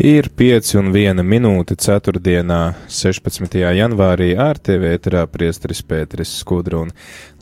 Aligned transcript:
Ir 0.00 0.30
5 0.32 0.78
un 0.80 0.86
1 0.96 1.20
minūte 1.28 1.74
4. 1.76 2.20
16. 2.88 3.56
janvārī 3.76 4.30
ar 4.32 4.56
TV 4.56 4.94
ēterā 4.96 5.26
priesteris 5.28 5.82
Pēteris 5.84 6.32
Skudru 6.40 6.86
un 6.86 6.94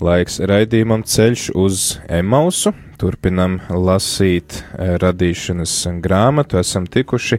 laiks 0.03 0.41
raidījumam 0.43 1.07
ceļš 1.07 1.53
uz 1.55 1.85
Emausu. 2.11 2.75
Turpinam 2.99 3.61
lasīt 3.71 4.59
radīšanas 4.75 5.75
grāmatu, 6.03 6.59
esam 6.59 6.89
tikuši 6.91 7.39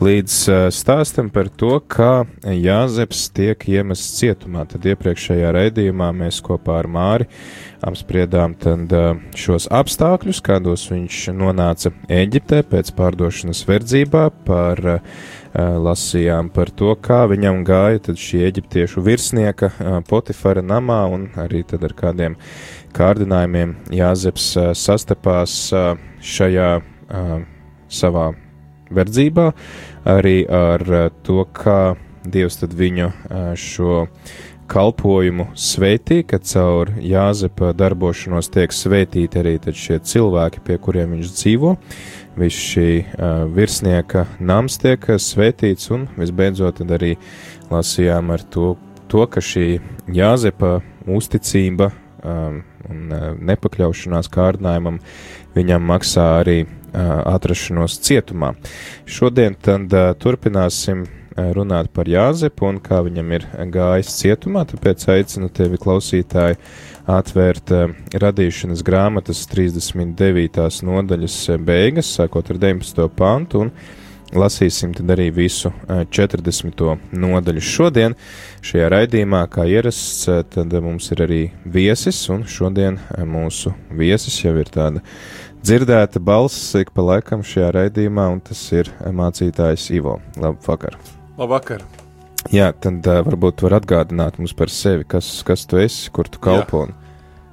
līdz 0.00 0.38
stāstam 0.72 1.28
par 1.34 1.50
to, 1.52 1.76
kā 1.80 2.24
Jāzeps 2.48 3.26
tiek 3.36 3.68
iemests 3.68 4.16
cietumā. 4.22 4.64
Tad 4.70 4.88
iepriekšējā 4.88 5.52
raidījumā 5.58 6.08
mēs 6.16 6.40
kopā 6.44 6.80
ar 6.80 6.88
Māri 6.88 7.28
apspriedām 7.84 8.54
tad 8.56 8.92
šos 9.36 9.68
apstākļus, 9.68 10.40
kādos 10.44 10.86
viņš 10.88 11.26
nonāca 11.36 11.92
Eģiptē 12.08 12.62
pēc 12.70 12.94
pārdošanas 12.96 13.60
verdzībā, 13.68 14.30
par 14.48 14.80
lasījām 15.54 16.48
par 16.54 16.72
to, 16.74 16.94
kā 16.98 17.24
viņam 17.30 17.60
gāja 17.66 18.00
tad 18.08 18.18
šī 18.18 18.40
eģiptiešu 18.48 19.04
virsnieka 19.04 19.70
Potifara 20.08 20.64
namā 20.64 21.04
un 21.14 21.28
arī 21.38 21.62
tad 21.68 21.84
ar 21.86 21.94
kādiem 21.94 22.34
kārdinājumiem 22.94 23.76
Jāzeps 23.94 24.52
sastapās 24.78 25.58
šajā 26.24 26.70
savā 27.90 28.26
verdzībā, 28.94 29.50
arī 30.08 30.38
ar 30.48 30.84
to, 31.26 31.44
kā 31.52 31.94
Dievs 32.24 32.56
tad 32.56 32.72
viņu 32.72 33.10
šo 33.60 34.04
kalpojumu 34.70 35.50
svētī, 35.58 36.22
ka 36.26 36.38
caur 36.40 36.92
Jāzepa 37.04 37.72
darbošanos 37.76 38.48
tiek 38.52 38.72
svētīti 38.72 39.40
arī 39.40 39.58
šie 39.60 39.98
cilvēki, 40.00 40.62
pie 40.64 40.78
kuriem 40.80 41.14
viņš 41.16 41.32
dzīvo. 41.36 41.74
Viss 42.40 42.70
šī 42.72 42.88
uh, 43.04 43.44
virsnieka 43.54 44.24
nams 44.40 44.78
tiek 44.82 45.04
svētīts, 45.20 45.90
un 45.94 46.08
visbeidzot 46.18 46.80
arī 46.82 47.14
lasījām 47.70 48.32
ar 48.34 48.42
to, 48.42 48.74
to 49.08 49.26
ka 49.30 49.44
šī 49.44 49.78
Jāzepa 50.10 50.80
uzticība 51.06 51.92
um, 52.24 52.62
un 52.90 53.12
nepakļaušanās 53.50 54.30
kārdinājumam 54.34 55.00
viņam 55.54 55.90
maksā 55.90 56.24
arī 56.40 56.62
atrašanos 56.94 57.98
cietumā. 58.06 58.52
Šodien 59.06 59.56
tad 59.58 59.92
turpināsim 60.22 61.06
runāt 61.34 61.90
par 61.90 62.06
Jāzepu 62.06 62.68
un 62.68 62.78
kā 62.82 63.00
viņam 63.02 63.32
ir 63.34 63.46
gājis 63.74 64.12
cietumā, 64.20 64.62
tāpēc 64.70 65.08
aicinu 65.16 65.50
tevi 65.50 65.80
klausītāji 65.82 66.60
atvērt 67.10 67.72
radīšanas 68.22 68.84
grāmatas 68.86 69.42
39. 69.50 70.68
nodaļas 70.86 71.38
beigas, 71.66 72.14
sākot 72.20 72.54
ar 72.54 72.62
19. 72.62 73.08
pantu, 73.18 73.66
un 73.66 73.72
lasīsim 74.38 74.92
tad 74.96 75.10
arī 75.14 75.28
visu 75.34 75.70
uh, 75.70 76.04
40. 76.10 76.84
nodaļu. 77.14 77.64
Šodien 77.64 78.16
šajā 78.64 78.90
raidījumā, 78.92 79.44
kā 79.52 79.66
ierasts, 79.70 80.26
uh, 80.28 80.42
tad 80.46 80.74
mums 80.84 81.10
ir 81.14 81.24
arī 81.26 81.40
viesis, 81.64 82.20
un 82.32 82.46
šodien 82.48 83.00
mūsu 83.28 83.74
viesis 83.94 84.40
jau 84.44 84.54
ir 84.60 84.70
tāda 84.74 85.04
dzirdēta 85.64 86.20
balss 86.20 86.74
ik 86.80 86.92
pa 86.94 87.04
laikam 87.04 87.44
šajā 87.46 87.70
raidījumā, 87.78 88.28
un 88.36 88.42
tas 88.44 88.64
ir 88.76 88.90
mācītājs 89.04 89.90
Ivo. 89.96 90.18
Labu 90.40 90.60
vakaru! 90.66 91.00
Labvakar! 91.38 91.86
Jā, 92.52 92.68
tad 92.76 93.06
uh, 93.08 93.22
varbūt 93.24 93.64
var 93.64 93.78
atgādināt 93.80 94.36
mums 94.38 94.52
par 94.56 94.72
sevi, 94.72 95.06
kas, 95.08 95.38
kas 95.46 95.64
tu 95.68 95.80
esi, 95.80 96.10
kur 96.12 96.28
tu 96.28 96.42
kalpo. 96.44 96.84
Jā. 96.90 97.03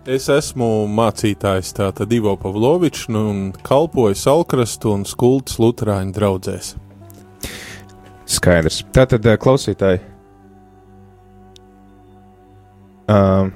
Es 0.09 0.25
esmu 0.33 0.87
mācītājs 0.89 1.75
tātad 1.77 2.09
Ivo 2.09 2.31
Pavlovičs 2.41 3.03
nu, 3.13 3.19
un 3.29 3.41
kalpoju 3.61 4.17
Salkrastu 4.17 4.95
un 4.95 5.03
Skultas 5.05 5.59
Lutāņu 5.61 6.15
draugzēs. 6.15 6.71
Skaidrs. 8.25 8.79
Tātad 8.95 9.27
klausītāji. 9.43 10.01
Uh, 13.11 13.51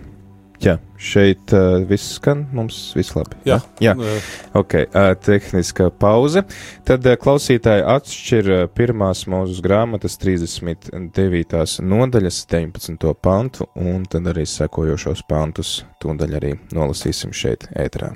Jā, 0.64 0.78
šeit 0.98 1.52
uh, 1.56 1.82
viss 1.88 2.16
skan, 2.16 2.46
mums 2.56 2.78
viss 2.96 3.16
labi. 3.18 3.38
Jā, 3.48 3.60
jā. 3.84 3.94
jā. 4.00 4.18
ok, 4.56 4.76
uh, 4.86 5.12
tehniska 5.20 5.90
pauze. 6.00 6.46
Tad 6.88 7.06
uh, 7.06 7.18
klausītāji 7.20 7.84
atšķir 7.96 8.52
uh, 8.52 8.62
pirmās 8.72 9.26
mūzes 9.32 9.62
grāmatas 9.66 10.20
39. 10.22 11.80
nodaļas 11.84 12.44
19. 12.52 13.16
pantu, 13.22 13.68
un 13.76 14.06
tad 14.10 14.32
arī 14.32 14.48
sekojošos 14.48 15.26
pantus 15.30 15.82
tūdaļ 16.04 16.38
arī 16.40 16.54
nolasīsim 16.76 17.36
šeit 17.36 17.68
ētrā. 17.76 18.14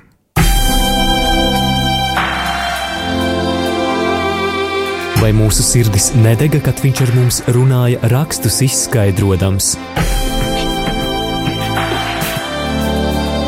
Vai 5.20 5.34
mūsu 5.36 5.60
sirdis 5.60 6.14
nedega, 6.16 6.62
kad 6.64 6.80
viņš 6.80 7.02
ar 7.04 7.12
mums 7.12 7.42
runāja 7.52 8.08
rakstus 8.08 8.62
izskaidrojams? 8.64 9.74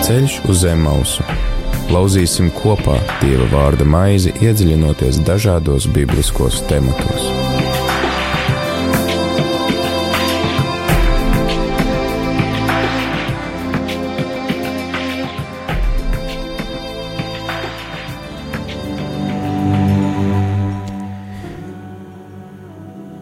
Ceļš 0.03 0.41
uz 0.51 0.65
zem 0.65 0.81
mausu. 0.83 1.23
Lauzīsim 1.95 2.49
kopā 2.57 2.97
Dieva 3.21 3.45
vārda 3.53 3.85
maizi, 3.87 4.33
iedziļinoties 4.43 5.21
dažādos 5.23 5.87
bibliskos 5.95 6.59
tematos. 6.67 7.29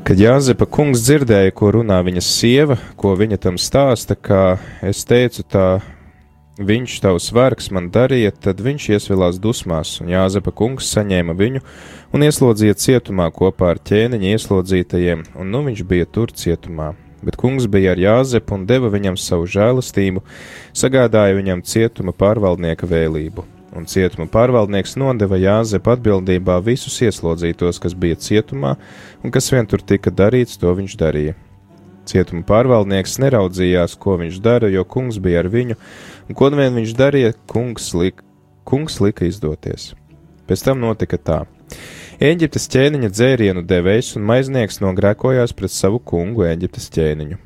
Kad 0.08 0.16
Jāzepa 0.16 0.64
kungs 0.64 1.04
dzirdēja, 1.04 1.52
ko 1.52 1.76
runā 1.76 2.00
viņa 2.08 2.24
sieva, 2.24 2.80
ko 2.96 3.12
viņa 3.20 3.44
tam 3.44 3.60
stāsta, 3.60 4.16
kā 4.16 4.56
es 4.80 5.04
teicu, 5.04 5.44
tā 5.44 5.68
viņš 6.60 6.96
tavs 7.00 7.30
vergs 7.32 7.70
man 7.72 7.88
darīja, 7.92 8.32
tad 8.36 8.60
viņš 8.60 8.88
iesvilās 8.94 9.38
dusmās, 9.40 9.96
un 10.02 10.10
Jāzepa 10.12 10.52
kungs 10.52 10.90
saņēma 10.94 11.36
viņu 11.38 11.62
un 12.12 12.24
ieslodzīja 12.26 12.76
cietumā 12.76 13.30
kopā 13.34 13.74
ar 13.74 13.80
ķēniņa 13.80 14.34
ieslodzītajiem, 14.34 15.24
un 15.40 15.54
nu 15.54 15.62
viņš 15.66 15.84
bija 15.88 16.08
tur 16.08 16.32
cietumā. 16.32 16.92
Bet 17.24 17.36
kungs 17.40 17.66
bija 17.68 17.94
ar 17.94 18.00
Jāzepu 18.00 18.56
un 18.56 18.66
deva 18.68 18.88
viņam 18.92 19.18
savu 19.20 19.48
žēlastību, 19.48 20.22
sagādāja 20.76 21.36
viņam 21.36 21.64
cietuma 21.68 22.14
pārvaldnieka 22.16 22.88
vēlību, 22.88 23.44
un 23.76 23.88
cietuma 23.88 24.28
pārvaldnieks 24.32 24.96
nodeva 25.00 25.40
Jāzepa 25.40 25.96
atbildībā 25.96 26.56
visus 26.64 26.96
ieslodzītos, 27.04 27.80
kas 27.80 27.96
bija 27.96 28.16
cietumā, 28.16 28.76
un 29.24 29.32
kas 29.32 29.52
vien 29.52 29.68
tur 29.68 29.84
tika 29.84 30.12
darīts, 30.12 30.60
to 30.60 30.72
viņš 30.76 30.96
darīja. 31.00 31.36
Cietuma 32.08 32.42
pārvaldnieks 32.48 33.18
neraudzījās, 33.22 33.94
ko 34.00 34.16
viņš 34.18 34.40
dara, 34.42 34.70
jo 34.72 34.82
kungs 34.88 35.20
bija 35.22 35.44
ar 35.44 35.50
viņu, 35.52 35.76
un 36.30 36.36
ko 36.38 36.46
vien 36.54 36.76
viņš 36.78 36.94
darīja, 36.94 37.32
kungs, 37.50 37.90
lik, 37.98 38.22
kungs 38.62 39.00
lika 39.02 39.26
izdoties. 39.26 39.90
Pēc 40.46 40.62
tam 40.62 40.78
notika 40.78 41.18
tā. 41.18 41.40
Eģiptes 42.22 42.68
ķēniņa 42.70 43.08
dzērienu 43.10 43.64
devējs 43.66 44.12
un 44.18 44.26
maiznieks 44.28 44.78
nogrēkojās 44.84 45.54
pret 45.58 45.74
savu 45.74 45.98
kungu 45.98 46.46
Eģiptes 46.46 46.86
ķēniņu. 46.94 47.38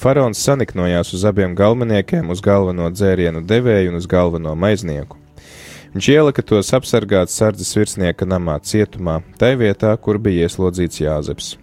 Faraons 0.00 0.38
saniknojās 0.44 1.14
uz 1.16 1.24
abiem 1.26 1.56
galveniekiem, 1.56 2.28
uz 2.30 2.42
galveno 2.44 2.90
dzērienu 2.92 3.40
devēju 3.42 3.90
un 3.94 3.98
uz 3.98 4.08
galveno 4.10 4.52
maiznieku. 4.54 5.16
Viņš 5.94 6.08
ielika 6.12 6.44
tos 6.46 6.68
apsargāt 6.76 7.32
sardzes 7.32 7.72
virsnieka 7.74 8.28
namā 8.28 8.60
cietumā, 8.62 9.16
tai 9.40 9.56
vietā, 9.58 9.90
kur 9.98 10.20
bija 10.22 10.46
ieslodzīts 10.46 11.00
Jāzeps. 11.02 11.54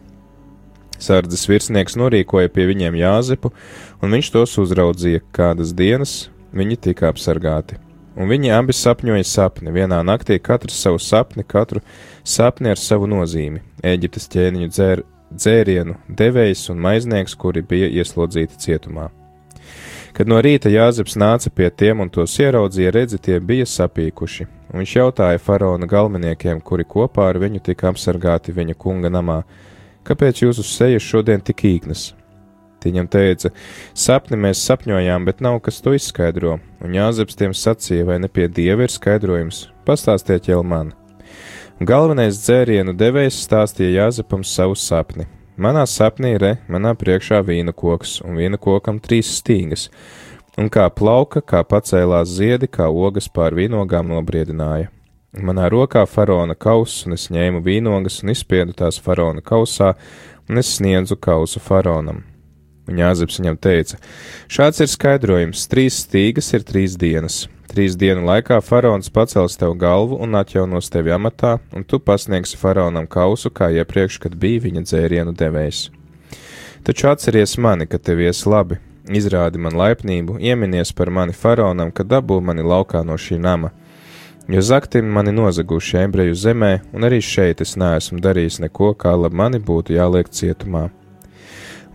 Sardzes 0.99 1.45
virsnieks 1.47 1.95
norīkoja 1.95 2.49
pie 2.51 2.65
viņiem 2.67 2.97
Jāzepu, 2.97 3.53
un 4.01 4.17
viņš 4.17 4.33
tos 4.33 4.57
uzraudzīja 4.65 5.21
kādas 5.31 5.71
dienas, 5.77 6.25
viņi 6.57 6.79
tika 6.89 7.11
apsargāti. 7.11 7.77
Un 8.17 8.31
viņi 8.31 8.49
abi 8.55 8.73
sapņoja 8.73 9.25
sapni, 9.29 9.69
vienā 9.73 9.99
naktī 10.01 10.39
katrs 10.41 10.79
savu 10.81 10.97
sapni, 10.97 11.45
katru 11.45 11.83
sapni 12.25 12.71
ar 12.73 12.81
savu 12.81 13.05
nozīmi. 13.09 13.61
Eģiptes 13.85 14.25
ķēniņu 14.33 14.71
dzēr, 14.73 15.03
dzērienu 15.29 15.99
devējs 16.09 16.65
un 16.73 16.81
maiznieks, 16.81 17.37
kuri 17.37 17.61
bija 17.61 17.91
ieslodzīti 18.01 18.57
cietumā. 18.65 19.11
Kad 20.17 20.25
no 20.25 20.39
rīta 20.41 20.71
Jāzeps 20.73 21.13
nāca 21.13 21.51
pie 21.53 21.69
tiem 21.69 22.01
un 22.01 22.09
tos 22.09 22.33
ieraudzīja, 22.41 22.89
redzi, 22.95 23.21
tie 23.21 23.37
bija 23.37 23.67
sapīkuši. 23.69 24.47
Un 24.73 24.81
viņš 24.81 24.95
jautāja 24.97 25.37
faraona 25.37 25.85
galveniekiem, 25.85 26.63
kuri 26.65 26.89
kopā 26.89 27.29
ar 27.29 27.37
viņu 27.37 27.61
tika 27.69 27.91
apsargāti 27.91 28.55
viņa 28.55 28.73
kunga 28.81 29.13
namā, 29.13 29.43
kāpēc 30.09 30.41
jūsu 30.41 30.65
sejas 30.65 31.05
šodien 31.05 31.45
tik 31.45 31.67
īknas? 31.69 32.15
Viņam 32.87 33.09
teica, 33.11 33.51
sapni 33.91 34.39
mēs 34.39 34.63
sapņojām, 34.63 35.27
bet 35.27 35.43
nav 35.43 35.59
kas 35.65 35.81
to 35.83 35.95
izskaidro, 35.97 36.57
un 36.79 36.95
Jāzeps 36.95 37.35
tiem 37.35 37.55
sacīja, 37.55 38.07
vai 38.07 38.21
ne 38.23 38.31
pie 38.31 38.47
dieva 38.47 38.87
ir 38.87 38.93
skaidrojums, 38.93 39.65
pastāstiet 39.87 40.47
jau 40.47 40.63
man. 40.63 40.93
Galvenais 41.77 42.39
dzērienu 42.41 42.95
devējs 42.97 43.43
stāstīja 43.43 44.05
Jāzepam 44.05 44.45
savu 44.47 44.73
sapni. 44.79 45.27
Manā 45.57 45.83
sapnī 45.89 46.35
re, 46.41 46.55
manā 46.69 46.91
priekšā 46.97 47.43
vīna 47.45 47.73
koks, 47.73 48.19
un 48.25 48.37
vīna 48.37 48.59
kokam 48.61 48.99
trīs 49.01 49.31
stīgas, 49.39 49.87
un 50.57 50.69
kā 50.73 50.87
plauka, 50.93 51.41
kā 51.41 51.63
pacēlās 51.65 52.29
ziedi, 52.39 52.69
kā 52.69 52.87
ogas 52.89 53.29
pār 53.33 53.57
vīnogām 53.57 54.09
nobriedināja. 54.13 54.91
Manā 55.37 55.67
rokā 55.69 56.05
faraona 56.09 56.55
kauss, 56.55 57.03
un 57.05 57.17
es 57.17 57.27
ņēmu 57.33 57.61
vīnogas 57.65 58.21
un 58.23 58.33
izspiedu 58.33 58.73
tās 58.77 58.97
faraona 59.01 59.41
kausā, 59.45 59.91
un 60.49 60.61
es 60.61 60.77
sniedzu 60.79 61.17
kausu 61.21 61.61
faraonam. 61.61 62.23
Un 62.87 62.99
Jāzeps 63.01 63.41
viņam 63.41 63.59
teica: 63.59 63.99
Šāds 64.47 64.81
ir 64.83 64.89
skaidrojums: 64.91 65.67
trīs 65.71 66.01
stīgas 66.05 66.53
ir 66.55 66.65
trīs 66.67 66.95
dienas. 66.99 67.45
Trīs 67.67 67.97
dienu 67.99 68.23
laikā 68.23 68.61
faraons 68.63 69.11
pacels 69.11 69.57
tev 69.59 69.73
galvu 69.75 70.21
un 70.23 70.37
atjaunos 70.39 70.87
tevi 70.89 71.11
amatā, 71.11 71.57
un 71.75 71.83
tu 71.83 71.99
pasniegsi 71.99 72.55
faraonam 72.57 73.09
kausu, 73.11 73.51
kā 73.51 73.67
iepriekš, 73.75 74.21
kad 74.23 74.37
bija 74.39 74.63
viņa 74.63 74.85
dzērienu 74.87 75.33
devējs. 75.35 75.81
Taču 76.87 77.09
atceries 77.11 77.57
mani, 77.59 77.85
ka 77.91 77.99
tev 77.99 78.21
ies 78.23 78.45
labi, 78.47 78.79
izrādi 79.11 79.59
man 79.59 79.75
laipnību, 79.75 80.37
ieminies 80.39 80.93
par 80.95 81.11
mani 81.11 81.35
faraonam, 81.35 81.91
kad 81.91 82.07
dabū 82.07 82.39
mani 82.39 82.63
laukā 82.63 83.03
no 83.03 83.19
šī 83.19 83.41
nama. 83.43 83.73
Jo 84.47 84.61
zaktim 84.63 85.09
mani 85.11 85.33
nozaguši 85.35 85.97
ebreju 86.05 86.37
zemē, 86.39 86.71
un 86.95 87.03
arī 87.03 87.19
šeit 87.19 87.59
es 87.65 87.75
neesmu 87.75 88.21
darījis 88.23 88.61
neko, 88.63 88.93
kā 88.95 89.11
labi 89.19 89.35
mani 89.35 89.59
būtu 89.59 89.97
jāliek 89.97 90.31
cietumā. 90.31 90.87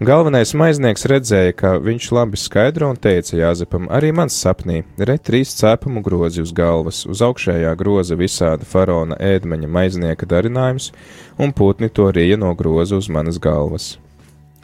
Galvenais 0.02 0.50
maiznieks 0.58 1.04
redzēja, 1.06 1.52
ka 1.54 1.70
viņš 1.78 2.06
labi 2.16 2.38
skaidro 2.40 2.88
un 2.90 2.96
teica 2.98 3.36
Jāzepam, 3.38 3.84
arī 3.86 4.08
mans 4.10 4.34
sapnī, 4.34 4.80
re 4.98 5.14
trīs 5.14 5.52
cēpumu 5.54 6.02
grozi 6.02 6.42
uz 6.42 6.50
galvas, 6.56 7.04
uz 7.06 7.22
augšējā 7.22 7.70
groza 7.78 8.18
visāda 8.18 8.66
faraona 8.66 9.14
ēdmeņa 9.22 9.70
maiznieka 9.70 10.26
darinājums, 10.26 10.90
un 11.38 11.54
putni 11.54 11.86
to 11.86 12.08
rīja 12.10 12.40
no 12.40 12.50
groza 12.58 12.98
uz 12.98 13.06
manas 13.06 13.38
galvas. 13.38 13.92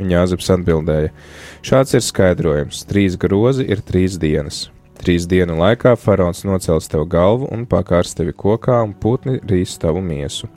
Un 0.03 0.11
Jāzeps 0.11 0.51
atbildēja: 0.57 1.15
Šāds 1.63 1.95
ir 1.95 2.03
skaidrojums: 2.09 2.83
trīs 2.91 3.15
grozi 3.15 3.69
ir 3.71 3.85
trīs 3.87 4.19
dienas. 4.19 4.65
Trīs 4.99 5.31
dienu 5.31 5.61
laikā 5.61 5.95
faraons 5.95 6.43
nocels 6.49 6.91
tev 6.91 7.07
galvu 7.07 7.47
un 7.55 7.63
pakārs 7.71 8.19
tevi 8.19 8.35
kokā, 8.35 8.83
un 8.83 8.91
putni 8.91 9.39
rīs 9.47 9.79
tavu 9.79 10.03
miesu. 10.03 10.51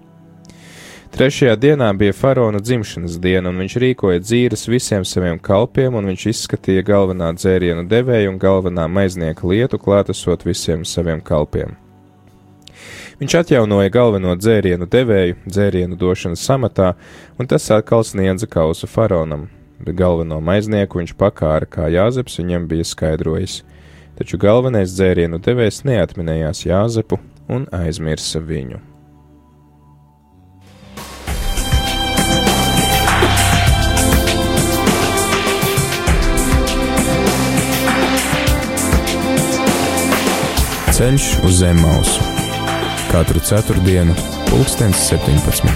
Trešajā 1.11 1.57
dienā 1.59 1.89
bija 1.99 2.13
faraona 2.15 2.61
dzimšanas 2.63 3.17
diena, 3.19 3.51
un 3.51 3.57
viņš 3.59 3.73
rīkoja 3.83 4.21
dzīves 4.23 4.61
visiem 4.71 5.03
saviem 5.03 5.39
kalpiem, 5.43 5.91
un 5.99 6.05
viņš 6.07 6.23
izskatīja 6.31 6.85
galvenā 6.87 7.33
dzērienu 7.35 7.83
devēju 7.91 8.29
un 8.31 8.37
galvenā 8.39 8.85
maiznieka 8.87 9.43
lietu, 9.43 9.75
klātesot 9.75 10.45
visiem 10.47 10.85
saviem 10.87 11.19
kalpiem. 11.19 11.75
Viņš 13.19 13.35
atjaunoja 13.41 13.91
galveno 13.91 14.37
dzērienu 14.39 14.87
devēju, 14.89 15.35
dzērienu 15.45 15.99
došanas 15.99 16.45
samatā, 16.47 16.93
un 17.35 17.49
tas 17.51 17.67
atkal 17.75 18.05
sniedza 18.07 18.47
kausu 18.47 18.87
faraonam, 18.87 19.49
bet 19.83 19.99
galveno 19.99 20.39
maiznieku 20.39 21.01
viņš 21.01 21.11
pakāra, 21.19 21.67
kā 21.67 21.89
Jāzeps 21.91 22.39
viņam 22.39 22.69
bija 22.71 22.87
skaidrojis. 22.87 23.65
Taču 24.15 24.39
galvenais 24.39 24.95
dzērienu 24.95 25.41
devējs 25.43 25.83
neatminējās 25.91 26.63
Jāzepu 26.69 27.19
un 27.51 27.67
aizmirsa 27.75 28.39
viņu. 28.39 28.79
Ceļš 41.01 41.27
uz 41.47 41.55
zem 41.57 41.79
mausu 41.81 42.21
katru 43.09 43.41
ceturtdienu, 43.41 44.13
pulkstens 44.51 44.99
17. 45.09 45.71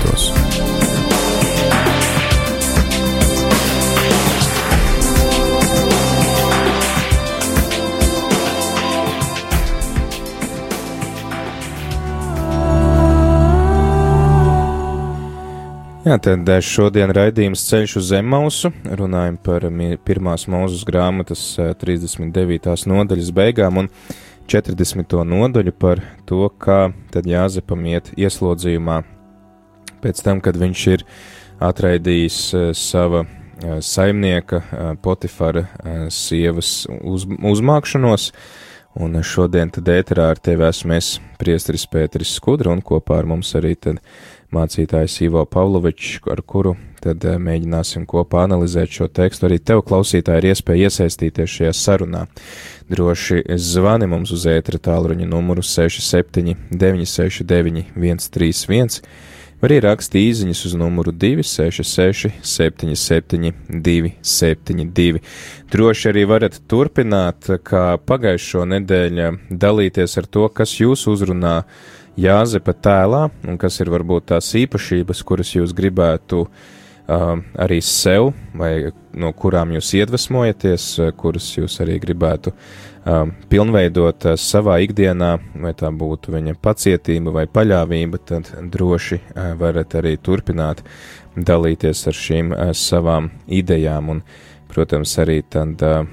Jā, 16.06 16.20
tad 16.22 16.52
šodien 16.62 17.10
raidījums 17.18 17.66
ceļš 17.66 17.98
uz 17.98 18.12
Zemmausu. 18.12 18.70
Runājam 18.86 19.42
par 19.42 19.66
pirmās 20.06 20.46
mūzes 20.46 20.86
grāmatas 20.86 21.48
39. 21.82 22.78
nodaļas 22.94 23.34
beigām 23.34 23.82
un 23.82 23.90
40. 24.48 25.16
nodaļu 25.26 25.74
par 25.74 26.02
to, 26.30 26.46
kā 26.62 26.92
tad 27.14 27.26
Jāzepam 27.26 27.82
iet 27.90 28.12
ieslodzījumā 28.14 29.00
pēc 30.04 30.22
tam, 30.22 30.42
kad 30.44 30.60
viņš 30.62 30.84
ir 30.94 31.06
atraidījis 31.66 32.38
sava 32.78 33.24
saimnieka 33.82 34.62
Potifara 35.02 35.66
sievas 36.14 36.86
uz, 37.02 37.26
uzmākšanos. 37.26 38.30
Un 38.96 39.18
šodien 39.28 39.74
tad 39.76 39.90
ēterā 39.92 40.30
ar 40.32 40.40
tevi 40.40 40.64
esmu 40.70 40.94
es, 40.96 41.18
priesteris 41.42 41.84
Pēteris 41.92 42.38
Skudra, 42.38 42.72
un 42.72 42.80
kopā 42.86 43.18
ar 43.20 43.28
mums 43.28 43.50
arī 43.60 43.74
tad 43.76 44.00
mācītājs 44.54 45.22
Ivo 45.26 45.46
Pavlovičs, 45.50 46.20
ar 46.32 46.42
kuru 46.46 46.76
tad 47.04 47.26
eh, 47.26 47.38
mēģināsim 47.42 48.06
kopā 48.10 48.46
analizēt 48.46 48.94
šo 48.98 49.08
tekstu. 49.08 49.48
Arī 49.48 49.60
tev, 49.62 49.84
klausītāji, 49.88 50.44
ir 50.44 50.50
iespēja 50.54 50.90
iesaistīties 50.90 51.58
šajā 51.60 51.76
sarunā. 51.78 52.26
Droši 52.92 53.44
zvani 53.62 54.10
mums 54.10 54.34
uz 54.36 54.46
ētra 54.50 54.82
tālruņa 54.90 55.30
numuru 55.30 55.66
67 55.66 56.54
969 56.72 57.96
131 57.96 59.02
vai 59.66 59.70
arī 59.70 59.78
raksti 59.86 60.22
īsiņas 60.30 60.62
uz 60.68 60.74
numuru 60.78 61.14
266, 61.16 62.30
77, 62.46 63.54
272. 63.72 65.22
Droši 65.72 66.10
arī 66.12 66.26
varat 66.30 66.60
turpināt, 66.70 67.50
kā 67.66 67.86
pagājušo 67.98 68.66
nedēļu, 68.76 69.30
dalīties 69.50 70.18
ar 70.22 70.28
to, 70.30 70.46
kas 70.54 70.76
jūs 70.82 71.08
uzrunā 71.10 71.62
Jāzepa 72.16 72.72
tēlā, 72.80 73.26
un 73.44 73.58
kas 73.60 73.82
ir 73.84 73.92
varbūt 73.92 74.30
tās 74.32 74.48
īpašības, 74.56 75.22
kuras 75.28 75.50
jūs 75.52 75.74
gribētu 75.76 76.46
uh, 76.46 77.24
arī 77.60 77.82
sev, 77.84 78.30
vai 78.56 78.94
no 79.12 79.34
kurām 79.36 79.74
jūs 79.76 79.92
iedvesmojaties, 80.00 80.86
kuras 81.20 81.50
jūs 81.58 81.76
arī 81.84 81.98
gribētu 82.00 82.54
uh, 82.56 83.26
pilnveidot 83.52 84.30
uh, 84.32 84.38
savā 84.40 84.78
ikdienā, 84.86 85.34
vai 85.60 85.74
tā 85.76 85.92
būtu 85.92 86.32
viņa 86.38 86.56
pacietība 86.64 87.34
vai 87.36 87.46
paļāvība, 87.52 88.22
tad 88.32 88.52
droši 88.72 89.20
uh, 89.20 89.52
varat 89.60 89.98
arī 90.00 90.16
turpināt 90.16 90.86
dalīties 91.36 92.06
ar 92.08 92.16
šīm 92.16 92.54
uh, 92.56 92.70
savām 92.72 93.28
idejām, 93.48 94.14
un, 94.16 94.24
protams, 94.72 95.18
arī 95.20 95.42
tad 95.44 95.84
uh, 95.84 96.08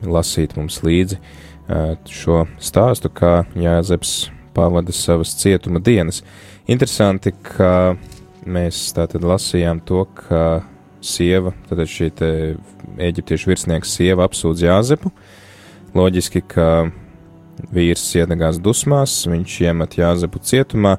lasīt 0.00 0.56
mums 0.56 0.80
līdzi 0.80 1.20
uh, 1.20 1.92
šo 2.08 2.46
stāstu, 2.56 3.12
kā 3.12 3.42
Jāzeps 3.52 4.16
pavada 4.56 4.94
savas 4.96 5.36
cietuma 5.36 5.82
dienas. 5.84 6.22
Interesanti, 6.66 7.34
ka 7.44 7.94
mēs 8.46 8.88
tātad 8.96 9.24
lasījām 9.26 9.82
to, 9.86 10.06
ka 10.16 10.62
sieva, 11.04 11.52
tad 11.68 11.82
šī 11.86 12.10
eģiptiešu 13.08 13.52
virsnieks 13.52 13.92
sieva 13.98 14.26
apsūdz 14.26 14.64
Jāzepu. 14.66 15.12
Loģiski, 15.96 16.42
ka 16.48 16.88
vīrs 17.72 18.04
iedegās 18.18 18.60
dusmās, 18.62 19.22
viņš 19.28 19.56
iemet 19.64 19.96
Jāzepu 20.00 20.42
cietumā, 20.44 20.96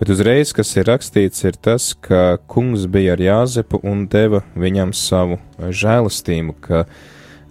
bet 0.00 0.10
uzreiz, 0.12 0.52
kas 0.56 0.74
ir 0.76 0.88
rakstīts, 0.90 1.44
ir 1.46 1.56
tas, 1.56 1.92
ka 1.94 2.36
kungs 2.50 2.88
bija 2.90 3.14
ar 3.14 3.24
Jāzepu 3.24 3.80
un 3.86 4.06
deva 4.10 4.42
viņam 4.58 4.92
savu 4.96 5.40
žēlastību, 5.58 6.56
ka 6.64 6.84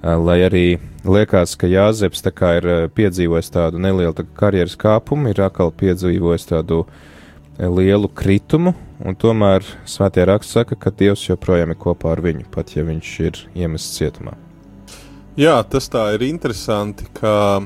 lai 0.04 0.42
arī 0.44 0.68
liekas, 1.08 1.56
ka 1.60 1.68
Jāzeps 1.68 2.24
tā 2.26 2.32
kā 2.36 2.58
ir 2.60 2.68
eh, 2.68 2.86
piedzīvojis 2.92 3.52
tādu 3.54 3.80
nelielu 3.82 4.14
tā 4.18 4.26
karjeras 4.38 4.76
kāpumu, 4.80 5.32
ir 5.32 5.42
atkal 5.46 5.72
piedzīvojis 5.80 6.50
tādu 6.50 6.84
eh, 6.84 7.68
lielu 7.68 8.10
kritumu, 8.12 8.76
un 9.04 9.16
tomēr 9.20 9.64
svētie 9.88 10.26
raksts 10.28 10.60
saka, 10.60 10.76
ka 10.76 10.92
Dievs 10.92 11.24
joprojām 11.30 11.72
ir 11.72 11.80
kopā 11.80 12.12
ar 12.16 12.24
viņu, 12.24 12.48
pat 12.52 12.76
ja 12.76 12.84
viņš 12.88 13.14
ir 13.24 13.40
iemests 13.56 13.96
cietumā. 14.00 14.36
Jā, 15.40 15.56
tas 15.66 15.88
tā 15.90 16.12
ir 16.14 16.28
interesanti, 16.28 17.08
ka 17.18 17.64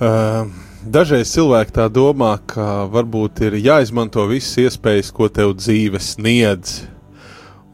uh, 0.00 0.46
dažreiz 0.88 1.28
cilvēki 1.34 1.74
tā 1.76 1.84
domā, 1.92 2.38
ka 2.48 2.86
varbūt 2.88 3.42
ir 3.44 3.58
jāizmanto 3.60 4.24
visas 4.30 4.56
iespējas, 4.62 5.12
ko 5.12 5.28
tev 5.28 5.52
dzīve 5.58 6.00
sniedz, 6.00 6.86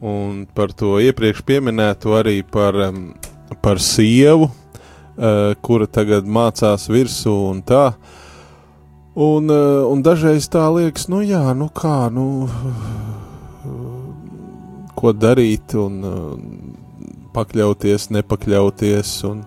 Un 0.01 0.47
par 0.57 0.73
to 0.73 0.95
iepriekš 0.97 1.43
minēto 1.61 2.17
arī 2.17 2.41
par 2.41 2.73
par 3.61 3.79
sievu, 3.79 4.47
uh, 4.47 5.53
kura 5.61 5.87
tagad 5.87 6.25
mācās 6.25 6.87
virsū 6.89 7.33
un 7.51 7.61
tā. 7.61 7.91
Un, 9.15 9.49
uh, 9.51 9.83
un 9.91 10.03
dažreiz 10.03 10.47
tā 10.47 10.63
liekas, 10.71 11.09
nu 11.11 11.21
jā, 11.25 11.43
nu 11.57 11.67
kā, 11.67 12.07
nu, 12.13 12.47
ko 14.95 15.11
darīt 15.11 15.75
un 15.75 15.99
uh, 16.07 16.35
pakļauties, 17.35 18.09
nepakļauties. 18.15 19.15
Un, 19.27 19.43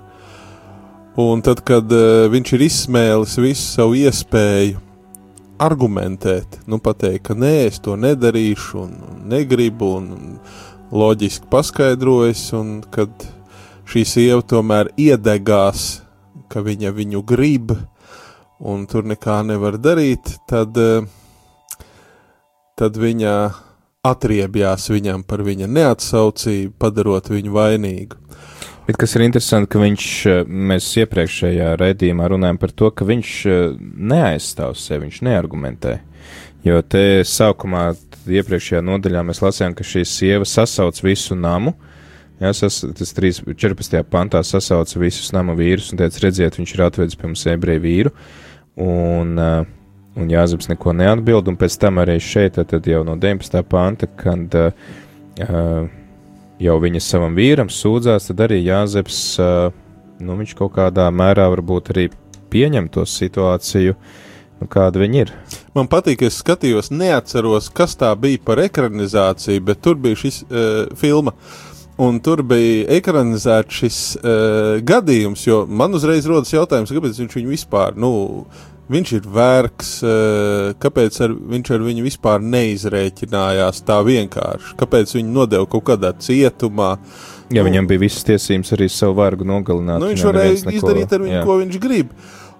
un 1.20 1.44
tad, 1.44 1.64
kad 1.64 1.88
viņš 2.32 2.56
ir 2.56 2.68
izsmēlis 2.68 3.38
visu 3.40 3.64
savu 3.78 3.96
iespēju 4.04 4.83
argumentēt, 5.62 6.60
nu, 6.66 6.80
pateikt, 6.82 7.24
ka 7.28 7.36
nē, 7.38 7.52
es 7.68 7.80
to 7.82 7.96
nedarīšu, 8.00 8.78
un, 8.82 8.94
un 9.10 9.24
negribu, 9.30 9.90
un, 10.00 10.10
un 10.14 10.38
loģiski 10.94 11.48
paskaidrojas, 11.50 12.46
un 12.58 12.78
kad 12.94 13.26
šī 13.90 14.04
sieva 14.08 14.42
tomēr 14.42 14.90
iedegās, 15.00 16.02
ka 16.50 16.62
viņa 16.64 16.94
viņu 16.94 17.22
grib, 17.26 17.74
un 18.64 18.86
tur 18.90 19.06
nekā 19.06 19.42
nevar 19.46 19.78
darīt, 19.82 20.36
tad, 20.50 20.78
tad 22.78 22.98
viņa 23.00 23.34
atriebjās 24.04 24.90
viņam 24.92 25.24
par 25.26 25.42
viņa 25.46 25.68
neatsaucību, 25.70 26.74
padarot 26.78 27.30
viņu 27.32 27.54
vainīgu. 27.54 28.23
Bet 28.84 28.98
kas 29.00 29.14
ir 29.16 29.24
interesanti, 29.24 29.70
ka 29.72 29.80
viņš, 29.80 30.08
mēs 30.44 30.90
iepriekšējā 31.00 31.70
raidījumā 31.80 32.26
runājam 32.34 32.58
par 32.60 32.74
to, 32.76 32.90
ka 32.92 33.06
viņš 33.08 33.30
neaizstāv 33.80 34.76
sevi, 34.76 35.06
viņš 35.06 35.22
neargumentē. 35.24 35.94
Jo 36.64 36.82
te 36.84 37.22
sākumā, 37.28 37.90
iepriekšējā 38.28 38.84
nodaļā 38.84 39.24
mēs 39.24 39.40
lasījām, 39.44 39.76
ka 39.76 39.86
šī 39.88 40.04
sieva 40.08 40.48
sasauc 40.48 41.00
visu 41.04 41.36
namu, 41.36 41.72
Jā, 42.42 42.50
sas, 42.50 42.80
tas 42.98 43.14
3, 43.14 43.44
14. 43.54 44.00
pantā 44.10 44.40
sasauca 44.42 44.98
visus 44.98 45.30
nama 45.32 45.54
vīrus 45.54 45.92
un 45.92 46.00
teica, 46.00 46.18
redziet, 46.24 46.58
viņš 46.58 46.72
ir 46.74 46.82
atvedis 46.82 47.18
pie 47.18 47.28
mums 47.28 47.44
ebreju 47.46 47.82
vīru. 47.84 48.12
Un, 48.82 49.36
uh, 49.38 49.68
un 50.18 50.32
Jāzeps 50.32 50.66
neko 50.72 50.96
neatbild, 50.98 51.46
un 51.50 51.58
pēc 51.60 51.76
tam 51.78 52.02
arī 52.02 52.18
šeit, 52.18 52.58
tad 52.58 52.90
jau 52.90 53.04
no 53.06 53.14
19. 53.22 53.62
panta, 53.70 54.10
kad 54.18 54.58
uh, 54.58 54.74
jau 56.62 56.76
viņa 56.82 57.02
savam 57.02 57.34
vīram 57.36 57.70
sūdzās, 57.72 58.28
tad 58.30 58.44
arī 58.46 58.60
Jāzeps, 58.62 59.22
uh, 59.42 59.72
nu, 60.22 60.36
viņš 60.38 60.54
kaut 60.58 60.74
kādā 60.76 61.08
mērā 61.14 61.48
varbūt 61.52 61.90
arī 61.94 62.08
pieņem 62.52 62.88
to 62.94 63.04
situāciju, 63.08 63.96
nu, 64.60 64.70
kāda 64.70 65.02
viņa 65.02 65.22
ir. 65.24 65.34
Man 65.74 65.90
patīk, 65.90 66.20
ka 66.22 66.30
es 66.30 66.40
skatījos, 66.42 66.92
neatceros, 66.94 67.70
kas 67.74 67.98
tā 68.00 68.12
bija 68.18 68.42
par 68.44 68.62
ekranizāciju, 68.62 69.64
bet 69.70 69.82
tur 69.84 69.98
bija 70.00 70.24
šis 70.24 70.42
uh, 70.44 70.84
filma. 70.98 71.34
Un 72.04 72.16
tur 72.18 72.40
bija 72.42 72.88
ekranizēts 72.96 73.76
šis 73.80 73.98
uh, 74.18 74.80
gadījums, 74.82 75.44
jo 75.46 75.60
man 75.70 75.94
uzreiz 75.94 76.26
rodas 76.26 76.50
jautājums, 76.50 76.90
kāpēc 76.90 77.20
viņš 77.22 77.36
viņu 77.38 77.52
vispār, 77.54 77.94
nu, 77.94 78.10
Viņš 78.84 79.10
ir 79.16 79.26
vērks, 79.32 79.90
eh, 80.04 80.74
kāpēc 80.76 81.16
ar, 81.24 81.32
viņš 81.32 81.70
ar 81.72 81.84
viņu 81.86 82.02
vispār 82.04 82.42
neizrēķinājās 82.44 83.80
tā 83.88 83.96
vienkārši? 84.04 84.74
Kāpēc 84.76 85.14
viņu 85.16 85.32
nodeva 85.32 85.64
kaut 85.64 85.86
kādā 85.88 86.12
cietumā? 86.12 86.98
Ja 87.48 87.62
nu, 87.62 87.70
viņam 87.70 87.88
bija 87.88 88.02
visas 88.02 88.26
tiesības 88.28 88.74
arī 88.76 88.90
savu 88.92 89.16
vargu 89.22 89.46
nogalināt. 89.48 90.02
Nu, 90.02 90.10
viņš 90.12 90.24
varēja 90.28 90.58
neko, 90.66 90.74
izdarīt 90.76 91.14
ar 91.16 91.24
viņu, 91.24 91.36
jā. 91.38 91.44
ko 91.46 91.56
viņš 91.62 91.78
grib. 91.80 92.12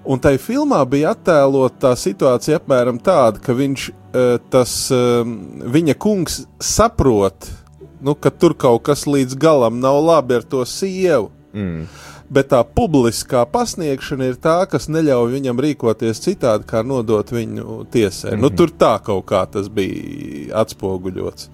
Un 0.05 0.21
tai 0.21 0.35
filmā 0.41 0.81
bija 0.89 1.13
attēlot 1.13 1.77
tā 1.81 1.93
situācija 1.97 2.61
apmēram 2.61 3.01
tāda, 3.05 3.41
ka 3.45 3.53
viņš, 3.53 3.91
eh, 3.91 4.39
tas, 4.49 4.91
eh, 4.93 5.29
viņa 5.77 5.99
kungs 5.99 6.47
saprot, 6.59 7.51
nu, 8.01 8.15
ka 8.15 8.31
tur 8.31 8.55
kaut 8.55 8.83
kas 8.83 9.05
līdz 9.05 9.37
galam 9.37 9.79
nav 9.81 10.01
labi 10.01 10.41
ar 10.41 10.43
to 10.43 10.65
sievu. 10.65 11.31
Mm 11.53 11.85
bet 12.35 12.51
tā 12.53 12.61
publiskā 12.67 13.45
pasniegšana 13.51 14.29
ir 14.33 14.39
tā, 14.43 14.57
kas 14.71 14.89
neļauj 14.93 15.33
viņam 15.37 15.63
rīkoties 15.65 16.23
citādi, 16.25 16.67
kā 16.69 16.83
nodot 16.87 17.31
viņu 17.33 17.85
tiesai. 17.91 18.33
Mm 18.33 18.37
-hmm. 18.37 18.43
nu, 18.43 18.49
mhm. 18.49 18.57
tur 18.57 18.71
tā 18.71 18.95
kaut 19.03 19.25
kā 19.31 19.47
tas 19.51 19.69
bija 19.69 20.61
atspoguļots. 20.63 21.51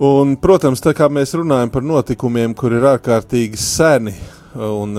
Un, 0.00 0.36
protams, 0.40 0.80
tā 0.80 0.94
kā 0.96 1.10
mēs 1.12 1.34
runājam 1.36 1.70
par 1.70 1.82
notikumiem, 1.82 2.54
kur 2.54 2.72
ir 2.72 2.86
ārkārtīgi 2.88 3.56
seni, 3.56 4.14
un, 4.54 4.96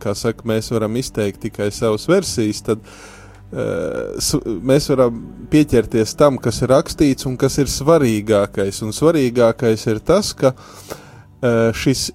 kā 0.00 0.14
saka, 0.14 0.46
mēs 0.48 0.70
varam 0.72 0.96
izteikt 0.96 1.40
tikai 1.40 1.70
savas 1.70 2.08
versijas, 2.08 2.62
tad 2.62 2.78
uh, 2.80 4.32
mēs 4.64 4.88
varam 4.88 5.20
pieķerties 5.50 6.16
tam, 6.16 6.38
kas 6.38 6.62
ir 6.62 6.72
rakstīts 6.72 7.28
un 7.28 7.36
kas 7.36 7.58
ir 7.58 7.66
svarīgākais. 7.66 8.80
Un 8.86 8.96
svarīgākais 8.96 9.86
ir 9.92 10.00
tas, 10.00 10.32
ka 10.32 10.54
uh, 10.54 11.68
šis 11.76 12.10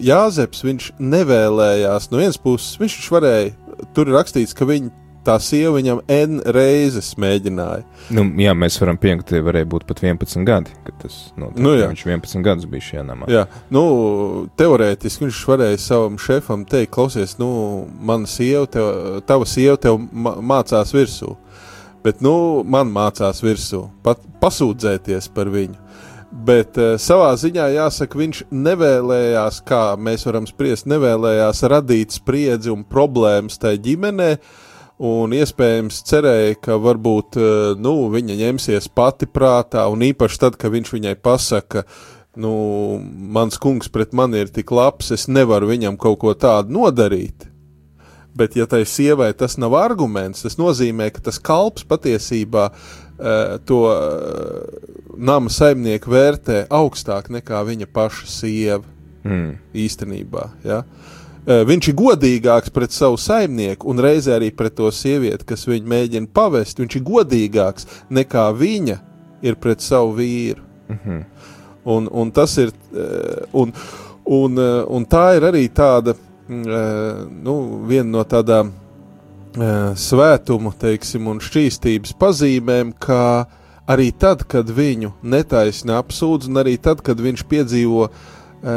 Jāzeps 0.00 0.62
viņš 0.62 0.92
nevēlējās 1.02 2.10
no 2.12 2.20
vienas 2.20 2.38
puses, 2.38 2.78
viņš, 2.78 2.98
viņš 3.00 3.12
varēja, 3.16 3.52
tur 3.96 4.10
ir 4.10 4.18
rakstīts, 4.20 4.54
ka 4.54 4.68
viņa 4.68 4.92
tā 5.26 5.36
sieva 5.42 5.74
viņam 5.76 6.00
N 6.10 6.40
reizes 6.54 7.10
mēģināja. 7.20 7.84
Nu, 8.14 8.24
jā, 8.40 8.54
mēs 8.56 8.78
varam 8.80 8.98
pieņemt, 9.00 9.26
ka 9.28 9.42
varēja 9.44 9.68
būt 9.72 9.84
pat 9.88 10.02
11 10.04 10.46
gadi, 10.48 10.74
kad 10.86 10.96
tas 11.02 11.18
notika. 11.36 11.64
Nu, 11.64 11.74
jā. 11.76 11.90
viņš 11.92 12.04
11 12.06 12.46
gadus 12.46 12.68
bija 12.70 12.86
šajā 12.86 13.04
namā. 13.08 13.28
Jā, 13.32 13.44
nu, 13.74 13.84
teorētiski 14.60 15.26
viņš 15.26 15.42
varēja 15.50 15.82
savam 15.82 16.16
šefam 16.20 16.64
teikt, 16.68 16.92
klausies, 16.96 17.36
nu, 17.40 17.50
mana 18.00 18.30
sieva, 18.30 18.64
tev, 18.70 19.20
tava 19.28 19.48
sieva 19.48 19.76
tev 19.80 20.00
mācās 20.00 20.94
virsū, 20.96 21.34
bet, 22.04 22.24
nu, 22.24 22.34
man 22.64 22.92
mācās 22.94 23.44
virsū, 23.44 23.84
pat 24.06 24.24
pasūdzēties 24.40 25.30
par 25.36 25.52
viņu. 25.52 25.89
Bet 26.30 26.76
uh, 26.78 26.94
savā 26.94 27.32
ziņā 27.34 27.64
jāsaka, 27.74 28.18
viņš 28.20 28.44
nevēlējās, 28.54 29.60
kā 29.66 29.82
mēs 29.98 30.22
varam 30.28 30.46
spriest, 30.46 30.86
nevēlējās 30.90 31.64
radīt 31.72 32.14
spriedzi 32.14 32.70
un 32.70 32.84
problēmas 32.86 33.58
tajā 33.58 33.80
ģimenē. 33.88 34.30
Un 35.10 35.32
iespējams 35.34 36.02
cerēja, 36.06 36.54
ka 36.62 36.76
varbūt 36.78 37.40
uh, 37.40 37.50
nu, 37.80 37.94
viņa 38.14 38.38
ņemsies 38.44 38.86
pati 38.94 39.26
prātā, 39.26 39.88
un 39.90 40.06
īpaši 40.06 40.42
tad, 40.44 40.60
kad 40.60 40.70
viņš 40.70 40.94
viņai 40.94 41.16
pasaka, 41.18 41.82
nu, 42.38 42.54
mans 43.02 43.58
kungs 43.58 43.90
pret 43.90 44.14
mani 44.14 44.44
ir 44.44 44.54
tik 44.54 44.70
labs, 44.70 45.10
es 45.16 45.26
nevaru 45.26 45.72
viņam 45.72 45.98
kaut 45.98 46.20
ko 46.22 46.36
tādu 46.38 46.78
nodarīt. 46.78 47.48
Bet, 48.38 48.54
ja 48.54 48.68
tai 48.70 48.84
sievai 48.86 49.32
tas 49.34 49.58
nav 49.58 49.74
arguments, 49.74 50.44
tas 50.46 50.60
nozīmē, 50.60 51.10
ka 51.10 51.24
tas 51.26 51.40
kalps 51.42 51.82
patiesībā 51.90 52.68
uh, 52.70 53.09
to 53.64 53.80
uh, 53.84 55.16
nama 55.16 55.50
saimnieku 55.52 56.10
vērtē 56.12 56.64
augstāk 56.72 57.28
nekā 57.32 57.60
viņa 57.68 57.88
paša 57.92 58.28
sieva. 58.30 58.84
Mm. 59.20 59.58
Īstenībā. 59.76 60.46
Ja? 60.64 60.78
Uh, 61.44 61.60
viņš 61.68 61.90
ir 61.90 61.96
godīgāks 61.98 62.72
pret 62.72 62.94
savu 62.96 63.18
saimnieku 63.20 63.90
un 63.92 64.00
reizē 64.00 64.38
arī 64.38 64.48
pret 64.56 64.78
to 64.78 64.88
sievieti, 64.94 65.44
kas 65.44 65.66
viņu 65.68 65.92
mēģina 65.92 66.32
pavest. 66.32 66.80
Viņš 66.80 66.96
ir 66.96 67.04
godīgāks 67.04 67.88
nekā 68.08 68.46
viņa 68.56 68.96
ir 69.44 69.60
pret 69.60 69.84
savu 69.84 70.16
vīru. 70.16 70.64
Mm 70.88 70.98
-hmm. 71.04 71.24
un, 71.84 72.08
un 72.12 72.30
tas 72.30 72.58
ir. 72.58 72.72
Un, 73.52 73.72
un, 74.24 74.58
un 74.88 75.06
tā 75.06 75.36
ir 75.36 75.42
arī 75.42 75.68
tāda, 75.68 76.14
uh, 76.14 77.28
nu, 77.42 77.84
viena 77.86 78.10
no 78.10 78.24
tādām 78.24 78.72
svētumu, 79.54 80.70
teiksim, 80.78 81.26
un 81.30 81.40
šķīstības 81.42 82.12
pazīmēm, 82.20 82.92
ka 83.02 83.22
uh, 83.42 83.56
arī 83.90 84.10
tad, 84.16 84.44
kad 84.50 84.68
viņu 84.70 85.14
netaisni 85.22 85.94
apsūdz, 85.96 86.50
un 86.50 86.62
arī 86.62 86.76
tad, 86.82 87.02
kad 87.06 87.20
viņš 87.20 87.44
piedzīvo 87.50 88.06
uh, 88.06 88.12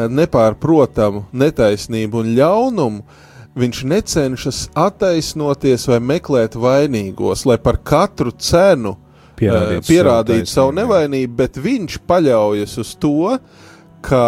nepārprotamu 0.10 1.28
netaisnību 1.44 2.24
un 2.24 2.34
ļaunumu, 2.38 3.20
viņš 3.60 3.84
necenšas 3.92 4.62
attaisnoties 4.80 5.86
vai 5.92 6.00
meklēt 6.02 6.58
vainīgos, 6.58 7.46
lai 7.46 7.60
par 7.62 7.78
katru 7.86 8.34
cenu 8.34 8.96
pierādīt, 9.38 9.84
uh, 9.84 9.88
pierādīt 9.90 10.48
savu, 10.48 10.56
savu 10.56 10.76
nevainību, 10.82 11.38
bet 11.44 11.62
viņš 11.62 12.02
paļaujas 12.10 12.78
uz 12.82 12.96
to, 12.98 13.38
ka 14.04 14.26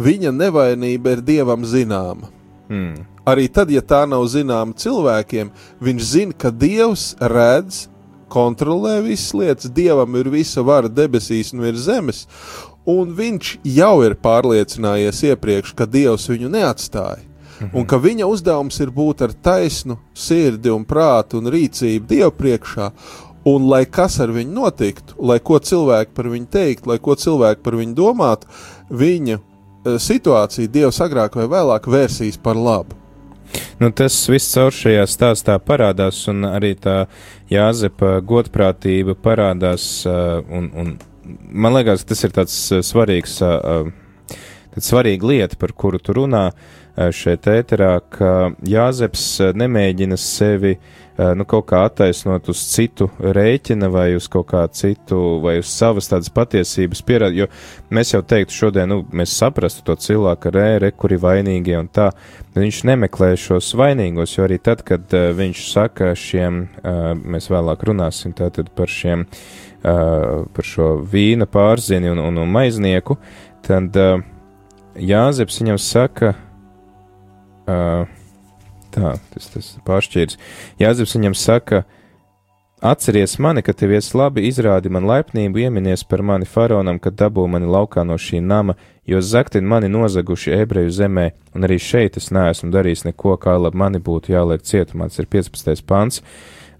viņa 0.00 0.32
nevainība 0.32 1.18
ir 1.18 1.24
dievam 1.26 1.66
zināma. 1.68 2.32
Hmm. 2.70 3.09
Arī 3.28 3.48
tad, 3.52 3.70
ja 3.70 3.82
tā 3.84 4.06
nav 4.08 4.24
zināma 4.32 4.76
cilvēkiem, 4.76 5.50
viņš 5.84 6.04
zina, 6.08 6.36
ka 6.36 6.50
dievs 6.50 7.14
redz 7.20 7.86
kontrolē 8.30 9.00
visas 9.04 9.34
lietas, 9.36 9.70
dievam 9.74 10.14
ir 10.16 10.30
visa 10.32 10.62
vara 10.64 10.88
debesīs 10.88 11.52
un 11.52 11.64
virs 11.66 11.84
zemes, 11.84 12.26
un 12.88 13.12
viņš 13.16 13.56
jau 13.76 13.96
ir 14.06 14.16
pārliecinājies 14.22 15.24
iepriekš, 15.32 15.74
ka 15.76 15.86
dievs 15.90 16.30
viņu 16.30 16.48
neatstāja. 16.52 17.26
Mhm. 17.60 17.74
Un 17.76 17.84
ka 17.86 17.98
viņa 18.00 18.28
uzdevums 18.30 18.80
ir 18.80 18.92
būt 18.94 19.26
ar 19.26 19.34
taisnu 19.36 19.98
sirdi 20.16 20.72
un 20.72 20.86
prātu 20.88 21.42
un 21.42 21.50
rīcību 21.52 22.08
Dievu 22.08 22.32
priekšā, 22.32 22.88
un 23.50 23.68
lai 23.68 23.84
kas 23.84 24.16
ar 24.20 24.32
viņu 24.32 24.54
notiktu, 24.56 25.18
lai 25.18 25.38
ko 25.44 25.58
cilvēki 25.58 26.16
par 26.16 26.30
viņu 26.32 26.48
teikt, 26.48 26.86
lai 26.86 26.98
ko 26.98 27.16
cilvēki 27.16 27.62
par 27.64 27.76
viņu 27.76 27.94
domātu, 27.98 28.48
viņa 28.88 29.36
eh, 29.36 29.98
situācija 29.98 30.72
Dievs 30.72 31.02
agrāk 31.04 31.36
vai 31.36 31.50
vēlāk 31.52 31.84
vērsīs 31.84 32.40
par 32.40 32.56
labu. 32.56 32.99
Nu, 33.80 33.88
tas 33.96 34.12
viss 34.28 34.52
caur 34.52 34.74
šajā 34.76 35.06
stāstā 35.08 35.54
parādās, 35.64 36.18
un 36.28 36.44
arī 36.44 36.74
tā 36.76 37.06
Jāzepa 37.48 38.18
godprātība 38.20 39.14
parādās, 39.16 39.86
uh, 40.04 40.42
un, 40.52 40.66
un 40.76 40.90
man 41.48 41.72
liekas, 41.78 42.04
tas 42.04 42.20
ir 42.26 42.34
tāds 42.36 42.58
uh, 42.74 42.82
svarīgs, 42.84 43.38
uh, 43.40 43.88
tad 44.74 44.84
svarīga 44.84 45.30
lieta, 45.32 45.56
par 45.56 45.72
kuru 45.72 45.96
tu 45.96 46.12
runā 46.18 46.50
šeit 47.14 47.46
ēterā, 47.50 47.94
ka 48.12 48.32
Jāzeps 48.66 49.26
nemēģina 49.56 50.18
sevi 50.20 50.76
nu, 51.36 51.44
kaut 51.48 51.66
kā 51.68 51.82
attaisnot 51.88 52.48
uz 52.52 52.60
citu 52.70 53.08
rēķina 53.20 53.90
vai 53.92 54.06
uz 54.16 54.28
kaut 54.32 54.48
kā 54.52 54.62
citu, 54.72 55.18
vai 55.44 55.58
uz 55.60 55.68
savas 55.72 56.08
tādas 56.10 56.30
patiesības 56.32 57.02
pierādīt, 57.06 57.42
jo 57.42 57.48
mēs 57.94 58.14
jau 58.14 58.22
teiktu 58.24 58.56
šodien, 58.56 58.88
nu, 58.90 59.02
mēs 59.16 59.34
saprastu 59.36 59.84
to 59.86 59.96
cilvēku, 60.00 60.52
re, 60.54 60.66
re, 60.82 60.92
kuri 60.96 61.20
vainīgie 61.20 61.76
un 61.80 61.90
tā, 61.92 62.10
viņš 62.56 62.82
nemeklē 62.88 63.32
šos 63.40 63.72
vainīgos, 63.78 64.36
jo 64.38 64.46
arī 64.46 64.60
tad, 64.62 64.84
kad 64.86 65.12
uh, 65.16 65.30
viņš 65.36 65.64
saka 65.70 66.12
šiem, 66.18 66.62
uh, 66.80 67.12
mēs 67.20 67.50
vēlāk 67.52 67.84
runāsim 67.90 68.34
tātad 68.36 68.72
par 68.76 68.90
šiem, 68.90 69.26
uh, 69.26 70.46
par 70.56 70.72
šo 70.72 70.94
vīna 71.04 71.48
pārzini 71.50 72.12
un, 72.14 72.22
un, 72.30 72.44
un 72.44 72.54
maiznieku, 72.58 73.20
tad 73.66 73.98
uh, 74.00 74.22
Jāzeps 75.00 75.60
viņam 75.60 75.76
saka, 75.78 76.32
uh, 76.32 76.46
tā, 78.94 79.14
tas, 79.32 79.48
tas 79.54 79.70
pāršķīrs. 79.86 80.38
Jāzeps 80.80 81.16
viņam 81.16 81.36
saka, 81.38 81.82
atceries 82.80 83.36
mani, 83.42 83.62
ka 83.62 83.74
tev 83.76 83.94
ies 83.96 84.12
labi, 84.16 84.46
izrādi 84.48 84.92
man 84.92 85.08
laipnību, 85.08 85.64
ieminies 85.66 86.04
par 86.08 86.24
mani 86.26 86.48
faraonam, 86.48 87.00
kad 87.02 87.18
dabū 87.20 87.46
mani 87.50 87.68
laukā 87.70 88.04
no 88.06 88.16
šī 88.20 88.40
nama, 88.44 88.76
jo 89.08 89.20
zaktin 89.20 89.68
mani 89.68 89.90
nozaguši 89.92 90.54
ebreju 90.62 90.94
zemē, 91.00 91.30
un 91.54 91.68
arī 91.68 91.80
šeit 91.82 92.16
es 92.20 92.30
neesmu 92.34 92.72
darījis 92.74 93.06
neko, 93.10 93.36
kā 93.42 93.58
labi 93.60 93.80
mani 93.84 94.00
būtu 94.02 94.34
jāliek 94.34 94.64
cietumā, 94.64 95.10
tas 95.10 95.22
ir 95.22 95.30
15. 95.30 95.86
pants. 95.86 96.24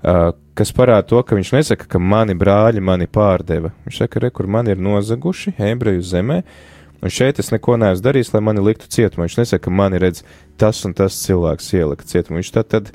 Uh, 0.01 0.31
kas 0.57 0.71
parāda 0.73 1.05
to, 1.11 1.19
ka 1.21 1.37
viņš 1.37 1.51
nesaka, 1.53 1.85
ka 1.85 1.99
mani 2.01 2.33
brāļi 2.33 2.81
mani 2.81 3.05
pārdeva. 3.05 3.75
Viņš 3.85 3.99
saka, 4.01 4.23
re, 4.25 4.31
kur 4.33 4.49
mani 4.49 4.73
ir 4.73 4.81
nozaguši 4.81 5.59
ebreju 5.61 6.01
zemē, 6.09 6.39
uh, 6.41 6.80
Un 7.01 7.13
šeit 7.13 7.41
es 7.41 7.49
neko 7.53 7.79
neesmu 7.81 8.05
darījis, 8.05 8.35
lai 8.35 8.43
mani 8.45 8.65
liktu 8.65 8.91
cietumā. 8.93 9.25
Viņš 9.25 9.39
nesaka, 9.41 9.65
ka 9.67 9.73
mani 9.73 10.01
redz 10.03 10.21
tas 10.61 10.83
un 10.85 10.93
tas 10.97 11.17
cilvēks 11.23 11.73
ielika 11.79 12.05
cietumā. 12.05 12.41
Viņš 12.41 12.53
tā 12.57 12.65
tad 12.77 12.91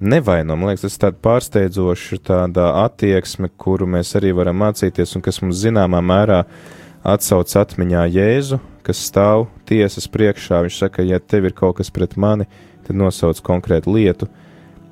nevaino. 0.00 0.56
Man 0.56 0.72
liekas, 0.72 0.86
tas 0.86 0.96
ir 0.96 1.04
tāds 1.04 1.22
pārsteidzošs 1.24 2.24
tāda 2.26 2.72
attieksme, 2.82 3.52
kuru 3.56 3.86
mēs 3.90 4.16
arī 4.18 4.34
varam 4.36 4.58
mācīties 4.64 5.14
un 5.16 5.24
kas 5.24 5.38
mums 5.44 5.62
zināmā 5.62 6.02
mērā 6.02 6.42
atsauc 7.06 7.54
atmiņā 7.62 8.02
Jēzu, 8.16 8.58
kas 8.86 9.04
stāv 9.08 9.46
tiesas 9.68 10.10
priekšā. 10.10 10.64
Viņš 10.66 10.80
saka, 10.82 11.06
ja 11.06 11.22
tev 11.22 11.46
ir 11.46 11.54
kaut 11.56 11.78
kas 11.78 11.92
pret 11.94 12.18
mani, 12.18 12.48
tad 12.86 12.98
nosauc 12.98 13.40
konkrētu 13.46 13.94
lietu. 13.94 14.30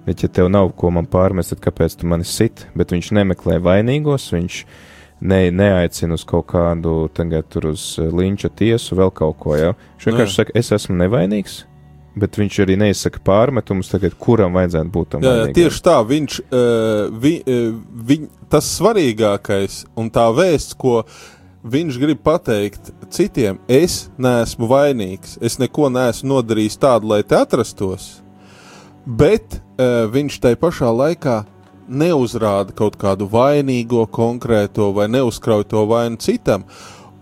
Bet, 0.05 0.21
ja 0.21 0.29
tev 0.29 0.51
nav 0.53 0.69
ko 0.77 0.91
man 0.93 1.07
pārmest, 1.09 1.55
tad 1.55 1.63
kāpēc 1.65 1.97
tu 1.97 2.09
mani 2.09 2.27
sit? 2.29 2.67
Bet 2.77 2.93
viņš 2.93 3.15
nemeklē 3.17 3.57
vainīgos, 3.65 4.29
viņš 4.35 4.59
ne, 5.21 5.51
neaicina 5.51 6.17
uz 6.19 6.25
kaut 6.29 6.49
kādu 6.53 7.09
tagad 7.15 7.49
tur 7.53 7.71
uz 7.73 7.95
eh, 7.99 8.11
linča 8.11 8.51
tiesu, 8.51 8.97
vēl 8.99 9.13
kaut 9.15 9.39
ko, 9.43 9.55
ja. 9.59 9.75
Viņš 9.97 10.11
vienkārši 10.11 10.37
saka, 10.41 10.57
es 10.59 10.73
esmu 10.75 10.97
nevainīgs, 11.01 11.61
bet 12.19 12.39
viņš 12.39 12.59
arī 12.65 12.79
neizsaka 12.81 13.23
pārmetumus 13.27 13.93
tagad, 13.93 14.17
kuram 14.21 14.57
vajadzētu 14.59 14.95
būt 14.95 15.15
tam. 15.15 15.27
Jā, 15.27 15.37
jā, 15.43 15.47
tieši 15.57 15.85
tā, 15.87 15.97
viņš, 16.11 16.41
uh, 16.45 17.15
vi, 17.23 17.37
uh, 17.43 17.71
viņ, 18.11 18.29
tas 18.53 18.69
svarīgākais 18.79 19.85
un 19.99 20.11
tā 20.15 20.27
vēsts, 20.35 20.77
ko 20.79 21.01
viņš 21.65 21.97
grib 22.03 22.21
pateikt 22.25 22.93
citiem, 23.15 23.59
es 23.73 24.11
neesmu 24.21 24.69
vainīgs, 24.69 25.39
es 25.41 25.57
neko 25.63 25.89
neesmu 25.93 26.35
nodarījis 26.35 26.77
tādu, 26.83 27.09
lai 27.15 27.23
te 27.25 27.39
atrastos, 27.41 28.19
bet 29.05 29.57
viņš 29.75 30.37
tai 30.45 30.53
pašā 30.61 30.91
laikā 30.93 31.39
neuzrāda 31.89 32.75
kaut 32.77 32.99
kādu 33.01 33.29
vainīgo 33.31 34.07
konkrēto 34.13 34.91
vai 34.97 35.09
neuzkrauj 35.13 35.67
to 35.71 35.85
vainu 35.91 36.21
citam. 36.23 36.67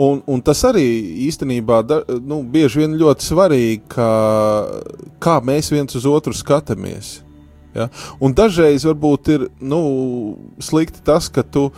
Un, 0.01 0.23
un 0.27 0.41
tas 0.43 0.63
arī 0.67 0.85
īstenībā 1.29 1.83
da, 1.87 2.01
nu, 2.25 2.41
bieži 2.49 2.83
vien 2.83 2.97
ļoti 2.99 3.27
svarīgi, 3.27 3.83
kā, 3.93 4.13
kā 5.23 5.37
mēs 5.45 5.69
viens 5.71 5.99
uz 5.99 6.09
otru 6.09 6.35
skatāmies. 6.35 7.21
Ja? 7.77 7.89
Un 8.21 8.35
dažreiz 8.37 8.87
varbūt 8.89 9.33
ir 9.35 9.47
nu, 9.61 9.83
slikti 10.65 11.05
tas, 11.05 11.29
ka 11.33 11.45
tu, 11.45 11.69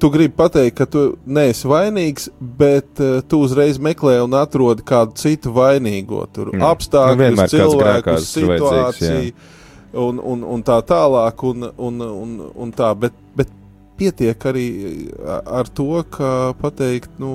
tu 0.00 0.10
gribi 0.14 0.34
pateikt, 0.38 0.78
ka 0.80 0.88
tu 0.88 1.04
neesi 1.26 1.68
vainīgs, 1.68 2.30
bet 2.40 3.04
uh, 3.04 3.20
tu 3.28 3.42
uzreiz 3.44 3.78
meklē 3.82 4.18
un 4.24 4.36
atrodi 4.40 4.84
kādu 4.88 5.16
citu 5.20 5.52
vainīgo. 5.54 6.24
Tur 6.32 6.54
mm. 6.54 6.66
apstākļus, 6.72 7.38
nu, 7.44 7.48
cilvēku 7.52 8.18
situāciju 8.24 9.56
un, 9.98 10.20
un, 10.22 10.44
un 10.56 10.62
tā 10.66 10.78
tālāk, 10.86 11.44
un, 11.50 11.68
un, 11.76 12.00
un, 12.06 12.36
un 12.54 12.72
tā, 12.76 12.92
bet, 12.98 13.16
bet 13.36 13.50
pietiek 13.98 14.46
arī 14.50 14.68
ar 15.26 15.68
to, 15.74 15.90
ka 16.14 16.54
pateikt, 16.60 17.10
nu, 17.20 17.32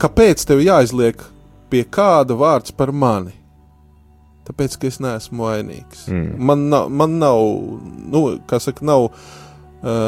kāpēc 0.00 0.46
tev 0.46 0.62
jāizliek 0.64 1.22
pie 1.70 1.84
kāda 1.86 2.38
vārds 2.38 2.74
par 2.76 2.94
mani? 2.94 3.34
Tāpēc, 4.50 4.78
ka 4.80 4.88
es 4.88 4.98
neesmu 5.02 5.44
vainīgs. 5.46 6.06
Mm. 6.10 6.30
Man 6.48 6.64
nav, 6.72 6.88
man 6.90 7.18
nav, 7.20 7.38
nu, 8.10 8.22
kā 8.50 8.58
saka, 8.62 8.82
nav 8.86 9.10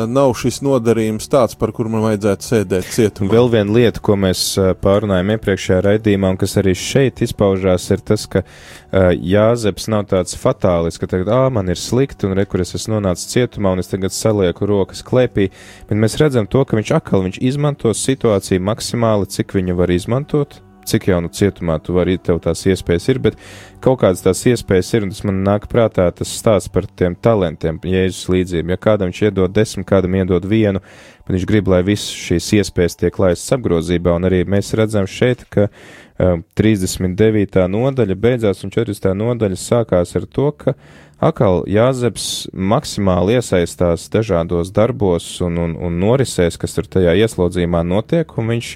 nav 0.09 0.35
šis 0.37 0.61
nodarījums 0.65 1.31
tāds, 1.33 1.57
par 1.59 1.73
kuru 1.73 1.93
man 1.95 2.05
vajadzētu 2.05 2.45
sēdēt 2.45 2.89
cietumā. 2.93 3.31
Vēl 3.33 3.51
viena 3.53 3.73
lieta, 3.73 4.03
ko 4.05 4.19
mēs 4.21 4.43
uh, 4.61 4.73
pārunājām 4.77 5.33
iepriekšējā 5.37 5.79
raidījumā, 5.87 6.33
un 6.35 6.41
kas 6.41 6.57
arī 6.61 6.75
šeit 6.77 7.23
izpaužās, 7.25 7.89
ir 7.95 8.03
tas, 8.05 8.27
ka 8.29 8.43
uh, 8.45 9.13
Jāzeps 9.17 9.89
nav 9.93 10.05
tāds 10.13 10.37
fatālis, 10.37 11.01
ka 11.01 11.09
tagad, 11.09 11.33
ā, 11.33 11.47
man 11.55 11.73
ir 11.73 11.81
slikti, 11.81 12.29
un 12.29 12.37
rekur 12.37 12.65
es 12.65 12.75
esmu 12.77 12.99
nonācis 12.99 13.31
cietumā, 13.33 13.73
un 13.73 13.85
es 13.85 13.89
tagad 13.93 14.13
salieku 14.13 14.69
rokas 14.69 15.01
klēpī, 15.07 15.49
bet 15.89 16.05
mēs 16.05 16.19
redzam 16.21 16.51
to, 16.51 16.67
ka 16.69 16.77
viņš 16.77 16.93
atkal 16.99 17.25
viņš 17.25 17.41
izmanto 17.41 17.95
situāciju 17.97 18.65
maksimāli, 18.69 19.31
cik 19.33 19.57
viņu 19.57 19.79
var 19.81 19.95
izmantot, 19.95 20.61
cik 20.89 21.09
jau 21.11 21.21
nu 21.23 21.31
cietumā 21.33 21.79
tu 21.83 21.95
vari, 21.97 22.19
tev 22.19 22.41
tās 22.45 22.65
iespējas 22.69 23.09
ir, 23.13 23.21
bet 23.23 23.39
kaut 23.85 24.01
kādas 24.03 24.23
tās 24.25 24.43
iespējas 24.51 24.93
ir, 24.97 25.07
un 25.07 25.15
tas 25.15 25.23
man 25.29 25.43
nāk 25.47 25.69
prātā 25.71 26.09
tas 26.15 26.33
stāsts 26.39 26.73
par 26.73 26.87
tiem 26.87 27.17
talantiem, 27.19 27.81
Jēzus 27.83 28.31
līdzību. 28.33 28.75
Ja 28.75 28.81
kādam 28.81 29.11
viņš 29.11 29.23
iedod 29.29 29.55
desmit, 29.55 29.89
kādam 29.89 30.17
iedod 30.19 30.47
vienu, 30.49 30.83
bet 31.27 31.37
viņš 31.37 31.47
grib, 31.49 31.71
lai 31.73 31.83
visas 31.87 32.11
šīs 32.11 32.51
iespējas 32.61 32.99
tiek 33.01 33.21
laistas 33.23 33.57
apgrozībā, 33.59 34.17
un 34.19 34.29
arī 34.31 34.43
mēs 34.49 34.75
redzam 34.79 35.09
šeit, 35.11 35.47
ka 35.53 35.69
um, 35.69 36.45
39. 36.59 37.63
nodaļa 37.73 38.19
beidzās 38.19 38.63
un 38.67 38.75
40. 38.75 39.15
nodaļa 39.19 39.61
sākās 39.61 40.17
ar 40.19 40.29
to, 40.31 40.51
ka 40.59 40.77
atkal 41.23 41.63
Jāzeps 41.71 42.49
maksimāli 42.53 43.39
iesaistās 43.39 44.09
dažādos 44.13 44.73
darbos 44.75 45.27
un, 45.45 45.61
un, 45.63 45.77
un 45.79 46.01
norisēs, 46.03 46.59
kas 46.59 46.75
tur 46.77 46.89
tajā 46.91 47.15
ieslodzījumā 47.23 47.85
notiek, 47.87 48.35
un 48.39 48.51
viņš 48.55 48.73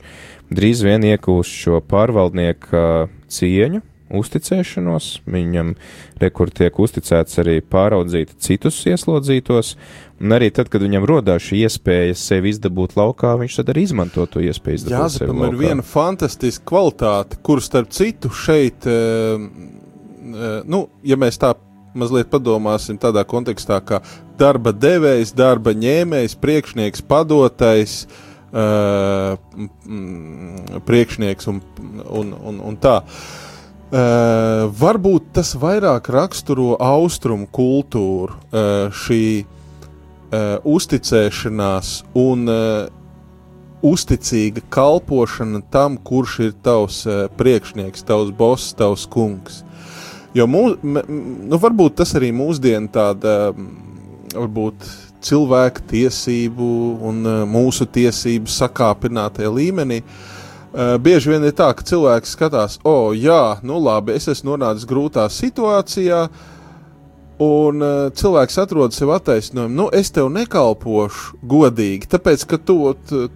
drīz 0.51 0.83
vien 0.87 1.05
iegūst 1.07 1.61
šo 1.65 1.83
pārvaldnieku 1.87 2.81
cieņu, 3.33 3.83
uzticēšanos. 4.15 5.09
Viņam 5.27 5.75
rekur 6.23 6.51
tiek 6.55 6.79
uzticēts 6.79 7.41
arī 7.43 7.59
pāraudzīt 7.65 8.37
citus 8.43 8.79
ieslodzītos, 8.87 9.75
un 10.23 10.37
arī 10.37 10.53
tad, 10.55 10.71
kad 10.73 10.85
viņam 10.85 11.07
rodās 11.09 11.49
šī 11.49 11.65
iespēja 11.67 12.17
sevi 12.19 12.53
izdabūt 12.55 12.97
laukā, 12.99 13.35
viņš 13.41 13.61
tad 13.61 13.73
arī 13.75 13.87
izmanto 13.89 14.27
to 14.31 14.43
iespēju 14.45 14.83
izdabūt 14.83 14.97
Jā, 14.97 15.09
sevi 15.19 15.33
laukā. 15.35 15.53
ir 15.53 15.61
viena 15.61 15.87
fantastiska 15.87 16.67
kvalitāte, 16.71 17.41
kur 17.47 17.63
starp 17.65 17.91
citu 17.95 18.31
šeit, 18.31 18.87
uh, 18.87 19.43
uh, 19.43 20.61
nu, 20.69 20.87
ja 21.07 21.19
mēs 21.21 21.41
tā 21.43 21.57
mazliet 21.97 22.29
padomāsim 22.29 22.99
tādā 23.01 23.23
kontekstā, 23.25 23.81
kā 23.81 24.03
darba 24.39 24.71
devējs, 24.77 25.33
darba 25.35 25.73
ņēmējs, 25.73 26.37
priekšnieks, 26.43 27.03
padotais, 27.09 28.03
uh, 28.05 28.26
priekšnieks 30.87 31.49
un, 31.51 31.61
un, 32.07 32.33
un, 32.33 32.61
un 32.71 32.79
tā. 32.81 33.03
Uh, 33.87 34.67
varbūt 34.75 35.29
tas 35.37 35.53
vairāk 35.63 36.09
raksturo 36.11 36.75
austrumu 36.83 37.47
kultūru, 37.55 38.35
uh, 38.35 38.91
šī 38.91 39.47
uh, 39.47 40.59
uzticēšanās 40.67 41.93
un 42.19 42.51
uh, 42.51 42.89
uzticīga 43.87 44.65
kalpošana 44.75 45.63
tam, 45.71 46.01
kurš 46.03 46.39
ir 46.49 46.53
tavs 46.67 47.05
uh, 47.07 47.29
priekšnieks, 47.39 48.03
tavs 48.09 48.35
boss, 48.35 48.75
tavs 48.75 49.07
kungs. 49.07 49.63
Jo 50.35 50.49
mū, 50.51 50.65
nu, 50.83 51.57
varbūt 51.63 52.01
tas 52.03 52.17
arī 52.19 52.33
mūsdienu 52.35 52.91
tāda, 52.93 53.55
varbūt 54.35 54.91
cilvēku 55.27 55.85
tiesību 55.91 56.71
un 57.09 57.23
uh, 57.27 57.45
mūsu 57.49 57.87
tiesību 57.91 58.51
sakāpinātajā 58.53 59.53
līmenī. 59.53 60.01
Uh, 60.03 60.97
bieži 61.03 61.33
vien 61.33 61.47
ir 61.47 61.55
tā, 61.57 61.71
ka 61.77 61.87
cilvēks 61.87 62.35
skatās, 62.37 62.81
o, 62.83 62.93
oh, 62.93 63.15
jā, 63.17 63.59
nu 63.67 63.81
labi, 63.83 64.17
es 64.19 64.29
esmu 64.33 64.55
nonācis 64.55 64.89
grūtā 64.89 65.25
situācijā, 65.33 66.27
un 67.43 67.85
uh, 67.85 67.95
cilvēks 68.17 68.61
atrod 68.65 68.97
sev 68.97 69.15
attaisnojumu, 69.17 69.77
nu, 69.77 69.89
es 69.97 70.12
tev 70.12 70.29
nekalpošu 70.35 71.41
godīgi, 71.49 72.11
tāpēc, 72.12 72.45
ka 72.51 72.61
tu, 72.61 72.81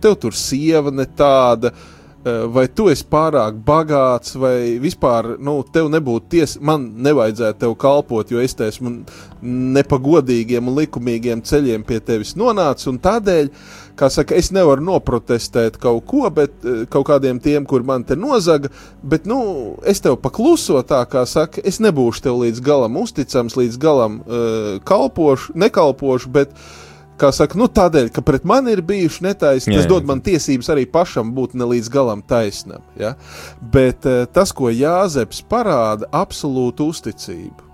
tev 0.03 0.21
tur 0.21 0.37
sieva 0.37 0.93
ne 0.93 1.09
tāda, 1.09 1.73
uh, 1.73 1.97
vai 2.25 2.67
tu 2.69 2.91
esi 2.93 3.05
pārāk 3.09 3.63
bagāts, 3.65 4.35
vai 4.37 4.77
vispār 4.83 5.39
nu, 5.41 5.61
tev 5.73 5.89
nebūtu 5.93 6.29
tiesa, 6.35 6.61
man 6.61 6.85
nevajadzētu 7.01 7.63
tev 7.63 7.77
kalpot, 7.81 8.31
jo 8.31 8.43
es 8.45 8.53
esmu 8.61 8.93
nepagodīgiem 9.41 10.69
un 10.69 10.77
likumīgiem 10.83 11.41
ceļiem 11.47 11.85
pie 11.89 12.01
tevis 12.05 12.35
nonācis, 12.37 12.93
tādēļ, 13.01 13.49
kā 13.97 14.11
saka, 14.13 14.37
es 14.37 14.51
nevaru 14.53 14.85
noprotestēt 14.85 15.79
kaut 15.81 16.05
ko, 16.11 16.27
bet 16.35 16.53
uh, 16.61 16.83
kaut 16.93 17.09
kādiem 17.09 17.41
tiem, 17.41 17.65
kur 17.65 17.85
man 17.89 18.05
te 18.05 18.19
nozaga, 18.21 18.69
bet, 19.01 19.25
nu, 19.29 19.79
es 19.89 20.05
tev 20.05 20.21
pakluso 20.21 20.83
tā, 20.85 21.01
kā 21.09 21.25
saka, 21.29 21.65
es 21.65 21.81
nebūšu 21.81 22.27
tev 22.29 22.45
līdz 22.45 22.61
galam 22.65 23.01
uzticams, 23.01 23.57
līdz 23.57 23.81
galam 23.81 24.21
uh, 24.21 24.77
kalpošu, 24.85 25.57
nekalpošu, 25.57 26.37
bet 26.37 26.53
uh, 26.53 26.90
kā 27.21 27.31
saka, 27.35 27.59
nu, 27.61 27.69
tādēļ, 27.71 28.11
ka 28.15 28.25
pret 28.25 28.47
mani 28.49 28.75
ir 28.75 28.83
bijuši 28.87 29.25
netaisni, 29.29 29.77
tas 29.77 29.89
dod 29.91 30.09
man 30.09 30.23
tiesības 30.25 30.71
arī 30.73 30.87
pašam 30.91 31.35
būt 31.37 31.57
ne 31.59 31.69
līdz 31.75 31.91
galam 31.93 32.23
taisnam. 32.27 32.85
Ja? 33.01 33.15
Bet 33.61 34.09
uh, 34.09 34.25
tas, 34.33 34.55
ko 34.57 34.73
Jāzeps 34.73 35.43
parāda, 35.51 36.09
absolūta 36.17 36.87
uzticība. 36.89 37.67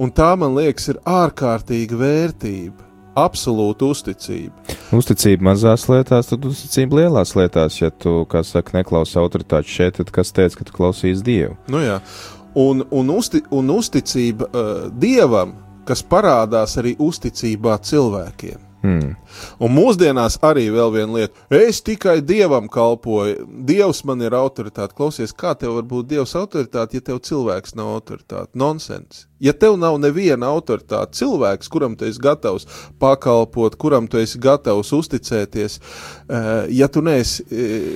Un 0.00 0.12
tā, 0.16 0.32
man 0.40 0.54
liekas, 0.56 0.88
ir 0.92 1.00
ārkārtīga 1.08 1.98
vērtība. 2.00 2.86
Absolūta 3.20 3.88
uzticība. 3.90 4.76
Uzticība 4.96 5.50
mazās 5.50 5.88
lietās, 5.90 6.30
tad 6.30 6.44
uzticība 6.46 7.02
lielās 7.02 7.34
lietās. 7.36 7.80
Ja 7.80 7.90
tu, 7.90 8.22
kā 8.30 8.44
saka, 8.46 8.78
neklausi 8.78 9.18
autoritāti 9.20 9.74
šeit, 9.74 9.98
tad 9.98 10.12
kas 10.14 10.30
teica, 10.32 10.60
ka 10.60 10.68
tu 10.68 10.76
klausīsi 10.78 11.26
Dievu? 11.26 11.58
Nu 11.74 11.82
jā, 11.82 11.98
un, 12.54 12.84
un, 12.86 13.12
uzti, 13.12 13.42
un 13.50 13.74
uzticība 13.74 14.48
uh, 14.48 14.72
Dievam, 14.94 15.56
kas 15.84 16.06
parādās 16.06 16.78
arī 16.80 16.94
uzticībā 17.02 17.76
cilvēkiem. 17.90 18.69
Hmm. 18.82 19.12
Un 19.60 19.74
mūsdienās 19.76 20.38
arī 20.46 20.68
vēl 20.74 20.94
viena 20.94 21.18
lieta. 21.18 21.46
Es 21.50 21.82
tikai 21.86 22.20
dievam 22.26 22.68
kalpoju. 22.72 23.46
Dievs 23.68 24.04
man 24.08 24.22
ir 24.24 24.36
autoritāte. 24.36 24.96
Klausies, 24.96 25.34
kā 25.36 25.54
tev 25.58 25.78
var 25.78 25.88
būt 25.90 26.12
dievs 26.14 26.36
autoritāte, 26.38 26.98
ja 26.98 27.10
tev 27.10 27.22
cilvēks 27.26 27.76
nav 27.78 27.94
autoritāte? 27.96 28.54
Nonsens. 28.58 29.26
Ja 29.40 29.54
tev 29.56 29.78
nav 29.80 29.94
neviena 29.96 30.50
autoritāte, 30.52 31.16
cilvēks, 31.16 31.68
kuram 31.72 31.94
tu 31.96 32.04
esi 32.04 32.20
gatavs 32.20 32.66
pakalpot, 33.00 33.76
kuram 33.80 34.04
tu 34.10 34.18
esi 34.20 34.36
gatavs 34.40 34.92
uzticēties, 34.92 35.78
eh, 36.28 36.48
ja 36.76 36.88
tu 36.92 37.00
neesi 37.00 37.46
eh, 37.48 37.94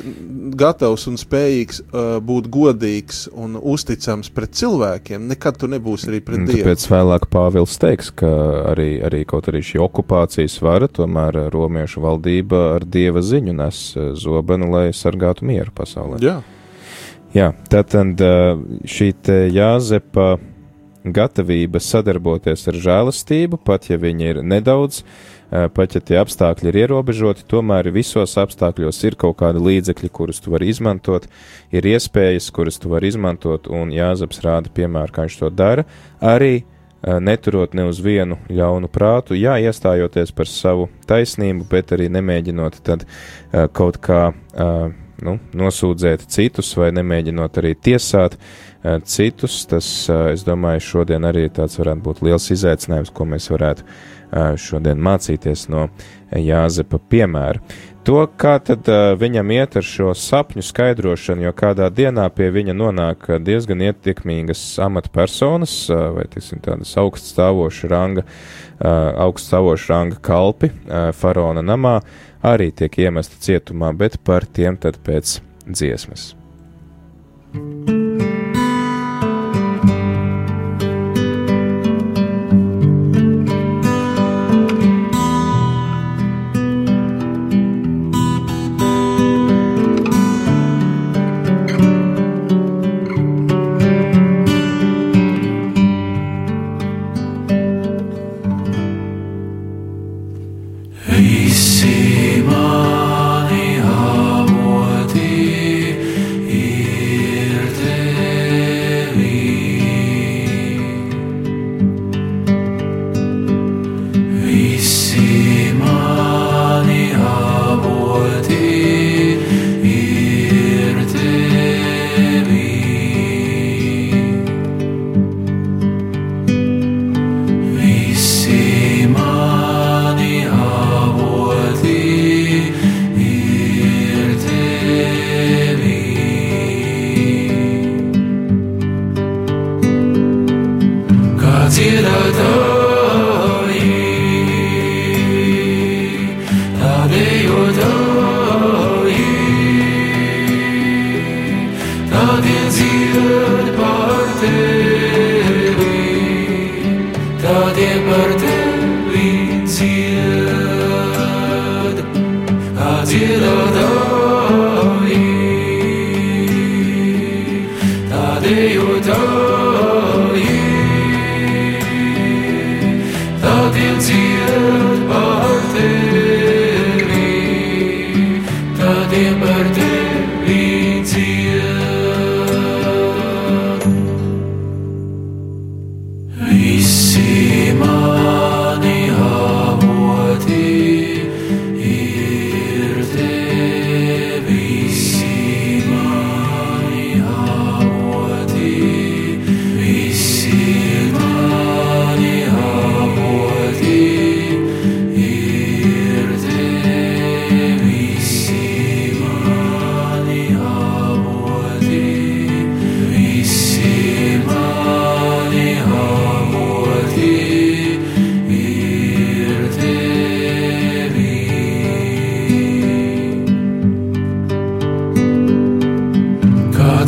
gatavs 0.56 1.04
un 1.10 1.18
spējīgs 1.20 1.82
eh, 1.84 2.14
būt 2.24 2.48
godīgs 2.48 3.26
un 3.36 3.58
uzticams 3.60 4.32
pret 4.32 4.56
cilvēkiem, 4.56 5.28
nekad 5.34 5.60
tu 5.60 5.68
nebūsi 5.68 6.08
arī 6.08 6.22
pret 6.24 6.46
Dievu. 6.48 6.62
Tāpēc 6.64 6.86
vēlāk 6.94 7.28
Pāvils 7.28 7.76
teiks, 7.82 8.08
ka 8.22 8.32
arī, 8.72 8.88
arī 9.04 9.26
kaut 9.28 9.52
arī 9.52 9.60
šī 9.60 9.82
okupācijas 9.84 10.56
vara, 10.64 10.88
tomēr 10.88 11.23
romiešu 11.32 12.02
valdība 12.04 12.74
ar 12.74 12.84
Dieva 12.84 13.22
ziņu 13.24 13.54
nes 13.56 13.84
zobenu, 14.20 14.68
lai 14.70 14.88
sargātu 14.92 15.46
mieru 15.48 15.72
pasaulē. 15.74 16.20
Jā. 16.20 16.42
Jā, 17.34 17.48
tātad 17.66 18.20
šī 18.86 19.08
Jāzepa 19.50 20.36
gatavība 21.04 21.80
sadarboties 21.82 22.62
ar 22.70 22.76
žēlastību, 22.80 23.58
pat 23.64 23.90
ja 23.90 23.98
viņi 24.00 24.28
ir 24.30 24.38
nedaudz, 24.46 25.02
pat 25.50 25.96
ja 25.96 26.00
tie 26.00 26.16
apstākļi 26.22 26.70
ir 26.70 26.78
ierobežoti, 26.84 27.44
tomēr 27.50 27.90
visos 27.94 28.36
apstākļos 28.40 29.02
ir 29.04 29.18
kaut 29.20 29.36
kādi 29.42 29.60
līdzekļi, 29.66 30.12
kurus 30.14 30.40
tu 30.44 30.54
vari 30.54 30.70
izmantot, 30.72 31.26
ir 31.74 31.90
iespējas, 31.90 32.48
kuras 32.54 32.80
tu 32.80 32.92
vari 32.94 33.12
izmantot, 33.12 33.68
un 33.68 33.92
Jāzeps 33.94 34.40
rāda 34.46 34.72
piemēru, 34.72 35.12
kā 35.12 35.26
viņš 35.28 35.40
to 35.42 35.50
dara, 35.52 35.84
arī 36.22 36.64
neturot 37.20 37.74
ne 37.76 37.84
uz 37.90 38.00
vienu 38.00 38.38
ļaunu 38.48 38.88
prātu, 38.92 39.36
jā, 39.36 39.58
iestājoties 39.60 40.32
par 40.32 40.48
savu 40.48 40.88
taisnību, 41.08 41.66
bet 41.70 41.92
arī 41.96 42.08
nemēģinot 42.12 42.80
tad 42.86 43.04
kaut 43.76 44.00
kā 44.04 44.32
nu, 45.24 45.36
nosūdzēt 45.56 46.26
citus 46.32 46.72
vai 46.78 46.90
nemēģinot 46.96 47.60
arī 47.60 47.74
tiesāt 47.76 48.38
citus. 49.08 49.60
Tas, 49.70 49.88
es 50.32 50.44
domāju, 50.46 50.84
šodien 50.88 51.28
arī 51.28 51.46
tāds 51.52 51.78
varētu 51.80 52.04
būt 52.04 52.22
liels 52.26 52.50
izaicinājums, 52.56 53.12
ko 53.14 53.28
mēs 53.28 53.48
varētu 53.52 53.86
šodien 54.60 55.00
mācīties 55.04 55.68
no 55.72 55.88
Jāzepa 56.34 56.98
piemēra. 56.98 57.60
To, 58.04 58.18
kā 58.36 58.58
tad 58.60 58.84
uh, 58.92 59.14
viņam 59.16 59.52
iet 59.54 59.78
ar 59.80 59.86
šo 59.86 60.10
sapņu 60.18 60.60
skaidrošanu, 60.66 61.46
jo 61.46 61.52
kādā 61.56 61.86
dienā 61.88 62.26
pie 62.36 62.50
viņa 62.52 62.74
nonāk 62.76 63.30
diezgan 63.40 63.80
ietekmīgas 63.86 64.60
amatpersonas, 64.84 65.78
uh, 65.88 66.10
vai, 66.18 66.26
teiksim, 66.34 66.60
tādas 66.64 66.92
augststāvoša 67.00 67.90
ranga, 67.94 68.26
uh, 68.28 69.08
augststāvoša 69.24 69.90
ranga 69.94 70.20
kalpi 70.20 70.68
uh, 70.74 71.08
faraona 71.16 71.64
namā, 71.64 71.96
arī 72.44 72.68
tiek 72.76 73.00
iemesti 73.06 73.40
cietumā, 73.48 73.94
bet 73.96 74.20
par 74.20 74.44
tiem 74.44 74.76
tad 74.76 75.00
pēc 75.00 75.38
dziesmas. 75.64 76.34
thank 77.54 77.88
you 77.88 77.93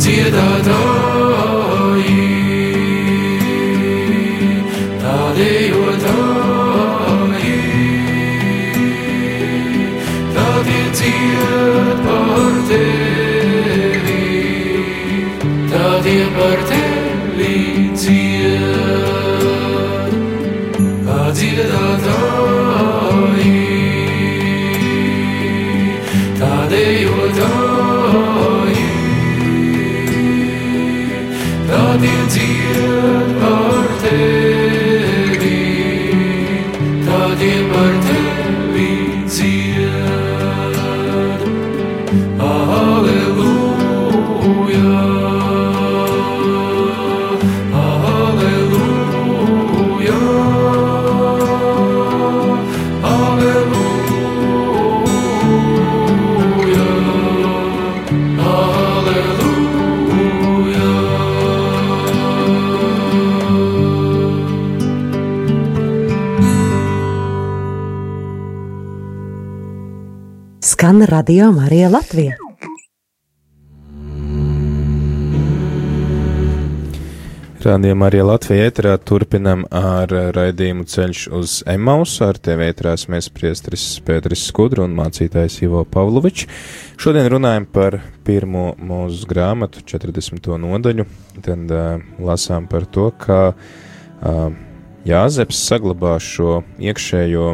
dziedātāji, 0.07 1.25
tā 5.01 5.17
dejotāji, 5.39 6.71
tā 10.37 10.47
tie 10.69 10.85
dzied 11.01 11.99
par 12.07 12.55
tevi, 12.71 14.25
tā 15.75 15.87
tie 16.07 16.23
par 16.39 16.57
tevi 16.71 16.76
radio 71.07 71.51
Marija 71.51 71.89
Latvija. 71.89 72.35
Rādījumā 77.67 78.07
arī 78.07 78.21
Latvijā 78.23 78.67
ēterā 78.69 78.93
turpinam 79.03 79.65
ar 79.75 80.11
raidījumu 80.35 80.85
ceļš 80.87 81.23
uz 81.35 81.55
Emausu. 81.67 82.21
Ar 82.29 82.37
tevi 82.39 82.69
ēterās 82.69 83.07
mēs 83.11 83.27
priestris 83.33 83.83
Pēteris 84.07 84.45
Skudru 84.47 84.85
un 84.85 84.95
mācītājs 84.95 85.57
Ivo 85.65 85.81
Pavlovičs. 85.91 86.47
Šodien 87.01 87.27
runājam 87.33 87.67
par 87.67 87.99
pirmo 88.23 88.69
mūsu 88.79 89.27
grāmatu, 89.27 89.83
40. 89.83 90.47
nodaļu. 90.63 91.07
Tad 91.43 91.75
uh, 91.75 92.05
lasām 92.23 92.69
par 92.71 92.87
to, 92.87 93.09
kā 93.19 93.41
uh, 93.51 94.47
Jāzeps 95.07 95.59
saglabā 95.67 96.15
šo 96.23 96.61
iekšējo 96.79 97.51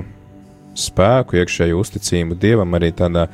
spēku, 0.76 1.38
iekšējo 1.40 1.80
uzticību 1.82 2.38
Dievam 2.40 2.74
arī 2.78 2.92
tādā 2.96 3.28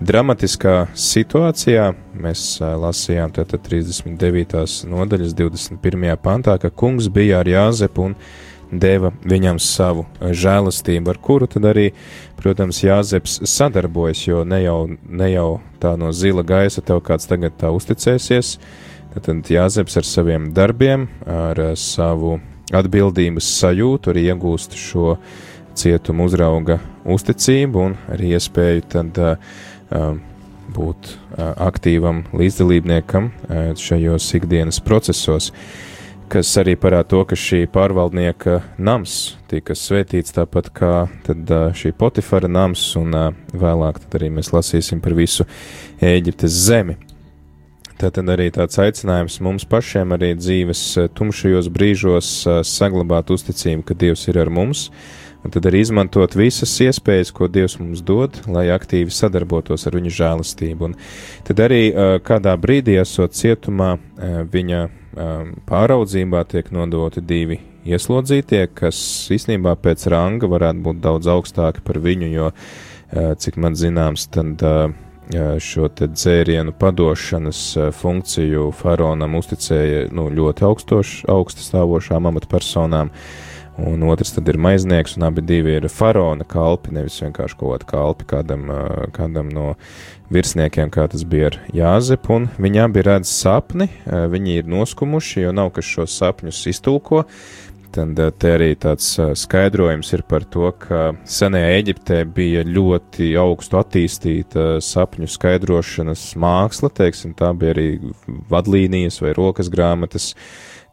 dramatiskā 0.00 0.90
situācijā. 0.96 1.90
Mēs 2.24 2.44
uh, 2.60 2.74
lasījām 2.80 3.34
tātad 3.36 3.62
39. 3.66 4.86
nodaļas 4.88 5.34
21. 5.36 6.14
pantā, 6.22 6.56
ka 6.60 6.72
kungs 6.72 7.10
bija 7.12 7.42
ar 7.42 7.50
Jāzepu 7.50 8.08
un 8.08 8.16
deva 8.70 9.10
viņam 9.26 9.58
savu 9.60 10.06
žēlastību, 10.20 11.10
ar 11.10 11.18
kuru 11.18 11.48
tad 11.50 11.66
arī, 11.72 11.90
protams, 12.38 12.82
Jāzeps 12.84 13.40
sadarbojas, 13.50 14.22
jo 14.28 14.44
ne 14.46 14.62
jau, 14.62 14.78
ne 15.08 15.32
jau 15.32 15.48
tā 15.82 15.96
no 15.98 16.12
zila 16.14 16.44
gaisa 16.46 16.82
tev 16.82 17.02
kāds 17.04 17.28
tagad 17.30 17.58
tā 17.60 17.72
uzticēsies. 17.74 18.56
Tad 19.10 19.50
Jāzeps 19.50 19.98
ar 19.98 20.06
saviem 20.06 20.52
darbiem, 20.54 21.08
ar 21.26 21.58
savu 21.74 22.38
atbildības 22.70 23.48
sajūtu 23.58 24.12
arī 24.12 24.28
iegūst 24.30 24.76
šo 24.78 25.16
cietumu 25.80 26.26
uzrauga 26.28 26.78
uzticību 27.08 27.86
un 27.88 27.96
arī 28.12 28.34
iespēju 28.36 28.84
tad 28.92 29.20
uh, 29.22 30.18
būt 30.70 31.12
uh, 31.12 31.52
aktīvam 31.68 32.24
līdzdalībniekam 32.36 33.30
uh, 33.30 33.70
šajos 33.78 34.28
ikdienas 34.38 34.80
procesos, 34.84 35.50
kas 36.30 36.52
arī 36.60 36.76
parāda 36.78 37.08
to, 37.10 37.24
ka 37.26 37.38
šī 37.38 37.64
pārvaldnieka 37.72 38.60
nams 38.78 39.34
tika 39.50 39.74
svētīts 39.74 40.36
tāpat 40.36 40.70
kā 40.76 40.94
tad 41.26 41.50
uh, 41.50 41.70
šī 41.76 41.94
Potifara 41.98 42.50
nams 42.50 42.84
un 43.00 43.14
uh, 43.16 43.30
vēlāk 43.52 44.02
tad 44.04 44.20
arī 44.20 44.32
mēs 44.38 44.52
lasīsim 44.54 45.02
par 45.02 45.16
visu 45.18 45.48
Ēģiptes 46.00 46.60
zemi. 46.68 47.00
Tātad 48.00 48.30
arī 48.32 48.46
tāds 48.48 48.78
aicinājums 48.80 49.42
mums 49.44 49.66
pašiem 49.68 50.14
arī 50.16 50.30
dzīves 50.38 50.82
tumšajos 51.18 51.66
brīžos 51.68 52.30
saglabāt 52.64 53.28
uzticību, 53.34 53.84
ka 53.84 53.96
Dievs 54.00 54.22
ir 54.30 54.38
ar 54.40 54.48
mums, 54.48 54.86
un 55.44 55.54
tad 55.54 55.66
arī 55.70 55.80
izmantot 55.84 56.36
visas 56.36 56.72
iespējas, 56.84 57.32
ko 57.32 57.48
Dievs 57.48 57.78
mums 57.80 58.02
dod, 58.06 58.36
lai 58.50 58.68
aktīvi 58.74 59.12
sadarbotos 59.14 59.86
ar 59.88 59.96
viņa 59.96 60.14
žēlastību. 60.18 60.90
Un 60.90 60.96
tad 61.48 61.64
arī 61.64 61.82
kādā 62.26 62.54
brīdī, 62.60 62.98
esot 63.00 63.36
cietumā, 63.38 63.94
viņa 64.52 64.84
pāraudzībā 65.66 66.44
tiek 66.50 66.70
nodoti 66.74 67.24
divi 67.24 67.60
ieslodzītie, 67.88 68.66
kas 68.76 68.98
īstenībā 69.32 69.72
pēc 69.80 70.04
ranga 70.12 70.50
varētu 70.50 70.84
būt 70.84 71.00
daudz 71.02 71.30
augstāki 71.32 71.82
par 71.84 71.98
viņu, 72.04 72.28
jo, 72.34 72.50
cik 73.40 73.56
man 73.56 73.78
zināms, 73.78 74.28
tad 74.30 74.60
šo 75.62 75.88
dzērienu 75.98 76.74
padošanas 76.78 77.62
funkciju 77.96 78.70
faraonam 78.76 79.36
uzticēja 79.38 80.08
nu, 80.14 80.28
ļoti 80.34 80.66
augstoš, 80.66 81.14
augsta 81.30 81.64
stāvošām 81.64 82.28
amatpersonām. 82.30 83.12
Un 83.78 84.02
otrs 84.10 84.34
tad 84.34 84.48
ir 84.50 84.58
maiznieks, 84.60 85.14
un 85.16 85.24
abi 85.28 85.44
divi 85.46 85.76
ir 85.78 85.86
faraona 85.88 86.44
kalpi, 86.48 86.92
nevis 86.96 87.20
vienkārši 87.22 87.56
kaut 87.60 87.70
kāda 87.72 87.88
kalpi 87.92 88.26
kādam, 88.28 88.66
kādam 89.16 89.48
no 89.54 89.70
virsniekiem, 90.34 90.90
kā 90.92 91.06
tas 91.10 91.24
bija 91.24 91.52
ar 91.52 91.58
Jāzepu. 91.74 92.36
Un 92.36 92.50
viņi 92.60 92.84
abi 92.84 93.06
redz 93.06 93.30
sapni, 93.30 93.88
viņi 94.06 94.60
ir 94.60 94.70
noskumuši, 94.70 95.46
jo 95.46 95.56
nav 95.56 95.72
kas 95.76 95.88
šos 95.88 96.18
sapņus 96.20 96.60
iztulko. 96.74 97.24
Tad 97.90 98.20
te 98.38 98.50
arī 98.54 98.68
tāds 98.78 99.16
skaidrojums 99.40 100.12
ir 100.14 100.22
par 100.30 100.44
to, 100.46 100.68
ka 100.78 101.08
senajā 101.26 101.72
Eģiptē 101.80 102.20
bija 102.36 102.62
ļoti 102.62 103.32
augstu 103.40 103.80
attīstīta 103.80 104.66
sapņu 104.84 105.26
skaidrošanas 105.26 106.28
māksla, 106.38 106.92
teiksim, 106.94 107.34
tā 107.34 107.50
bija 107.58 107.74
arī 107.74 107.88
vadlīnijas 108.52 109.18
vai 109.24 109.34
rokas 109.34 109.72
grāmatas, 109.72 110.36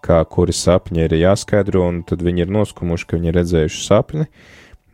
kā 0.04 0.22
kuri 0.30 0.54
sapņi 0.56 1.04
ir 1.06 1.18
jāskaidro, 1.20 1.88
un 1.90 2.04
tad 2.08 2.24
viņi 2.26 2.46
ir 2.46 2.54
noskumuši, 2.54 3.08
ka 3.08 3.18
viņi 3.18 3.32
ir 3.32 3.38
redzējuši 3.42 3.84
sapni. 3.86 4.28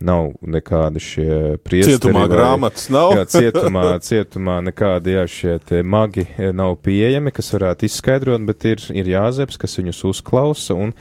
Nav 0.04 0.34
nekādi 0.44 1.00
šie 1.00 1.36
priesteri. 1.64 1.96
Cietumā 1.96 2.26
vai- 2.26 2.32
grāmatas 2.34 2.90
nav. 2.92 3.14
Jā, 3.16 3.24
cietumā, 3.30 3.84
cietumā 4.04 4.58
nekādi 4.66 5.14
jā, 5.16 5.24
šie 5.30 5.84
magi 5.84 6.28
nav 6.52 6.76
pieejami, 6.84 7.32
kas 7.32 7.54
varētu 7.56 7.88
izskaidrot, 7.88 8.44
bet 8.46 8.66
ir, 8.66 8.84
ir 8.92 9.06
jāzeps, 9.06 9.58
kas 9.58 9.78
viņus 9.80 10.04
uzklausa, 10.12 10.76
un 10.76 10.92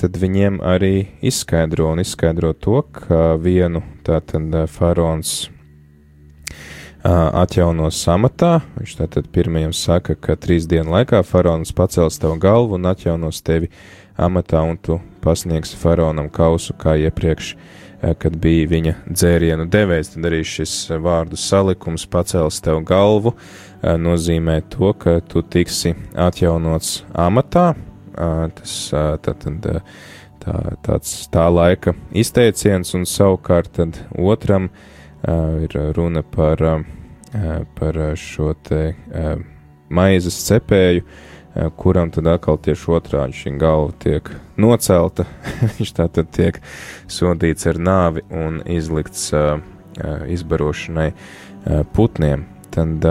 tad 0.00 0.16
viņiem 0.18 0.58
arī 0.64 1.06
izskaidro 1.22 1.92
un 1.92 2.00
izskaidro 2.02 2.52
to, 2.56 2.82
ka 2.82 3.36
vienu 3.36 3.84
tātad 4.02 4.50
ā, 4.50 4.66
faraons 4.66 5.50
atjaunos 7.04 7.98
amatā. 8.08 8.60
Viņš 8.76 8.96
tātad 8.98 9.28
pirmajam 9.32 9.72
saka, 9.76 10.14
ka 10.14 10.36
trīs 10.36 10.68
dienu 10.68 10.92
laikā 10.94 11.22
faraons 11.24 11.72
pacels 11.72 12.20
tev 12.20 12.36
galvu 12.40 12.76
un 12.76 12.88
atjaunos 12.90 13.40
tevi 13.42 13.70
amatā, 14.20 14.60
un 14.62 14.76
tu 14.76 15.00
pasniegsi 15.24 15.78
faraonam 15.80 16.28
kausu 16.32 16.76
kā 16.76 16.98
iepriekš, 17.00 17.54
kad 18.20 18.36
bija 18.40 18.68
viņa 18.68 18.94
dzērienu 19.08 19.68
devējs. 19.72 20.14
Tad 20.14 20.28
arī 20.28 20.42
šis 20.44 20.76
vārdu 21.00 21.40
salikums 21.40 22.06
pacels 22.10 22.60
tev 22.64 22.82
galvu 22.84 23.34
nozīmē 23.82 24.60
to, 24.72 24.92
ka 24.92 25.20
tu 25.24 25.42
tiksi 25.42 25.94
atjaunots 26.16 27.02
amatā. 27.16 27.74
Tas 28.14 28.80
tātad. 29.24 29.76
ā, 29.76 29.84
Tā, 30.40 30.54
tāds 30.80 31.10
tā 31.28 31.42
laika 31.52 31.92
izteiciens, 32.16 32.94
un 32.96 33.02
savukārt 33.04 33.76
otram 34.16 34.70
uh, 34.70 34.86
ir 35.26 35.76
runa 35.96 36.22
par, 36.22 36.62
par 37.78 37.98
šo 38.16 38.54
te 38.64 38.94
maizes 39.90 40.38
cepēju, 40.46 41.04
kuram 41.76 42.12
tad 42.14 42.28
atkal 42.30 42.60
tieši 42.62 42.92
otrādi 42.94 43.36
šī 43.36 43.52
galva 43.58 43.92
tiek 44.02 44.30
nocelta, 44.60 45.26
viņš 45.76 45.94
tā 45.98 46.06
tad 46.14 46.30
tiek 46.34 46.60
sodīts 47.10 47.66
ar 47.70 47.80
nāvi 47.82 48.24
un 48.30 48.60
izlikts 48.70 49.30
izbarošanai 50.30 51.10
putniem. 51.94 52.46
Tad, 52.70 53.04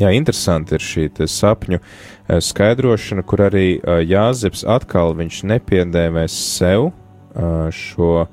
jā, 0.00 0.12
interesanti 0.16 0.78
ir 0.78 0.84
šī 0.84 1.10
sapņu 1.28 1.82
skaidrošana, 2.40 3.22
kur 3.28 3.44
arī 3.50 3.66
Jāzeps 4.08 4.64
atkal 4.64 5.12
viņš 5.18 5.42
nepiedēvēs 5.52 6.38
sev 6.56 6.88
šo 7.76 8.24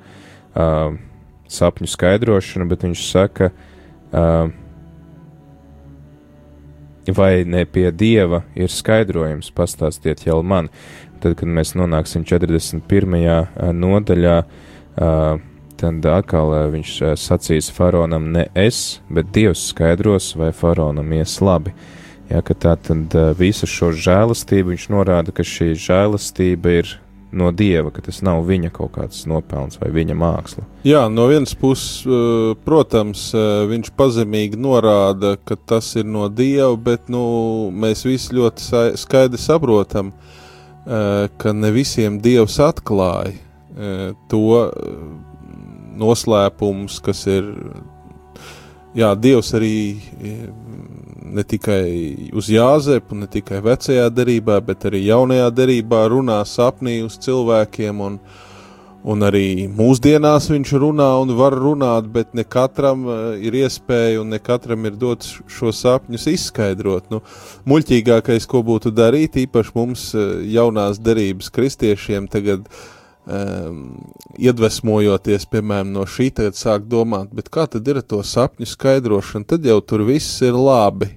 sapņu 1.48 1.88
skaidrošanu, 1.90 2.68
bet 2.68 2.84
viņš 2.86 3.04
saka, 3.08 3.50
uh, 4.12 4.48
vai 7.12 7.44
ne 7.44 7.64
pie 7.64 7.90
dieva 7.92 8.42
ir 8.56 8.72
skaidrojums, 8.72 9.50
pastāstiet 9.56 10.26
jau 10.26 10.40
man. 10.42 10.68
Tad, 11.22 11.34
kad 11.40 11.50
mēs 11.50 11.74
nonāksim 11.74 12.24
41. 12.28 12.84
nodaļā, 13.74 14.36
tad 15.78 16.06
atkal 16.12 16.52
viņš 16.74 16.92
sacīs 17.18 17.70
faraonam 17.74 18.30
ne 18.34 18.46
es, 18.54 19.00
bet 19.10 19.32
dievs 19.34 19.68
skaidros, 19.72 20.34
vai 20.38 20.52
faraonam 20.54 21.10
ies 21.18 21.40
labi. 21.42 21.74
Ja, 22.28 22.42
tā 22.44 22.76
tad 22.76 23.14
visu 23.38 23.66
šo 23.66 23.90
žēlastību 23.96 24.74
viņš 24.74 24.88
norāda, 24.92 25.32
ka 25.32 25.46
šī 25.46 25.72
žēlastība 25.80 26.74
ir 26.82 26.94
no 27.32 27.50
dieva, 27.52 27.90
ka 27.92 28.02
tas 28.04 28.22
nav 28.24 28.40
viņa 28.48 28.70
kaut 28.72 28.94
kāds 28.96 29.26
nopelns 29.28 29.76
vai 29.80 29.90
viņa 29.92 30.16
māksla. 30.16 30.64
Jā, 30.88 31.04
no 31.12 31.26
vienas 31.28 31.52
puses, 31.58 32.06
protams, 32.64 33.28
viņš 33.68 33.92
pazemīgi 33.98 34.60
norāda, 34.60 35.36
ka 35.44 35.58
tas 35.58 35.90
ir 36.00 36.08
no 36.08 36.28
dieva, 36.32 36.72
bet 36.76 37.10
nu, 37.12 37.68
mēs 37.74 38.06
visi 38.08 38.36
ļoti 38.38 38.96
skaidri 39.00 39.40
saprotam, 39.40 40.14
ka 40.88 41.52
ne 41.52 41.72
visiem 41.74 42.16
dievs 42.24 42.56
atklāja 42.64 43.36
to 44.30 44.44
noslēpumus, 45.98 47.00
kas 47.04 47.26
ir. 47.30 47.52
Jā, 48.96 49.12
Dievs 49.20 49.52
arī 49.54 50.00
ne 51.32 51.44
tikai 51.46 52.30
uz 52.36 52.48
Jāzepu, 52.52 53.16
ne 53.18 53.28
tikai 53.30 53.60
vecajā 53.64 54.08
derībā, 54.14 54.58
bet 54.64 54.86
arī 54.88 55.04
jaunajā 55.06 55.48
derībā 55.54 56.04
runā 56.12 56.38
sapnī 56.48 56.98
uz 57.04 57.18
cilvēkiem, 57.24 58.02
un, 58.04 58.18
un 59.08 59.26
arī 59.28 59.68
mūsdienās 59.70 60.50
viņš 60.52 60.74
runā 60.82 61.08
un 61.22 61.32
var 61.38 61.56
runāt, 61.56 62.10
bet 62.12 62.34
ne 62.38 62.44
katram 62.44 63.06
uh, 63.06 63.16
ir 63.40 63.56
iespēja 63.62 64.22
un 64.22 64.34
ne 64.34 64.42
katram 64.42 64.86
ir 64.90 64.98
dots 64.98 65.38
šo 65.52 65.72
sapņus 65.74 66.28
izskaidrot. 66.34 67.08
Nu, 67.14 67.22
muļķīgākais, 67.68 68.48
ko 68.50 68.64
būtu 68.66 68.94
darīt, 68.94 69.40
īpaši 69.46 69.74
mums 69.78 70.10
uh, 70.16 70.38
jaunās 70.44 71.00
derības 71.02 71.52
kristiešiem 71.54 72.30
tagad, 72.32 72.68
um, 73.28 73.84
iedvesmojoties, 74.38 75.46
piemēram, 75.52 75.92
no 75.94 76.06
šī, 76.08 76.30
tagad 76.40 76.58
sāk 76.58 76.88
domāt, 76.90 77.32
kā 77.52 77.68
tad 77.70 77.88
ir 77.88 78.00
ar 78.00 78.08
to 78.08 78.22
sapņu 78.24 78.68
skaidrošanu, 78.68 79.48
tad 79.52 79.68
jau 79.68 79.78
tur 79.84 80.06
viss 80.08 80.40
ir 80.44 80.56
labi 80.56 81.12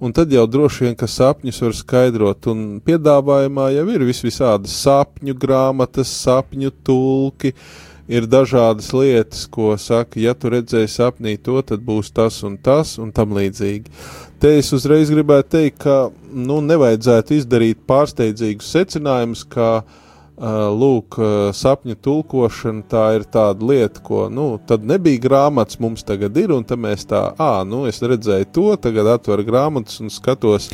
un 0.00 0.12
tad 0.12 0.32
jau 0.32 0.44
droši 0.46 0.84
vien, 0.84 0.94
ka 0.98 1.08
sapņus 1.08 1.62
var 1.64 1.74
skaidrot, 1.76 2.48
un 2.52 2.64
piedāvājumā 2.84 3.70
jau 3.78 3.86
ir 3.94 4.04
vis 4.04 4.20
visādas 4.24 4.74
sapņu 4.82 5.36
grāmatas, 5.40 6.12
sapņu 6.20 6.72
tulki, 6.84 7.54
ir 8.06 8.28
dažādas 8.30 8.92
lietas, 8.94 9.46
ko 9.50 9.72
saka, 9.80 10.20
ja 10.20 10.36
tu 10.36 10.52
redzēji 10.52 10.92
sapnī 10.92 11.34
to, 11.42 11.58
tad 11.66 11.82
būs 11.82 12.12
tas 12.14 12.42
un 12.46 12.58
tas, 12.60 12.98
un 13.02 13.10
tam 13.10 13.32
līdzīgi. 13.34 13.90
Te 14.38 14.52
es 14.60 14.68
uzreiz 14.76 15.10
gribētu 15.10 15.54
teikt, 15.56 15.80
ka, 15.82 15.96
nu, 16.30 16.60
nevajadzētu 16.62 17.40
izdarīt 17.40 17.80
pārsteidzīgus 17.88 18.68
secinājumus, 18.76 19.46
kā 19.48 19.70
uh, 19.80 20.02
lūk, 20.36 21.16
sapņu 21.56 21.96
tulkošana 22.04 22.84
tā 22.90 23.04
ir 23.16 23.24
tāda 23.24 23.64
lieta, 23.64 24.02
ko, 24.04 24.26
nu, 24.28 24.58
tad 24.68 24.84
nebija 24.84 25.22
grāmatas, 25.22 25.80
mums 25.80 26.04
tagad 26.04 26.36
ir, 26.36 26.52
un 26.52 26.64
tad 26.64 26.78
mēs 26.78 27.08
tā, 27.08 27.32
ā, 27.40 27.64
nu, 27.64 27.86
es 27.88 28.02
redzēju 28.02 28.50
to, 28.52 28.68
tagad 28.76 29.08
atveru 29.16 29.46
grāmatas 29.46 30.00
un 30.00 30.12
skatos. 30.12 30.68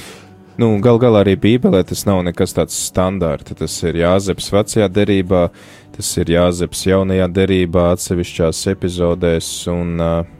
Nu, 0.59 0.75
gal 0.83 0.98
galā 1.01 1.22
arī 1.22 1.37
Bībelē 1.40 1.81
tas 1.87 2.03
nav 2.05 2.20
nekas 2.27 2.53
tāds 2.53 2.77
standārts. 2.90 3.55
Tas 3.57 3.72
ir 3.88 4.03
Jāzeps 4.03 4.51
vecajā 4.53 4.88
derībā, 4.92 5.46
tas 5.94 6.11
ir 6.20 6.35
Jāzeps 6.35 6.83
jaunajā 6.90 7.31
derībā, 7.33 7.87
atsevišķās 7.94 8.66
epizodēs, 8.75 9.48
un 9.72 9.96
uh, 10.03 10.38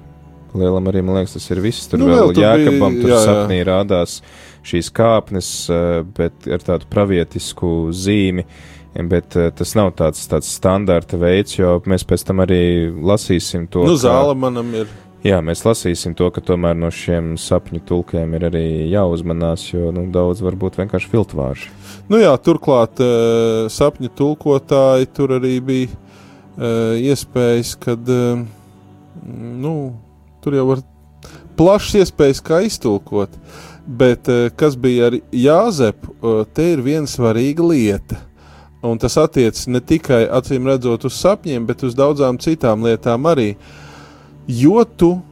Lielam 0.53 0.91
arī, 0.91 1.01
man 1.01 1.17
liekas, 1.17 1.39
tas 1.39 1.49
ir 1.49 1.63
viss. 1.65 1.87
Tur 1.89 2.03
nu, 2.03 2.11
vēl 2.11 2.35
Jākabam 2.37 2.99
tur 3.01 3.15
jā, 3.15 3.23
sapnī 3.25 3.63
jā. 3.63 3.71
rādās 3.71 4.19
šīs 4.69 4.93
kāpnes, 4.93 5.49
uh, 5.73 6.03
bet 6.19 6.45
ar 6.45 6.67
tādu 6.67 6.91
pravietisku 6.93 7.73
zīmi. 7.97 8.45
Uh, 8.45 8.82
Bet 8.93 9.37
uh, 9.37 9.49
tas 9.57 9.73
nav 9.73 9.95
tāds, 9.97 10.21
tāds 10.29 10.51
standarta 10.53 11.17
veids, 11.17 11.57
jo 11.57 11.79
mēs 11.89 12.05
pēc 12.05 12.27
tam 12.29 12.43
arī 12.45 12.91
lasīsim 12.93 13.65
to. 13.73 13.87
Nu, 13.89 13.97
zāle 13.97 14.35
manam 14.37 14.69
ir. 14.77 14.91
Jā, 15.25 15.39
mēs 15.45 15.63
lasīsim 15.65 16.17
to, 16.19 16.27
ka 16.35 16.43
tomēr 16.45 16.75
no 16.77 16.91
šiem 16.93 17.37
sapņu 17.39 17.81
tulkiem 17.89 18.35
ir 18.37 18.49
arī 18.51 18.65
jāuzmanās, 18.91 19.69
jo 19.71 19.93
nu, 19.95 20.09
daudz 20.13 20.43
var 20.45 20.59
būt 20.59 20.81
vienkārši 20.81 21.09
filtvārši. 21.13 21.71
Nu 22.13 22.21
jā, 22.21 22.33
turklāt 22.43 23.01
uh, 23.01 23.71
sapņu 23.73 24.11
tulkotāji 24.19 25.09
tur 25.17 25.39
arī 25.39 25.55
bija 25.65 25.89
uh, 25.89 26.99
iespējas, 26.99 27.77
kad 27.81 28.11
nu, 29.23 29.77
tur 30.45 30.59
jau 30.59 30.67
var 30.75 30.83
plašs 31.57 31.95
iespējas, 32.03 32.43
kā 32.45 32.61
iztulkot. 32.67 33.41
Bet 33.83 34.29
kas 34.55 34.77
bija 34.79 35.09
ar 35.09 35.17
Jāzepu, 35.35 36.13
te 36.55 36.69
ir 36.75 36.85
viena 36.85 37.09
svarīga 37.11 37.65
lieta– 37.73 38.21
Un 38.83 38.99
tas 38.99 39.15
attiecas 39.21 39.69
ne 39.71 39.79
tikai 39.79 40.25
acīm 40.27 40.67
redzot 40.67 41.05
uz 41.07 41.15
sapņiem, 41.23 41.67
bet 41.69 41.85
uz 41.87 41.95
daudzām 41.95 42.41
citām 42.43 42.83
lietām 42.83 43.29
arī. 43.31 43.53
Jo 44.51 44.83
tu 44.83 45.13
uh, 45.15 45.23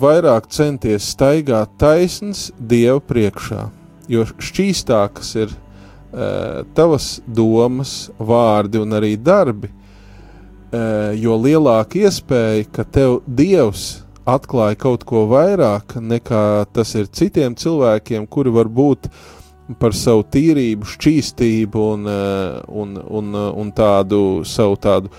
vairāk 0.00 0.50
centies 0.52 1.08
staigāt 1.14 1.72
taisns 1.80 2.50
Dieva 2.58 3.00
priekšā, 3.00 3.64
jo 4.12 4.26
šķīstākas 4.28 5.32
ir 5.40 5.54
uh, 5.56 6.60
tavas 6.76 7.14
domas, 7.24 8.10
vārdi 8.18 8.84
un 8.84 8.92
arī 9.00 9.14
darbi, 9.16 9.72
uh, 9.72 11.16
jo 11.16 11.40
lielāka 11.40 12.04
iespēja, 12.04 12.68
ka 12.76 12.84
tev 12.84 13.22
Dievs 13.24 14.02
atklāja 14.28 14.76
kaut 14.84 15.08
ko 15.08 15.24
vairāk 15.32 15.96
nekā 15.96 16.66
tas 16.76 16.92
ir 16.98 17.08
citiem 17.08 17.56
cilvēkiem, 17.56 18.28
kuri 18.28 18.52
var 18.52 18.68
būt 18.68 19.08
par 19.78 19.94
savu 19.94 20.24
tīrību, 20.26 20.88
šķīstību 20.88 21.84
un, 21.94 22.08
eh, 22.10 22.62
un, 22.82 22.96
un, 23.20 23.36
un 23.62 23.70
tādu 23.76 24.42
savu 24.48 24.78
tādu 24.80 25.12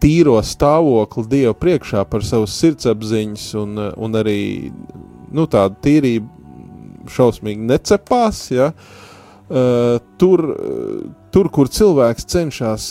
tīro 0.00 0.38
stāvokli 0.44 1.26
Dieva 1.28 1.54
priekšā, 1.58 2.04
par 2.08 2.24
savu 2.24 2.46
sirdsapziņas 2.48 3.48
un, 3.58 3.82
un 3.98 4.18
arī 4.18 4.40
nu, 5.34 5.46
tādu 5.50 5.76
tīrību 5.84 7.10
šausmīgi 7.10 7.66
necepās. 7.66 8.44
Ja? 8.52 8.70
Tur, 10.20 10.42
tur, 11.32 11.48
kur 11.48 11.70
cilvēks 11.72 12.26
cenšas, 12.28 12.88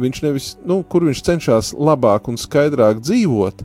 viņš 0.00 0.22
nevis, 0.24 0.48
nu, 0.66 0.80
kur 0.82 1.06
viņš 1.06 1.22
cenšas 1.28 1.72
labāk 1.78 2.28
un 2.28 2.36
skaidrāk 2.40 3.00
dzīvot, 3.04 3.62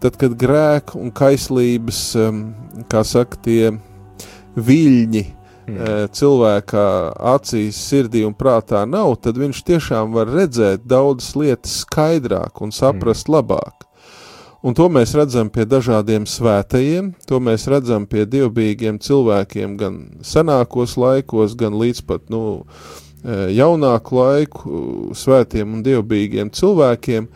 tad, 0.00 0.18
kad 0.20 0.36
grēka 0.38 0.96
un 1.00 1.10
kaislības, 1.14 2.02
kā 2.88 3.02
saka, 3.06 3.40
tie 3.42 3.72
viļņi 4.54 5.24
mm. 5.68 6.12
cilvēka 6.16 6.84
acīs, 7.34 7.78
sirdī 7.90 8.24
un 8.26 8.36
prātā 8.38 8.84
nav, 8.88 9.16
tad 9.24 9.38
viņš 9.40 9.64
tiešām 9.68 10.16
var 10.16 10.30
redzēt 10.32 10.86
daudzas 10.88 11.34
lietas 11.38 11.82
skaidrāk 11.84 12.62
un 12.64 12.74
saprast 12.74 13.28
mm. 13.28 13.36
labāk. 13.36 13.88
Un 14.58 14.74
to 14.74 14.88
mēs 14.90 15.12
redzam 15.14 15.52
pie 15.54 15.62
dažādiem 15.70 16.24
svētajiem, 16.26 17.12
to 17.30 17.38
mēs 17.38 17.68
redzam 17.70 18.08
pie 18.10 18.24
dievbijīgiem 18.26 18.98
cilvēkiem 18.98 19.76
gan 19.78 20.00
senākos 20.26 20.96
laikos, 20.98 21.54
gan 21.58 21.76
līdz 21.78 22.00
pat 22.08 22.24
nu, 22.32 22.42
e, 23.22 23.36
jaunāku 23.54 24.18
laiku 24.18 24.80
svētiem 25.14 25.76
un 25.76 25.84
dievbijīgiem 25.86 26.50
cilvēkiem, 26.50 27.30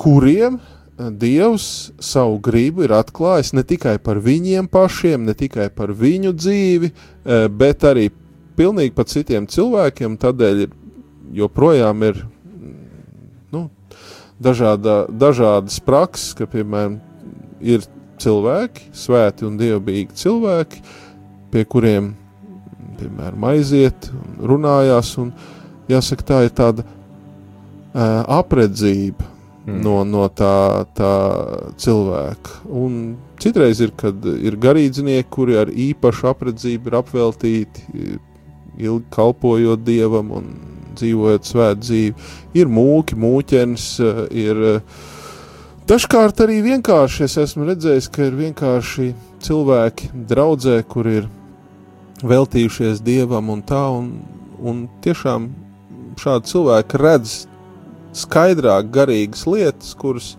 kuriem 0.00 0.56
Dievs 0.94 1.90
savu 1.98 2.36
gribu 2.38 2.84
ir 2.86 2.92
atklājis 2.94 3.50
ne 3.56 3.64
tikai 3.66 3.96
par 3.98 4.20
viņiem 4.22 4.68
pašiem, 4.70 5.24
ne 5.26 5.34
tikai 5.34 5.66
par 5.74 5.90
viņu 5.90 6.30
dzīvi, 6.38 6.90
eh, 6.90 7.48
bet 7.48 7.82
arī 7.82 8.10
pilnīgi 8.56 8.94
par 8.94 9.08
citiem 9.10 9.48
cilvēkiem. 9.50 10.14
Tādēļ 10.18 10.68
joprojām 11.34 12.02
ir 12.06 12.22
nu, 13.50 13.70
dažāda, 14.40 15.08
dažādas 15.10 15.80
prakses, 15.82 16.34
ka, 16.38 16.46
piemēram, 16.46 17.00
ir 17.60 17.82
cilvēki, 18.22 18.92
svēti 18.94 19.48
un 19.48 19.58
dievbijīgi 19.58 20.14
cilvēki, 20.14 20.82
pie 21.50 21.64
kuriem, 21.64 22.14
piemēram, 23.00 23.50
aiziet 23.50 24.12
un 24.14 24.46
runājās, 24.46 25.16
un 25.18 25.32
jāsaka, 25.90 26.22
tā 26.22 26.42
ir 26.46 26.54
tāda 26.54 26.86
uh, 26.86 28.22
apredzība, 28.38 29.33
mm. 29.66 29.80
no, 29.84 29.96
no 30.08 30.26
tā, 30.28 30.84
tā 30.96 31.14
cilvēka. 31.80 32.60
Un 32.68 33.16
citreiz 33.42 33.80
ir, 33.84 33.94
kad 33.98 34.24
ir 34.24 34.58
garīdznieki, 34.60 35.30
kuri 35.32 35.58
ar 35.60 35.72
īpašu 35.72 36.30
apredzību 36.32 36.90
ir 36.90 36.98
apveltīti, 37.00 37.88
ilgi 38.78 39.10
kalpojot 39.14 39.84
dievam 39.86 40.32
un 40.34 40.52
dzīvojot 40.94 41.48
svētu 41.48 41.82
dzīvi. 41.82 42.28
Ir 42.60 42.70
mūki, 42.70 43.18
mūķens, 43.18 43.86
ir 44.30 44.62
dažkārt 45.90 46.44
arī 46.44 46.60
vienkārši. 46.64 47.24
Es 47.26 47.38
esmu 47.46 47.68
redzējis, 47.70 48.10
ka 48.14 48.28
ir 48.28 48.38
vienkārši 48.38 49.10
cilvēki 49.44 50.12
draudzē, 50.30 50.78
kur 50.88 51.10
ir 51.10 51.28
veltījušies 52.24 53.02
dievam 53.04 53.50
un 53.52 53.64
tā, 53.66 53.82
un, 53.92 54.12
un 54.62 54.86
tiešām 55.04 55.50
šādi 56.20 56.52
cilvēki 56.52 57.00
redz 57.02 57.34
skaidrāk 58.16 58.90
garīgas 58.94 59.46
lietas, 59.50 59.94
kuras 59.98 60.34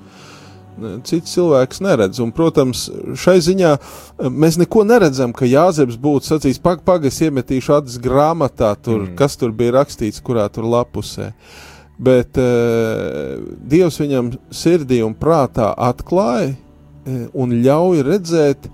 cits 1.05 1.34
cilvēks 1.36 1.82
neredz. 1.84 2.19
Un, 2.23 2.32
protams, 2.36 2.88
šai 3.19 3.38
ziņā 3.43 3.71
eh, 3.76 4.28
mēs 4.30 4.59
neko 4.61 4.86
neredzam, 4.88 5.34
ka 5.36 5.47
Jāzeps 5.49 5.99
būtu 6.01 6.34
sacījis, 6.34 6.61
pag, 6.63 6.84
pag, 6.88 7.07
es 7.09 7.21
iemetīšu 7.23 7.78
acis 7.80 8.01
grāmatā, 8.03 8.73
tur, 8.76 9.05
mm. 9.05 9.15
kas 9.19 9.39
tur 9.39 9.55
bija 9.55 9.78
rakstīts, 9.80 10.23
kurā 10.23 10.47
tur 10.51 10.67
lapusē. 10.69 11.32
Bet 11.95 12.36
uh, 12.36 13.38
Dievs 13.71 14.01
viņam 14.01 14.34
sirdī 14.51 14.97
un 15.05 15.13
prātā 15.15 15.69
atklāja 15.80 16.49
uh, 16.51 17.21
un 17.32 17.53
ļauj 17.63 18.01
redzēt, 18.03 18.67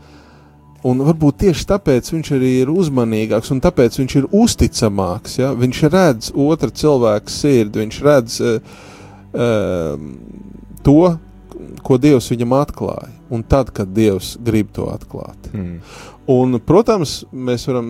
un 0.89 1.03
varbūt 1.05 1.43
tieši 1.43 1.67
tāpēc 1.69 2.09
viņš 2.15 2.31
arī 2.39 2.55
ir 2.63 2.71
uzmanīgāks 2.73 3.53
un 3.53 3.61
tāpēc 3.61 3.99
viņš 4.01 4.15
ir 4.17 4.25
uzticamāks. 4.33 5.37
Ja? 5.37 5.51
Viņš 5.53 5.83
redz 5.93 6.31
otra 6.33 6.73
cilvēka 6.73 7.29
sirdi, 7.29 7.83
viņš 7.83 8.01
redz 8.07 8.39
uh, 8.41 8.81
to, 9.31 11.01
ko 11.85 11.97
Dievs 12.01 12.29
viņam 12.31 12.55
atklāja, 12.57 13.11
un 13.31 13.43
tad, 13.47 13.71
kad 13.75 13.91
Dievs 13.95 14.35
grib 14.43 14.71
to 14.75 14.87
atklāt. 14.91 15.51
Mm. 15.53 15.79
Un, 16.31 16.59
protams, 16.63 17.21
mēs 17.33 17.65
varam 17.67 17.87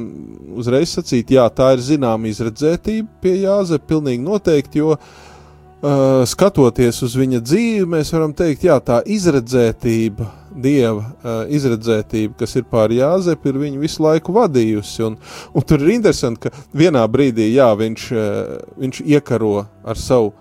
uzreiz 0.58 0.94
sacīt, 0.96 1.34
jā, 1.36 1.44
tā 1.54 1.74
ir 1.76 1.84
zināma 1.84 2.30
izredzētība 2.32 3.22
pie 3.22 3.36
Jāzepa, 3.44 3.90
pilnīgi 3.92 4.24
noteikti, 4.24 4.82
jo 4.82 4.96
uh, 4.96 6.22
skatoties 6.30 7.02
uz 7.06 7.18
viņa 7.20 7.42
dzīvi, 7.44 7.90
mēs 7.92 8.14
varam 8.16 8.34
teikt, 8.38 8.66
jā, 8.70 8.80
tā 8.84 9.02
izredzētība, 9.06 10.38
Dieva 10.52 11.00
uh, 11.00 11.44
izredzētība, 11.48 12.36
kas 12.42 12.58
ir 12.60 12.66
pār 12.72 12.92
Jāzepu, 12.92 13.52
ir 13.52 13.60
viņu 13.62 13.84
visu 13.84 14.04
laiku 14.04 14.34
vadījusi. 14.36 15.06
Un, 15.08 15.16
un 15.56 15.68
tur 15.68 15.84
ir 15.86 15.94
interesanti, 15.94 16.48
ka 16.48 16.66
vienā 16.76 17.06
brīdī, 17.12 17.54
jā, 17.54 17.70
viņš, 17.80 18.08
uh, 18.16 18.58
viņš 18.82 19.04
iekaro 19.14 19.54
ar 19.64 20.00
savu 20.00 20.34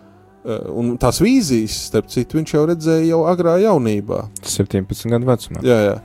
un 0.45 0.95
tās 1.01 1.21
vīzijas, 1.21 1.77
starp 1.91 2.11
citu, 2.13 2.39
viņš 2.39 2.55
jau 2.57 2.65
redzēja 2.71 3.09
jau 3.11 3.21
agrā 3.29 3.59
jaunībā. 3.61 4.25
17 4.47 5.13
gadu 5.13 5.29
vecumā. 5.29 5.65
Jā, 5.67 5.81
jā. 5.91 5.97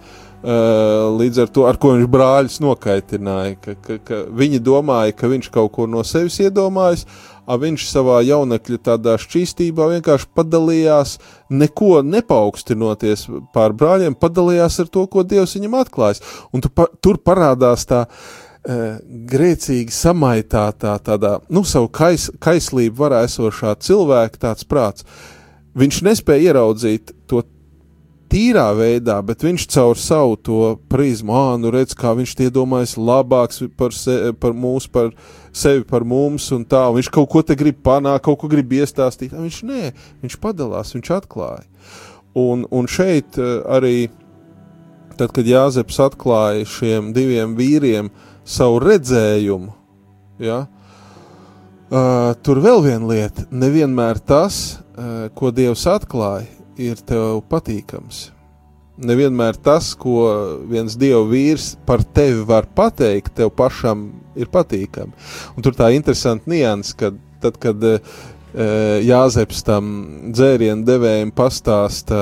Uh, 0.46 1.16
līdz 1.18 1.40
ar 1.42 1.48
to, 1.50 1.64
ar 1.66 1.80
ko 1.82 1.96
viņš 1.96 2.10
brāļus 2.12 2.60
nokaitināja, 2.62 3.56
ka, 3.64 3.74
ka, 3.82 3.96
ka 4.06 4.20
viņi 4.30 4.60
domāja, 4.62 5.16
ka 5.18 5.32
viņš 5.32 5.48
kaut 5.56 5.72
ko 5.74 5.88
no 5.90 6.04
sevis 6.06 6.38
iedomājas, 6.44 7.08
a 7.50 7.58
viņš 7.62 7.88
savā 7.90 8.20
jaunekļa 8.26 8.78
tādā 8.86 9.16
šķīstībā 9.22 9.88
vienkārši 9.96 10.30
padalījās, 10.38 11.16
neko 11.50 12.04
nepaukstinoties 12.06 13.26
pār 13.56 13.74
brāļiem, 13.78 14.18
padalījās 14.22 14.82
ar 14.84 14.92
to, 14.94 15.08
ko 15.10 15.26
Dievs 15.26 15.58
viņam 15.58 15.80
atklājis. 15.82 16.22
Un 16.54 16.62
tu, 16.62 16.70
pa, 16.70 16.92
tur 17.02 17.18
parādās 17.26 17.88
tā 17.90 18.06
uh, 18.06 18.45
grēcīgi 18.66 19.93
samaitātā, 19.93 20.95
tādā, 21.05 21.38
nu, 21.53 21.61
savu 21.68 21.89
kais, 21.93 22.32
kaislību 22.41 22.97
varā 22.97 23.26
esošā 23.28 23.76
cilvēka 23.78 24.41
tāds 24.41 24.66
prāts. 24.66 25.05
Viņš 25.78 26.01
nespēja 26.07 26.49
ieraudzīt 26.49 27.13
to 27.30 27.43
tīrā 28.32 28.72
veidā, 28.74 29.20
bet 29.22 29.45
viņš 29.45 29.68
caur 29.70 29.99
savu 30.01 30.36
to 30.41 30.59
prizmu, 30.89 31.36
ā, 31.36 31.55
nu 31.61 31.70
redz, 31.76 31.93
kā 31.93 32.16
viņš 32.18 32.36
tie 32.39 32.49
domājas 32.49 32.95
labāks 32.97 33.61
par, 33.78 33.93
se, 33.93 34.34
par 34.41 34.57
mūs, 34.57 34.89
par 34.89 35.13
sevi, 35.53 35.86
par 35.86 36.07
mums 36.07 36.49
un 36.55 36.66
tā, 36.66 36.88
un 36.89 36.97
viņš 36.97 37.13
kaut 37.13 37.30
ko 37.32 37.45
te 37.45 37.59
grib 37.59 37.84
panākt, 37.86 38.26
kaut 38.26 38.41
ko 38.41 38.49
grib 38.49 38.74
iestāstīt, 38.74 39.36
viņš 39.36 39.63
nē, 39.70 39.95
viņš 40.26 40.41
padalās, 40.41 40.95
viņš 40.97 41.13
atklāja. 41.20 41.68
Un, 42.36 42.66
un 42.74 42.89
šeit 42.91 43.38
arī, 43.38 44.09
tad, 45.20 45.30
kad 45.36 45.45
Jāzeps 45.47 46.01
atklāja 46.03 46.66
šiem 46.68 47.13
diviem 47.16 47.53
vīriem, 47.59 48.09
uh, 48.09 48.24
savu 48.46 48.80
redzējumu. 48.84 49.74
Ja? 50.41 50.66
Uh, 51.86 52.34
tur 52.46 52.60
vēl 52.64 52.82
viena 52.86 53.10
lieta, 53.10 53.46
nevienmēr 53.54 54.20
tas, 54.26 54.80
uh, 54.98 55.28
ko 55.38 55.52
Dievs 55.54 55.86
atklāja, 55.89 56.48
ir 56.82 57.00
tev 57.08 57.43
patīkams. 57.50 58.30
Nevienmēr 59.06 59.58
tas, 59.60 59.91
ko 60.00 60.24
viens 60.72 60.96
dievu 60.98 61.28
vīrs 61.34 61.74
par 61.88 62.04
tevi 62.16 62.46
var 62.48 62.68
pateikt, 62.78 63.36
tev 63.38 63.52
pašam 63.56 64.08
ir 64.39 64.50
patīkami. 64.52 65.14
Un 65.56 65.66
tur 65.66 65.76
tā 65.76 65.91
interesanta 65.96 66.50
nianses, 66.50 66.96
ka 66.98 67.12
tad, 67.43 67.60
kad 67.62 67.86
uh, 67.86 68.16
Jāzeps 68.56 69.66
tam 69.68 69.88
dzērienu 70.32 70.86
devējiem 70.88 71.32
pastāsta, 71.36 72.20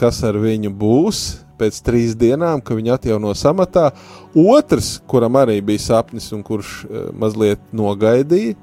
kas 0.00 0.18
ar 0.26 0.38
viņu 0.42 0.72
būs, 0.74 1.20
pēc 1.60 1.78
trīs 1.86 2.16
dienām, 2.18 2.62
ka 2.64 2.74
viņi 2.74 2.94
atjauno 2.96 3.34
samatā. 3.38 3.90
Otrs, 4.34 4.96
kuram 5.10 5.38
arī 5.38 5.60
bija 5.62 5.84
sapnis 5.84 6.30
un 6.34 6.42
kurš 6.46 6.72
uh, 6.86 7.04
mazliet 7.14 7.62
nogaidīja, 7.76 8.56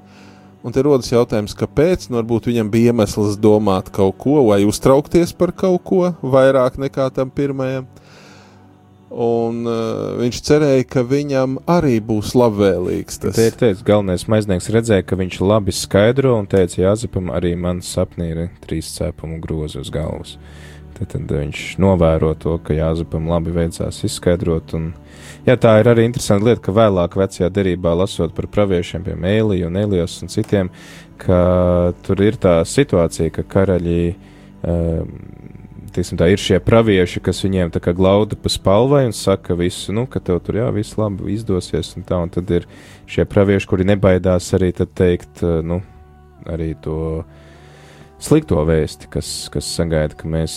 un 0.65 0.75
te 0.75 0.83
rodas 0.83 1.11
jautājums, 1.13 1.55
kāpēc, 1.55 2.09
nu 2.09 2.19
varbūt 2.19 2.49
viņam 2.49 2.71
bija 2.73 2.91
iemesls 2.91 3.37
domāt 3.39 3.91
kaut 3.93 4.17
ko 4.19 4.41
vai 4.49 4.63
uztraukties 4.67 5.31
par 5.37 5.53
kaut 5.55 5.83
ko 5.87 6.11
vairāk 6.19 6.79
nekā 6.81 7.07
tam 7.15 7.31
pirmajam. 7.31 7.87
Un 9.07 9.61
uh, 9.63 10.17
viņš 10.19 10.39
cerēja, 10.43 10.85
ka 10.91 11.01
viņam 11.07 11.57
arī 11.71 11.97
būs 12.03 12.33
labvēlīgs. 12.35 13.21
Tas 13.23 13.37
ir 13.39 13.55
teicis, 13.55 13.85
galvenais 13.87 14.27
maiznieks 14.27 14.67
redzēja, 14.73 15.05
ka 15.07 15.15
viņš 15.19 15.39
labi 15.47 15.75
skaidro 15.75 16.35
un 16.41 16.49
teica, 16.51 16.81
Jāzepam, 16.81 17.31
arī 17.31 17.53
man 17.55 17.79
sapnī 17.85 18.33
ir 18.33 18.41
trīs 18.65 18.91
cēpumu 18.97 19.39
grozi 19.43 19.79
uz 19.79 19.93
galvas. 19.95 20.35
Tad, 20.97 21.11
tad 21.13 21.31
viņš 21.31 21.77
novēro 21.79 22.33
to, 22.41 22.57
ka 22.59 22.75
Jāzepam 22.75 23.29
labi 23.31 23.53
veicās 23.55 24.01
izskaidrot. 24.03 24.75
Un, 24.75 24.89
jā, 25.47 25.55
tā 25.55 25.77
ir 25.79 25.91
arī 25.93 26.07
interesanta 26.09 26.49
lieta, 26.49 26.65
ka 26.67 26.75
vēlāk 26.75 27.15
vecajā 27.21 27.51
derībā 27.53 27.93
lasot 27.95 28.33
par 28.35 28.49
praviešiem, 28.51 29.05
piemēram,Ēliju 29.05 29.69
un 29.69 29.81
Elijos 29.85 30.17
un 30.25 30.33
citiem, 30.33 30.71
ka 31.21 31.41
tur 32.03 32.23
ir 32.25 32.39
tā 32.41 32.59
situācija, 32.67 33.31
ka 33.37 33.45
karaļi, 33.55 34.01
um, 34.67 35.13
tiksim 35.97 36.19
tā, 36.19 36.29
ir 36.31 36.41
šie 36.41 36.59
pravieši, 36.63 37.21
kas 37.25 37.41
viņiem 37.45 37.73
tā 37.73 37.81
kā 37.83 37.93
glauda 37.97 38.37
pa 38.39 38.51
spalvai 38.53 39.07
un 39.09 39.15
saka 39.17 39.57
visu, 39.57 39.95
nu, 39.95 40.05
ka 40.09 40.21
tev 40.23 40.39
tur 40.45 40.61
jā, 40.61 40.69
viss 40.75 40.97
labi 40.99 41.33
izdosies 41.33 41.95
un 41.97 42.05
tā, 42.07 42.21
un 42.21 42.31
tad 42.33 42.53
ir 42.53 42.69
šie 43.09 43.25
pravieši, 43.27 43.69
kuri 43.69 43.87
nebaidās 43.89 44.53
arī 44.57 44.71
teikt, 44.77 45.43
nu, 45.65 45.81
arī 46.47 46.71
to 46.83 47.25
slikto 48.21 48.61
vēsti, 48.65 49.09
kas, 49.13 49.29
kas 49.53 49.67
sagaida, 49.77 50.15
ka 50.17 50.29
mēs, 50.29 50.53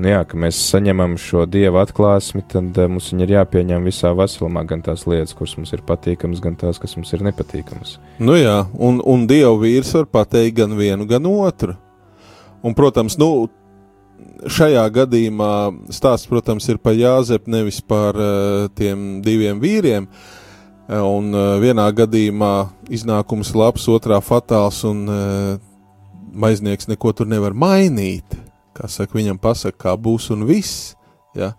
nu 0.00 0.12
jā, 0.12 0.22
ka 0.28 0.38
mēs 0.40 0.58
saņemam 0.72 1.18
šo 1.20 1.44
dieva 1.50 1.84
atklāsmi, 1.84 2.44
tad 2.48 2.78
uh, 2.78 2.88
mums 2.90 3.10
ir 3.12 3.34
jāpieņem 3.34 3.88
visā 3.88 4.14
veselumā 4.16 4.64
gan 4.68 4.84
tās 4.84 5.04
lietas, 5.08 5.36
kuras 5.36 5.54
mums 5.58 5.74
ir 5.76 5.84
patīkamas, 5.88 6.40
gan 6.44 6.56
tās, 6.58 6.80
kas 6.82 6.96
mums 6.96 7.12
ir 7.12 7.24
nepatīkamas. 7.28 7.98
Nu 8.22 8.36
jā, 8.38 8.62
un, 8.80 9.02
un 9.04 9.26
dieva 9.30 9.52
vīrs 9.60 9.92
var 9.98 10.08
pateikt 10.20 10.56
gan 10.62 10.76
vienu, 10.78 11.08
gan 11.08 11.28
otru. 11.28 11.76
Un, 12.62 12.76
protams, 12.78 13.18
nu, 13.18 13.50
šajā 14.46 14.84
gadījumā 14.94 15.54
stāsts, 15.94 16.28
protams, 16.30 16.68
ir 16.72 16.80
par 16.82 16.96
Jāzepu, 16.98 17.52
nevis 17.52 17.80
par 17.80 18.18
uh, 18.18 18.68
tiem 18.78 19.20
diviem 19.24 19.60
vīriem. 19.62 20.08
Un 20.92 21.30
uh, 21.32 21.56
vienā 21.62 21.84
gadījumā 21.96 22.54
iznākums 22.92 23.54
labs, 23.56 23.86
otrā 23.88 24.18
fatāls, 24.20 24.82
un 24.84 25.06
maiznieks 26.32 26.88
neko 26.90 27.12
tur 27.16 27.28
nevar 27.28 27.54
mainīt. 27.56 28.36
Kā 28.72 28.88
saka, 28.88 29.18
viņam 29.18 29.38
pasaka, 29.40 29.76
kā 29.88 29.94
būs 30.00 30.30
un 30.32 30.46
viss. 30.48 30.94
Ja? 31.36 31.52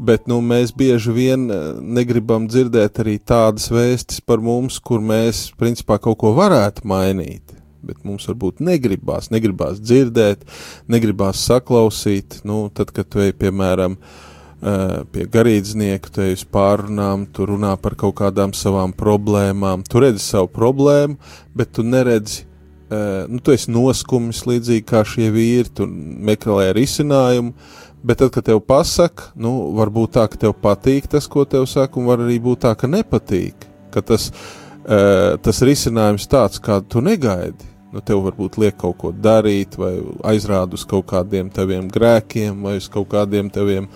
Bet 0.00 0.28
nu, 0.28 0.40
mēs 0.44 0.72
bieži 0.76 1.12
vien 1.16 1.48
eh, 1.52 1.68
negribam 1.80 2.48
dzirdēt 2.48 3.02
arī 3.02 3.18
tādas 3.20 3.68
vēstis 3.72 4.22
par 4.24 4.42
mums, 4.44 4.78
kur 4.80 5.02
mēs 5.04 5.48
principā 5.58 5.98
kaut 6.00 6.20
ko 6.20 6.34
varētu 6.36 6.88
mainīt. 6.88 7.56
Bet 7.86 8.02
mums 8.06 8.26
varbūt 8.26 8.62
negribās, 8.64 9.30
negribās 9.30 9.78
dzirdēt, 9.78 10.42
negribās 10.90 11.44
saklausīt. 11.46 12.40
Nu, 12.48 12.66
tad, 12.74 12.90
kad 12.94 13.06
tu 13.06 13.22
ej, 13.22 13.32
piemēram, 13.38 13.94
eh, 13.94 14.96
pie 15.12 15.28
garīdznieka, 15.30 16.10
tu 16.10 16.24
ej 16.26 16.40
uz 16.40 16.44
pārunām, 16.44 17.28
tu 17.32 17.46
runā 17.46 17.76
par 17.80 17.94
kaut 17.94 18.16
kādām 18.18 18.54
savām 18.54 18.92
problēmām, 18.92 19.86
tu 19.86 20.02
redzi 20.02 20.24
savu 20.24 20.50
problēmu, 20.50 21.18
bet 21.54 21.72
tu 21.72 21.86
neredzi 21.86 22.48
Uh, 22.88 23.28
nu, 23.28 23.36
tu 23.44 23.52
esi 23.52 23.68
noskumis 23.68 24.46
līdzīgi 24.48 24.86
kā 24.88 25.02
šie 25.04 25.26
vīri, 25.28 25.68
tu 25.76 25.84
meklē 25.84 26.70
risinājumu, 26.72 27.52
bet 28.00 28.22
tad, 28.22 28.30
kad 28.32 28.46
tev 28.46 28.62
pasaka, 28.64 29.26
nu, 29.36 29.74
var 29.76 29.92
būt 29.92 30.14
tā, 30.16 30.24
ka 30.32 30.40
tev 30.46 30.54
patīk 30.56 31.04
tas, 31.12 31.28
ko 31.28 31.44
tev 31.44 31.66
saka, 31.68 32.00
un 32.00 32.08
var 32.08 32.24
arī 32.24 32.38
būt 32.40 32.62
tā, 32.64 32.72
ka 32.80 32.88
nepatīk, 32.88 33.68
ka 33.92 34.00
tas, 34.00 34.30
uh, 34.32 34.67
tas 34.88 35.58
risinājums 35.68 36.24
tāds, 36.30 36.62
kādu 36.64 36.88
tu 36.94 37.02
negaidi. 37.04 37.66
Nu, 37.92 38.02
tev 38.04 38.20
varbūt 38.26 38.58
liek 38.60 38.76
kaut 38.80 38.98
ko 39.00 39.10
darīt, 39.16 39.78
vai 39.80 39.94
aizrāda 40.28 40.76
uz 40.76 40.84
kaut 40.88 41.06
kādiem 41.08 41.48
taviem 41.52 41.86
grēkiem, 41.92 42.60
vai 42.64 42.76
uz 42.80 42.88
kaut 42.92 43.08
kādiem 43.14 43.48
taviem 43.52 43.88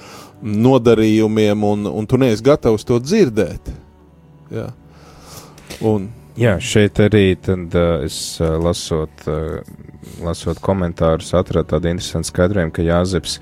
nodarījumiem, 0.42 1.64
un, 1.68 1.84
un 1.90 2.08
tu 2.08 2.20
neesi 2.20 2.44
gatavs 2.44 2.88
to 2.88 2.96
dzirdēt. 3.02 3.72
Jā. 4.52 4.70
Un, 5.84 6.08
Jā, 6.32 6.54
šeit 6.64 6.96
arī 7.04 7.34
tad, 7.36 7.74
uh, 7.76 8.06
es 8.06 8.16
uh, 8.40 8.54
lasot, 8.56 9.26
uh, 9.28 9.60
lasot 10.24 10.56
komentārus, 10.64 11.34
atradu 11.36 11.74
tādu 11.74 11.90
interesantu 11.90 12.30
skaidrojumu, 12.30 12.72
ka 12.72 12.86
Jāzeps 12.86 13.34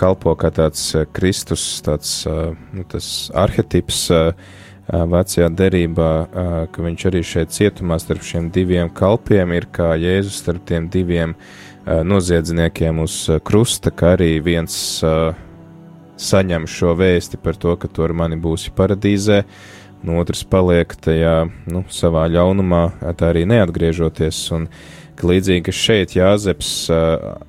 kalpo 0.00 0.32
kā 0.40 0.48
tāds 0.56 0.86
Kristus, 1.12 1.66
tāds 1.84 2.14
nu, 2.24 2.86
arhetips 3.42 4.06
uh, 4.16 4.32
vecajā 4.90 5.48
derībā, 5.54 6.12
ka 6.72 6.84
viņš 6.84 7.06
arī 7.10 7.22
šeit 7.26 7.54
cietumā 7.54 7.98
starp 8.02 8.24
šiem 8.26 8.50
diviem 8.54 8.90
kalpiem 8.90 9.54
ir 9.54 9.68
kā 9.70 9.94
Jēzus 10.00 10.40
starp 10.42 10.66
tiem 10.66 10.88
diviem 10.90 11.36
noziedzniekiem 11.86 12.98
uz 13.02 13.22
krusta, 13.46 13.90
ka 13.94 14.14
arī 14.16 14.36
viens 14.44 14.74
saņem 16.20 16.66
šo 16.68 16.94
vēsti 16.98 17.40
par 17.40 17.56
to, 17.56 17.76
ka 17.80 17.88
tu 17.88 18.04
ar 18.04 18.12
mani 18.12 18.36
būsi 18.40 18.72
paradīzē, 18.76 19.44
un 20.04 20.16
otrs 20.20 20.42
paliek 20.48 20.92
tajā, 21.04 21.36
nu, 21.70 21.84
savā 21.92 22.26
ļaunumā, 22.32 22.82
tā 23.16 23.30
arī 23.32 23.46
neatgriežoties, 23.48 24.42
un 24.56 24.66
ka 25.16 25.28
līdzīgi, 25.28 25.64
ka 25.68 25.74
šeit 25.76 26.16
Jāzeps 26.16 26.72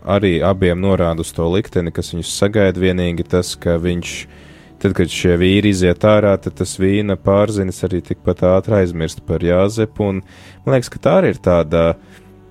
arī 0.04 0.38
abiem 0.44 0.80
norāda 0.84 1.24
uz 1.24 1.32
to 1.36 1.48
likteni, 1.52 1.94
kas 1.96 2.12
viņus 2.14 2.34
sagaida. 2.36 2.82
Vienīgi 2.84 3.28
tas, 3.32 3.54
ka 3.60 3.78
viņš, 3.80 4.16
tad, 4.82 4.96
kad 4.98 5.12
šie 5.14 5.36
vīri 5.42 5.72
iziet 5.76 6.06
ārā, 6.08 6.34
tad 6.42 6.58
tas 6.62 6.78
vīna 6.82 7.18
pārzinis 7.20 7.84
arī 7.88 8.02
tikpat 8.06 8.44
ātri 8.50 8.82
aizmirst 8.82 9.24
par 9.28 9.44
Jāzepu, 9.46 10.10
un 10.10 10.24
man 10.66 10.76
liekas, 10.76 10.92
ka 10.94 11.02
tā 11.04 11.18
arī 11.20 11.36
ir 11.36 11.42
tāda, 11.44 11.84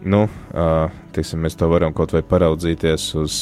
nu, 0.00 0.22
ā, 0.54 0.66
teiksim, 1.14 1.42
mēs 1.44 1.58
to 1.58 1.68
varam 1.70 1.92
kaut 1.96 2.14
vai 2.14 2.22
paraudzīties 2.26 3.06
uz 3.20 3.40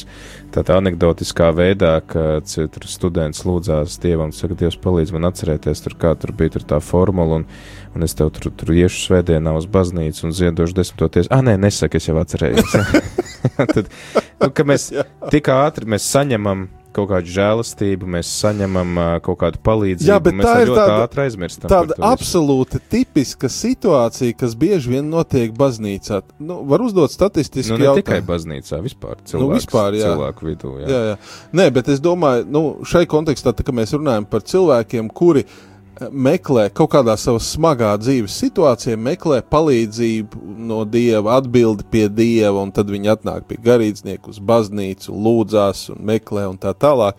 tādā 0.55 0.78
anegdotiskā 0.80 1.51
veidā, 1.55 1.99
ka 2.09 2.41
tur 2.49 2.89
students 2.89 3.45
lūdzās 3.47 3.99
Dievam, 4.03 4.32
saka, 4.34 4.57
Dievs 4.59 4.78
palīdz 4.82 5.12
man 5.14 5.28
atcerēties, 5.30 5.84
tur 5.84 5.99
kā 6.01 6.14
tur 6.18 6.32
bija 6.39 6.57
tur 6.57 6.64
tā 6.72 6.80
formula, 6.84 7.43
un, 7.43 7.47
un 7.95 8.09
es 8.09 8.16
tev 8.18 8.32
tur, 8.34 8.51
tur 8.57 8.72
iešu 8.74 9.05
svētdienā 9.05 9.55
uz 9.59 9.68
baznīcu 9.70 10.26
un 10.28 10.34
ziedošu 10.41 10.80
desmitoties. 10.80 11.30
Ah, 11.34 11.45
nē, 11.45 11.59
nesaka, 11.61 12.01
es 12.01 12.09
jau 12.09 12.16
atcerējos. 12.22 12.74
Tad, 13.74 13.84
nu, 14.41 14.51
ka 14.51 14.66
mēs 14.66 14.91
tik 15.34 15.53
ātri 15.53 15.93
mēs 15.93 16.09
saņemam 16.09 16.68
kaut 16.97 17.11
kādu 17.11 17.30
žēlastību, 17.30 18.07
mēs 18.11 18.30
saņemam 18.41 18.97
uh, 18.99 19.09
kaut 19.22 19.39
kādu 19.43 19.61
palīdzību, 19.62 20.09
Jā, 20.09 20.16
bet 20.24 20.34
mēs 20.34 20.47
tā 20.49 20.55
ir 20.64 20.72
tāda- 20.72 20.97
ātri 21.05 21.22
aizmirstam. 21.26 21.68
Tāda 21.70 21.95
absolūti 22.09 22.80
tipiska 22.91 23.47
situācija, 23.53 24.34
kas 24.41 24.55
bieži 24.59 24.89
vien 24.97 25.11
notiek 25.12 25.53
baznīcā. 25.55 26.22
Nu, 26.41 26.62
var 26.66 26.80
uzdot 26.82 27.12
statistiski 27.14 27.72
Nu, 27.72 27.78
ne 27.78 27.84
jautājumu. 27.91 28.03
tikai 28.03 28.20
baznīcā, 28.26 28.80
vispār 28.82 29.16
cilvēks, 29.24 29.41
Nu, 29.45 29.53
vispār, 29.55 29.93
jā. 30.01 30.09
cilvēku 30.11 30.49
vidū. 30.51 30.74
Jā. 30.82 30.89
Jā, 30.89 31.01
jā. 31.12 31.16
Nē, 31.53 31.70
bet 31.72 31.89
es 31.89 32.01
domāju, 32.01 32.47
nu, 32.49 32.64
šai 32.84 33.05
kontekstā, 33.07 33.53
tā, 33.55 33.62
kad 33.64 33.74
mēs 33.74 33.93
runājam 33.95 34.26
par 34.28 34.41
cilvēkiem, 34.41 35.12
kuri 35.12 35.45
eh, 35.45 35.55
meklē 36.11 36.69
kaut 36.75 36.93
kādā 36.93 37.15
savā 37.19 37.41
smagā 37.43 37.93
dzīves 38.01 38.37
situācijā, 38.43 38.99
meklē 39.01 39.41
palīdzību 39.51 40.59
no 40.69 40.83
dieva, 40.87 41.39
atbildi 41.39 41.87
pie 41.91 42.07
dieva, 42.09 42.63
un 42.63 42.73
tad 42.75 42.91
viņi 42.93 43.15
atnāk 43.15 43.49
pie 43.51 43.59
garīdznieku 43.65 44.31
uz 44.31 44.39
baznīcu, 44.39 45.15
lūdzās 45.15 45.89
un 45.95 46.05
meklē 46.13 46.47
un 46.51 46.61
tā 46.61 46.75
tālāk. 46.75 47.19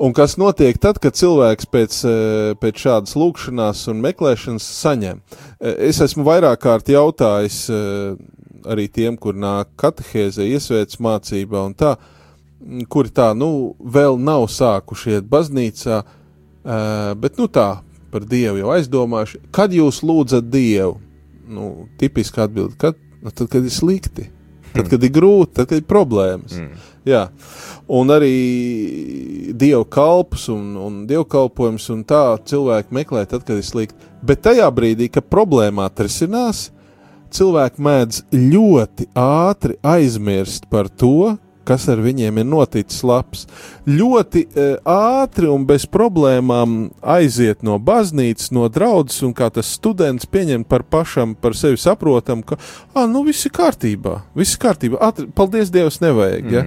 Un 0.00 0.14
kas 0.16 0.38
notiek 0.40 0.78
tad, 0.80 0.96
kad 0.96 1.12
cilvēks 1.12 1.66
pēc, 1.68 1.96
eh, 2.08 2.52
pēc 2.56 2.84
šādas 2.86 3.18
lūkšanās 3.20 3.82
un 3.92 4.00
meklēšanas 4.00 4.68
saņem? 4.80 5.20
Eh, 5.60 5.88
Es 5.90 6.00
esmu 6.00 6.24
vairāk 6.24 6.56
kārt 6.56 6.88
jautājis 6.88 7.68
eh, 7.68 8.16
arī 8.64 8.88
tiem, 8.88 9.18
kur 9.18 9.34
nāk 9.34 9.66
katehēzē, 9.76 10.48
iesvētas 10.48 10.96
mācībā 10.96 11.66
un 11.66 11.74
tā, 11.74 11.98
kuri 12.88 13.10
tā, 13.10 13.36
nu, 13.36 13.76
vēl 13.80 14.18
nav 14.18 14.48
sākuši 14.48 15.16
iet 15.16 15.24
baznīcā, 15.24 16.04
bet, 17.16 17.38
nu, 17.38 17.48
tā, 17.48 17.80
par 18.12 18.26
Dievu 18.28 18.60
jau 18.60 18.74
aizdomājuši. 18.74 19.40
Kad 19.54 19.74
jūs 19.76 20.02
lūdzat 20.06 20.50
Dievu? 20.50 20.98
Nu, 21.50 21.70
tipiski 21.98 22.42
atbild, 22.44 22.76
kad, 22.78 22.98
nu, 23.22 23.32
tad, 23.32 23.48
kad 23.50 23.64
ir 23.66 23.74
slikti, 23.74 24.28
tad, 24.70 24.86
kad 24.86 25.02
ir 25.02 25.10
grūti, 25.14 25.56
tad, 25.58 25.66
kad 25.70 25.80
ir 25.80 25.86
problēmas. 25.88 26.54
Mm. 26.54 26.86
Jā, 27.08 27.24
un 27.88 28.12
arī 28.12 28.34
dievu 29.56 29.86
kalpus 29.88 30.46
un, 30.52 30.74
un 30.76 30.98
dievkalpojums 31.08 31.88
un 31.94 32.02
tā 32.06 32.22
cilvēki 32.46 32.94
meklē 32.94 33.24
tad, 33.30 33.42
kad 33.48 33.56
ir 33.56 33.66
slikti. 33.66 34.10
Bet 34.22 34.44
tajā 34.44 34.68
brīdī, 34.74 35.08
kad 35.10 35.26
problēma 35.32 35.88
atrisinās, 35.88 36.68
cilvēki 37.34 37.82
mēdz 37.82 38.22
ļoti 38.34 39.08
ātri 39.18 39.78
aizmirst 39.86 40.68
par 40.70 40.90
to, 40.92 41.38
kas 41.68 41.86
ar 41.92 42.00
viņiem 42.02 42.40
ir 42.40 42.48
noticis 42.48 43.02
labs. 43.06 43.46
Ļoti 43.88 44.44
e, 44.46 44.68
ātri 44.88 45.50
un 45.50 45.66
bez 45.68 45.86
problēmām 45.90 46.78
aiziet 47.00 47.64
no 47.66 47.78
baznīcas, 47.82 48.50
no 48.56 48.68
draudzes, 48.72 49.22
un 49.26 49.34
kā 49.36 49.50
tas 49.54 49.70
students 49.78 50.28
pieņem 50.30 50.64
par 50.68 50.84
pašam, 50.86 51.34
par 51.34 51.56
sevi 51.58 51.80
saprotam, 51.80 52.44
ka, 52.46 52.58
ah, 52.94 53.06
nu 53.10 53.24
viss 53.26 53.46
ir 53.48 53.54
kārtībā, 53.56 54.20
viss 54.38 54.56
ir 54.56 54.64
kārtībā, 54.64 55.00
Atri, 55.10 55.28
paldies 55.34 55.72
Dievam, 55.72 55.92
nevajag. 56.00 56.50
Ja? 56.52 56.64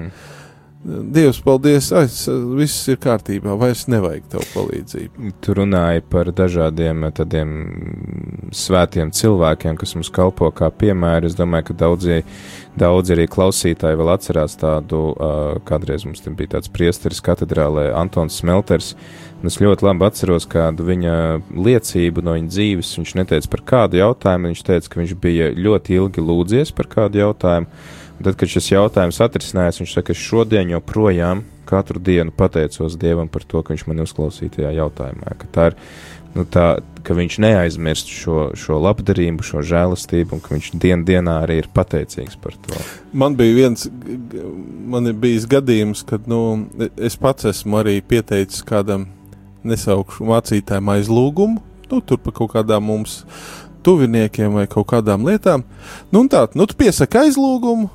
Dievs, 0.84 1.38
paldies, 1.40 1.86
ai, 1.96 2.10
s- 2.12 2.28
viss 2.60 2.90
ir 2.92 2.98
kārtībā, 3.00 3.54
vairs 3.56 3.86
nevajag 3.88 4.26
tev 4.34 4.42
palīdzību. 4.52 5.30
Tu 5.40 5.54
runāji 5.56 6.02
par 6.12 6.28
dažādiem 6.36 7.06
eh, 7.08 7.14
tādiem 7.16 7.54
svētiem 8.52 9.14
cilvēkiem, 9.16 9.78
kas 9.80 9.96
mums 9.96 10.12
kalpo 10.12 10.50
kā 10.52 10.68
piemēri. 10.76 11.30
Es 11.32 11.38
domāju, 11.40 11.70
ka 11.70 11.78
daudzi, 11.86 12.18
daudzi 12.76 13.16
arī 13.16 13.30
klausītāji 13.32 13.96
vēl 14.02 14.12
atcerās 14.12 14.58
tādu, 14.60 15.00
kādreiz 15.64 16.04
mums 16.06 16.20
bija 16.36 16.58
tāds 16.58 16.68
priesteris 16.74 17.24
katedrālē, 17.24 17.94
Antons 17.96 18.42
Smelters. 18.44 18.92
Un 19.40 19.48
es 19.52 19.58
ļoti 19.60 19.88
labi 19.88 20.06
atceros 20.08 20.46
kādu 20.48 20.84
viņa 20.88 21.16
liecību 21.56 22.24
no 22.24 22.36
viņa 22.38 22.52
dzīves. 22.52 22.94
Viņš 23.00 23.16
neteica 23.24 23.50
par 23.56 23.64
kādu 23.72 24.00
jautājumu, 24.04 24.52
viņš 24.52 24.68
teica, 24.68 24.90
ka 24.94 25.00
viņš 25.02 25.16
bija 25.24 25.50
ļoti 25.56 25.96
ilgi 26.00 26.24
lūdzies 26.24 26.76
par 26.76 26.92
kādu 26.92 27.24
jautājumu. 27.24 27.68
Tad, 28.24 28.38
kad 28.40 28.48
šis 28.48 28.70
jautājums 28.72 29.20
atrisinājās, 29.24 29.82
viņš 29.82 29.94
saka, 29.98 30.14
es 30.16 30.22
šodien 30.24 30.70
joprojām 30.72 31.44
katru 31.68 32.00
dienu 32.00 32.32
pateicos 32.36 32.96
Dievam 33.00 33.28
par 33.32 33.44
to, 33.48 33.62
ka 33.64 33.74
viņš 33.74 33.86
mani 33.90 34.04
uzklausīja 34.06 34.58
tajā 34.58 34.74
jautājumā. 34.78 35.34
Ka 35.40 35.50
tā 35.52 35.66
ir, 35.72 35.78
nu, 36.36 36.46
tā, 36.48 36.68
ka 37.04 37.16
viņš 37.18 37.40
neaizmirst 37.44 38.12
šo, 38.14 38.46
šo 38.60 38.80
labdarību, 38.84 39.44
šo 39.44 39.64
žēlastību, 39.68 40.38
un 40.38 40.44
ka 40.44 40.54
viņš 40.56 40.70
dien 40.80 41.04
dienā 41.08 41.40
arī 41.44 41.60
ir 41.64 41.70
pateicīgs 41.76 42.40
par 42.44 42.56
to. 42.64 42.80
Man 43.12 43.36
bija 43.40 43.58
viens, 43.58 43.88
man 44.94 45.12
ir 45.12 45.18
bijis 45.20 45.48
gadījums, 45.50 46.06
kad 46.08 46.30
nu, 46.32 46.70
es 46.96 47.20
pats 47.20 47.50
esmu 47.52 47.82
arī 47.82 47.98
pieteicis 48.00 48.64
kādam 48.68 49.10
nesaukšu 49.68 50.28
mācītājiem 50.28 50.96
aizlūgumu, 50.98 51.60
nu, 51.92 52.00
tur 52.00 52.20
par 52.24 52.36
kaut 52.40 52.54
kādām 52.56 52.88
mums 52.88 53.22
tuviniekiem 53.84 54.56
vai 54.56 54.64
kaut 54.72 54.88
kādām 54.92 55.28
lietām. 55.28 55.66
Nu, 56.12 56.24
tā, 56.32 56.46
nu, 56.56 56.68
tu 56.68 56.78
piesaki 56.80 57.20
aizlūgumu, 57.26 57.90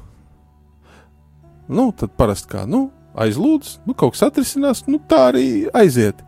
nu, 1.69 1.91
tad 1.97 2.15
parasti 2.19 2.49
kā, 2.53 2.65
nu, 2.69 2.89
aizlūdz, 3.19 3.79
nu, 3.89 3.95
kaut 3.99 4.15
kas 4.15 4.27
atrisinās, 4.29 4.85
nu, 4.89 5.01
tā 5.11 5.29
arī 5.33 5.47
aiziet. 5.77 6.25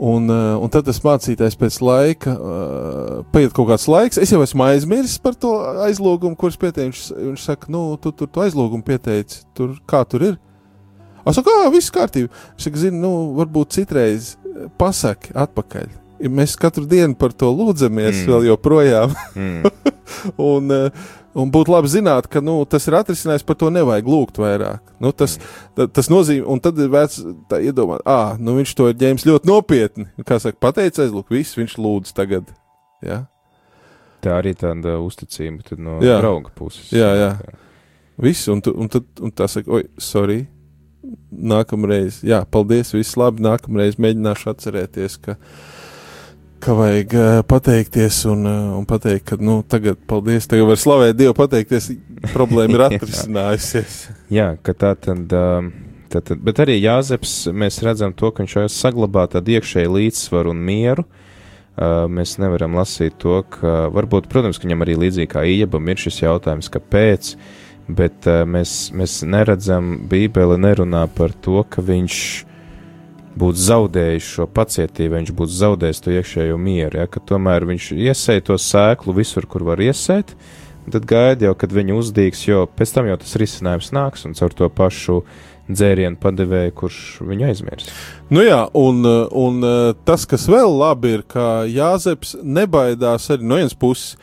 Un, 0.00 0.30
uh, 0.32 0.54
un 0.64 0.70
tad 0.72 0.86
tas 0.88 0.96
mācītājs 1.04 1.58
pēc 1.60 1.74
laika, 1.84 2.32
uh, 2.32 3.16
paiet 3.34 3.52
kaut 3.52 3.68
kāds 3.68 3.84
laiks, 3.90 4.16
es 4.22 4.30
jau 4.32 4.40
esmu 4.40 4.64
aizmirsis 4.64 5.18
par 5.20 5.34
to 5.36 5.50
aizlūgumu, 5.84 6.38
kurš 6.40 6.56
pieteicis. 6.62 7.10
Viņš, 7.12 7.26
viņš 7.26 7.44
saka, 7.50 7.68
nu, 7.74 7.82
tu 8.00 8.08
tur 8.16 8.30
tu 8.32 8.40
aizlūgumu 8.40 8.80
pieteici, 8.86 9.42
tur 9.52 9.74
kā 9.90 10.00
tur 10.08 10.24
ir. 10.30 10.38
Es 11.28 11.36
saku, 11.36 11.52
ah, 11.52 11.68
viss 11.68 11.92
kārtībā. 11.92 12.32
Viņš 12.54 12.64
saka, 12.64 12.80
zini, 12.80 12.96
nu, 13.02 13.10
varbūt 13.36 13.76
citreiz 13.76 14.30
eh, 14.40 14.70
pasaki 14.80 15.34
atpakaļ. 15.36 15.90
Ja 16.24 16.32
mēs 16.32 16.56
katru 16.60 16.86
dienu 16.88 17.12
par 17.20 17.32
to 17.36 17.52
lūdzamies, 17.52 18.22
Mm. 18.22 18.30
vēl 18.32 18.48
joprojām. 18.54 19.12
Mm. 19.36 19.68
un, 20.54 20.72
eh, 20.72 21.04
un 21.34 21.50
būtu 21.54 21.70
labi 21.72 21.90
zināt, 21.92 22.26
ka 22.30 22.40
nu, 22.42 22.58
tas 22.66 22.86
ir 22.88 22.96
atrisinājums, 22.98 23.44
par 23.46 23.56
to 23.60 23.70
nevajag 23.70 24.08
lūgt 24.10 24.40
vairāk. 24.42 24.80
Nu, 25.00 25.12
tas, 25.12 25.38
ta- 25.78 25.86
tas 25.86 26.08
nozīmē, 26.10 26.46
un 26.50 26.60
tad 26.60 26.78
ir 26.82 26.88
vērts 26.90 27.20
tā 27.50 27.60
iedomāt, 27.62 28.02
ah, 28.06 28.36
nu 28.38 28.56
viņš 28.58 28.74
to 28.78 28.88
ir 28.90 28.98
ņēmis 29.00 29.26
ļoti 29.28 29.50
nopietni. 29.50 30.06
Kā 30.26 30.40
saka, 30.42 30.58
pateicais, 30.58 31.12
lūk, 31.14 31.30
viss 31.30 31.54
viņš 31.58 31.76
lūdz 31.78 32.14
tagad. 32.16 32.50
Ja? 33.02 33.24
Tā 34.20 34.34
arī 34.36 34.52
tāda 34.58 34.98
uzticība 35.00 35.78
no 35.80 35.98
Jā. 36.04 36.18
drauga 36.20 36.50
puses. 36.54 36.90
Jā, 36.92 37.12
jā. 37.16 37.30
Viss, 38.20 38.48
un, 38.52 38.60
tu, 38.60 38.74
un 38.76 38.90
tad 38.92 39.06
un 39.24 39.30
tā 39.32 39.46
saka, 39.48 39.70
oi, 39.78 39.86
sorry. 39.96 40.42
Nākamreiz, 41.32 42.20
jā, 42.26 42.42
paldies, 42.44 42.90
viss 42.92 43.16
labi. 43.16 43.40
Nākamreiz 43.46 43.96
mēģināšu 44.02 44.50
atcerēties, 44.52 45.16
ka, 45.24 45.36
ka 46.62 46.74
vajag 46.76 47.14
uh, 47.16 47.28
pateikties 47.48 48.22
un, 48.30 48.46
uh, 48.46 48.72
un 48.78 48.86
pateikt, 48.88 49.26
ka, 49.32 49.38
nu, 49.40 49.60
tagad, 49.66 49.98
paldies, 50.10 50.48
tagad 50.50 50.68
var 50.70 50.80
slavēt 50.80 51.18
Dievu, 51.18 51.34
pateikties, 51.38 51.90
problēma 52.34 52.76
ir 52.76 52.84
atrisinājusies. 52.88 54.02
Jā, 54.32 54.52
ka 54.64 54.76
tā 54.76 54.94
tad. 55.00 55.32
Um, 55.32 55.72
tad, 56.10 56.26
tad 56.28 56.42
bet 56.44 56.60
arī 56.62 56.76
Jāzeps, 56.80 57.48
mēs 57.54 57.80
redzam 57.86 58.14
to, 58.16 58.32
ka 58.34 58.44
viņš 58.44 58.56
jau 58.58 58.66
saglabā 58.74 59.26
tādu 59.30 59.56
iekšēju 59.56 59.94
līdzsvaru 59.96 60.54
un 60.54 60.62
mieru. 60.66 61.06
Uh, 61.80 62.04
mēs 62.10 62.36
nevaram 62.42 62.74
lasīt 62.76 63.16
to, 63.22 63.38
ka 63.54 63.88
varbūt, 63.94 64.28
protams, 64.28 64.58
ka 64.58 64.66
viņam 64.66 64.84
arī 64.84 64.98
līdzīgi 65.06 65.30
kā 65.32 65.46
Iebam 65.48 65.86
ir 65.88 66.00
šis 66.02 66.24
jautājums, 66.24 66.68
kāpēc, 66.72 67.32
bet 67.88 68.28
uh, 68.28 68.42
mēs, 68.44 68.90
mēs 68.96 69.20
neredzam, 69.24 69.94
Bībele 70.10 70.58
nerunā 70.60 71.06
par 71.14 71.32
to, 71.46 71.62
ka 71.70 71.84
viņš 71.86 72.18
būtu 73.38 73.62
zaudējis 73.62 74.30
šo 74.36 74.46
pacietību, 74.50 75.14
viņš 75.18 75.34
būtu 75.38 75.56
zaudējis 75.58 76.02
to 76.04 76.14
iekšējo 76.16 76.56
mieru, 76.60 77.02
ja, 77.02 77.06
tomēr 77.06 77.66
viņš 77.68 77.92
iesēja 77.94 78.46
to 78.48 78.58
sēklu 78.58 79.14
visur, 79.20 79.46
kur 79.50 79.64
var 79.68 79.82
iesēt, 79.82 80.34
tad 80.90 81.06
gaida 81.06 81.50
jau, 81.50 81.54
kad 81.58 81.72
viņa 81.74 81.94
uzdīgs, 81.94 82.42
jo 82.48 82.64
pēc 82.76 82.96
tam 82.96 83.10
jau 83.10 83.20
tas 83.22 83.36
risinājums 83.38 83.92
nāks, 83.94 84.26
un 84.26 84.34
caur 84.38 84.54
to 84.56 84.68
pašu 84.74 85.20
dzērienu 85.70 86.18
padevēju, 86.18 86.74
kurš 86.80 87.00
viņu 87.22 87.46
aizmirs. 87.46 87.90
Nu 88.32 88.42
jā, 88.42 88.64
un, 88.74 89.04
un 89.06 89.60
uh, 89.62 89.92
tas, 90.06 90.26
kas 90.26 90.48
vēl 90.50 90.72
labi 90.80 91.14
ir, 91.18 91.26
ka 91.30 91.62
Jāzeps 91.70 92.34
nebaidās 92.42 93.30
arī 93.30 93.46
no 93.46 93.60
vienas 93.60 93.76
puses 93.78 94.16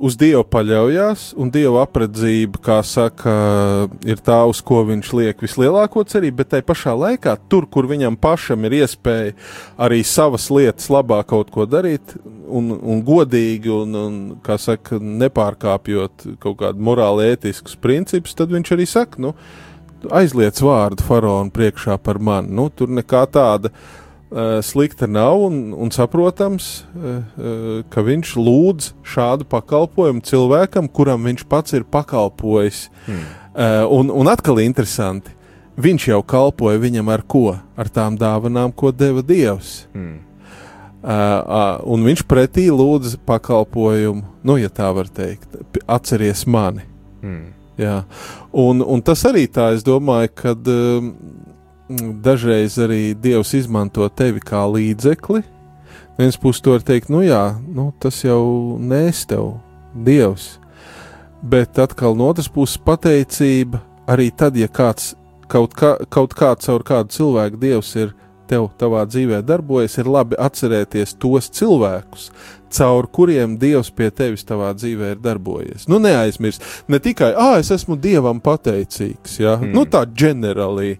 uz 0.00 0.16
Dievu 0.18 0.44
paļaujas, 0.48 1.32
un 1.38 1.50
Dieva 1.52 1.82
apredzība, 1.84 2.60
kā 2.62 2.78
saka, 2.86 3.34
ir 4.06 4.22
tā, 4.24 4.38
uz 4.48 4.60
ko 4.64 4.82
viņš 4.88 5.12
liek 5.18 5.44
vislielāko 5.44 6.04
cerību, 6.08 6.38
bet 6.40 6.52
tai 6.54 6.62
pašā 6.66 6.94
laikā, 6.98 7.36
tur, 7.50 7.66
kur 7.70 7.88
viņam 7.90 8.18
pašam 8.20 8.66
ir 8.68 8.78
iespēja 8.80 9.34
arī 9.88 10.00
savas 10.06 10.48
lietas 10.54 10.88
labā 10.92 11.20
kaut 11.28 11.52
ko 11.54 11.66
darīt, 11.68 12.16
un, 12.48 12.72
un 12.78 13.02
godīgi, 13.06 13.72
un, 13.74 13.96
un 14.02 14.58
saka, 14.58 14.98
nepārkāpjot 14.98 16.28
kaut 16.42 16.60
kādu 16.62 16.84
morāli 16.90 17.32
ētiskus 17.34 17.78
principus, 17.80 18.36
tad 18.38 18.54
viņš 18.54 18.74
arī 18.76 18.88
saka, 18.88 19.22
nu, 19.22 19.34
aizliec 20.14 20.60
vārdu 20.62 21.04
faraona 21.06 21.50
priekšā 21.54 21.98
par 22.02 22.20
mani. 22.22 22.52
Nu, 22.54 22.68
tur 22.70 22.90
nekā 22.92 23.24
tāda 23.34 23.72
slikta 24.62 25.06
nav, 25.08 25.40
un, 25.48 25.72
un 25.72 25.90
saprotams, 25.94 26.68
uh, 26.92 27.16
uh, 27.38 27.66
ka 27.88 28.04
viņš 28.04 28.34
lūdz 28.36 28.92
šādu 29.06 29.48
pakalpojumu 29.48 30.20
cilvēkam, 30.28 30.90
kuram 30.92 31.24
viņš 31.24 31.46
pats 31.48 31.76
ir 31.78 31.86
pakalpojis. 31.88 32.86
Hmm. 33.06 33.26
Uh, 33.58 33.84
un, 33.98 34.12
un 34.12 34.30
atkal 34.30 34.60
interesanti, 34.62 35.32
viņš 35.80 36.08
jau 36.10 36.22
kalpoja 36.22 36.80
viņam 36.82 37.12
ar 37.14 37.24
ko? 37.24 37.56
Ar 37.56 37.90
tām 37.90 38.18
dāvanām, 38.20 38.74
ko 38.76 38.92
deva 38.92 39.24
Dievs. 39.24 39.86
Hmm. 39.96 40.20
Uh, 40.98 41.08
uh, 41.08 41.76
un 41.86 42.04
viņš 42.04 42.24
pretī 42.28 42.66
lūdza 42.74 43.20
pakalpojumu, 43.26 44.24
nu, 44.42 44.58
ja 44.58 44.68
tā 44.68 44.90
var 44.92 45.08
teikt, 45.08 45.56
atceries 45.86 46.44
mani. 46.46 46.84
Hmm. 47.22 47.54
Jā. 47.78 48.02
Un, 48.50 48.82
un 48.82 49.02
tas 49.06 49.22
arī 49.28 49.44
tā, 49.46 49.70
es 49.76 49.84
domāju, 49.86 50.32
ka 50.40 50.54
um, 50.58 51.12
dažreiz 51.88 52.78
arī 52.78 53.14
Dievs 53.16 53.54
izmanto 53.56 54.08
tevi 54.08 54.42
kā 54.44 54.64
līdzekli. 54.68 55.42
Viens 56.18 56.36
puses 56.36 56.62
to 56.62 56.74
var 56.74 56.82
teikt, 56.82 57.12
nu 57.14 57.22
jā, 57.22 57.42
nu, 57.62 57.92
tas 58.02 58.24
jau 58.24 58.76
nēs 58.82 59.22
tev, 59.30 59.54
Dievs. 59.94 60.56
Bet 61.42 61.78
atkal 61.78 62.16
no 62.18 62.32
otras 62.32 62.50
puses 62.50 62.80
pateicība 62.82 63.80
arī 64.10 64.32
tad, 64.34 64.56
ja 64.58 64.66
kāds 64.66 65.12
kaut, 65.48 65.76
kā, 65.78 65.94
kaut 66.10 66.34
kā 66.36 66.54
caur 66.58 66.84
kādu 66.86 67.14
cilvēku 67.14 67.60
Dievs 67.62 67.94
ir 68.00 68.14
tev 68.48 68.70
tavā 68.80 69.04
dzīvē 69.08 69.42
darbojas, 69.46 69.98
ir 70.00 70.08
labi 70.08 70.38
atcerēties 70.40 71.14
tos 71.20 71.50
cilvēkus, 71.54 72.30
caur 72.72 73.08
kuriem 73.12 73.56
Dievs 73.60 73.90
pie 73.94 74.08
tevis 74.14 74.44
savā 74.48 74.72
dzīvē 74.76 75.14
ir 75.14 75.22
darbojies. 75.24 75.86
Nu, 75.90 76.00
neaizmirst, 76.02 76.64
ne 76.88 77.00
tikai, 77.02 77.34
ah, 77.36 77.58
es 77.60 77.70
esmu 77.74 77.98
Dievam 78.00 78.40
pateicīgs, 78.44 79.38
ja? 79.42 79.56
mm. 79.60 79.72
nu 79.76 79.84
tā 79.88 80.04
ģenerāli. 80.08 80.96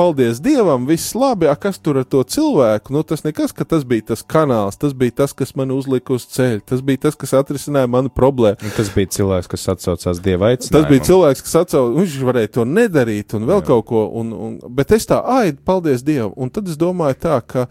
Paldies 0.00 0.38
Dievam, 0.40 0.86
viss 0.88 1.12
labi, 1.12 1.44
a, 1.44 1.52
kas 1.60 1.76
tur 1.76 1.98
ar 2.00 2.06
to 2.08 2.22
cilvēku? 2.24 2.88
Nu, 2.94 3.02
tas 3.04 3.20
nekas, 3.20 3.52
ka 3.52 3.66
tas 3.68 3.82
bija 3.84 4.06
tas 4.14 4.22
kanāls, 4.24 4.78
tas 4.80 4.94
bija 4.96 5.12
tas, 5.18 5.34
kas 5.36 5.52
man 5.60 5.74
uzlika 5.74 6.14
uz 6.16 6.24
ceļa, 6.32 6.62
tas 6.72 6.80
bija 6.80 7.02
tas, 7.02 7.18
kas 7.20 7.34
atrisināja 7.36 7.90
manu 7.92 8.08
problēmu. 8.08 8.64
Un 8.64 8.72
Tas 8.78 8.88
bija 8.94 9.10
cilvēks, 9.18 9.50
kas 9.52 9.68
atsaucās 9.74 10.22
Dieva 10.24 10.54
aicinājumam. 10.54 10.78
Tas 10.78 10.88
bija 10.88 11.06
cilvēks, 11.10 11.44
kas 11.44 11.58
atsaucās, 11.60 11.98
viņš 11.98 12.14
varēja 12.30 12.52
to 12.56 12.64
nedarīt 12.64 13.36
un 13.36 13.44
vēl 13.50 13.60
Jā. 13.60 13.66
kaut 13.68 13.90
ko, 13.92 14.06
un, 14.22 14.32
un, 14.32 14.54
bet 14.80 14.96
es 14.96 15.04
tā, 15.10 15.20
ai, 15.20 15.52
paldies 15.52 16.06
Dievam, 16.06 16.32
un 16.40 16.54
tad 16.54 16.72
es 16.72 16.80
domāju 16.80 17.20
tā, 17.20 17.36
ka 17.44 17.66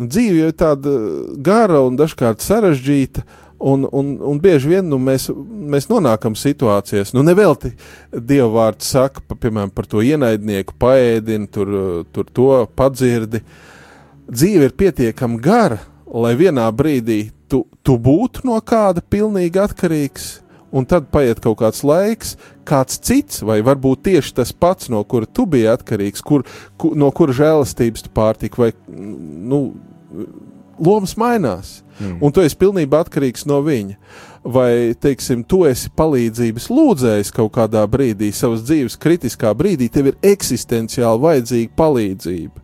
dzīve 0.00 0.40
jau 0.40 0.48
ir 0.54 0.56
tāda 0.56 0.94
gara 1.44 1.84
un 1.84 2.00
dažkārt 2.00 2.40
sarežģīta. 2.44 3.28
Un, 3.58 3.86
un, 3.88 4.10
un 4.20 4.40
bieži 4.40 4.68
vien 4.68 4.88
nu, 4.88 4.98
mēs, 5.00 5.30
mēs 5.32 5.86
nonākam 5.88 6.34
situācijās, 6.36 7.14
nu, 7.16 7.22
nevelti 7.24 7.70
Dieva 8.12 8.50
vārds 8.52 8.90
saka, 8.92 9.22
pa, 9.24 9.38
piemēram, 9.40 9.72
par 9.72 9.88
to 9.88 10.02
ienaidnieku, 10.04 10.76
paēdini, 10.80 11.48
tur, 11.52 11.70
tur 12.12 12.28
to 12.36 12.50
padzirdi. 12.76 13.40
Dzīve 14.28 14.68
ir 14.68 14.76
pietiekami 14.76 15.40
gara, 15.40 15.80
lai 16.04 16.34
vienā 16.36 16.66
brīdī 16.76 17.30
tu, 17.48 17.64
tu 17.80 17.96
būtu 17.96 18.44
no 18.44 18.58
kāda 18.60 19.00
pilnīgi 19.00 19.62
atkarīgs, 19.62 20.26
un 20.76 20.84
tad 20.88 21.08
paiet 21.14 21.40
kaut 21.40 21.60
kāds 21.62 21.80
laiks, 21.86 22.34
kāds 22.68 23.00
cits, 23.00 23.40
vai 23.46 23.60
varbūt 23.64 24.04
tieši 24.10 24.34
tas 24.40 24.52
pats, 24.52 24.90
no 24.92 25.00
kura 25.08 25.28
tu 25.28 25.46
biji 25.48 25.70
atkarīgs, 25.72 26.24
kur, 26.26 26.44
kur, 26.76 26.96
no 26.98 27.08
kura 27.14 27.36
žēlastības 27.36 28.04
tu 28.04 28.12
pārtika, 28.12 28.66
vai 28.66 28.72
nu, 28.86 29.62
lomas 30.78 31.16
mainās. 31.18 31.80
Mm. 32.00 32.18
Un 32.20 32.32
tu 32.34 32.42
esi 32.44 32.58
pilnībā 32.60 33.00
atkarīgs 33.04 33.46
no 33.48 33.62
viņa. 33.64 33.96
Vai, 34.46 34.94
teiksim, 35.02 35.40
tu 35.42 35.64
esi 35.66 35.90
palīdzības 35.98 36.68
lūdzējis 36.70 37.32
kaut 37.34 37.50
kādā 37.56 37.82
brīdī, 37.90 38.28
savas 38.30 38.62
dzīves 38.68 38.94
kritiskā 39.02 39.50
brīdī, 39.58 39.88
tev 39.90 40.12
ir 40.12 40.20
eksistenciāli 40.22 41.22
vajadzīga 41.24 41.74
palīdzība. 41.74 42.62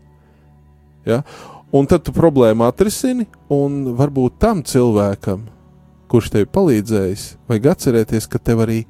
Ja? 1.11 1.23
Un 1.75 1.89
tad 1.91 2.05
tu 2.07 2.15
problēmu 2.15 2.69
atrisini, 2.69 3.27
un 3.51 3.97
varbūt 3.99 4.37
tam 4.45 4.61
cilvēkam, 4.63 5.47
kurš 6.13 6.29
tev 6.35 6.51
palīdzējis, 6.55 7.25
vajag 7.51 7.71
atcerēties, 7.73 8.29
ka 8.31 8.39
tev 8.39 8.63
arī 8.67 8.83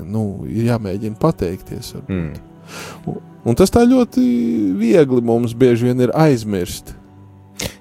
nu, 0.00 0.42
ir 0.48 0.72
jāmēģina 0.72 1.20
pateikties. 1.20 1.92
Mm. 2.08 2.32
Un, 3.12 3.20
un 3.44 3.58
tas 3.58 3.70
tā 3.70 3.84
ļoti 3.86 4.24
viegli 4.80 5.22
mums 5.22 5.54
bieži 5.58 5.90
vien 5.90 6.02
ir 6.08 6.14
aizmirst. 6.16 6.94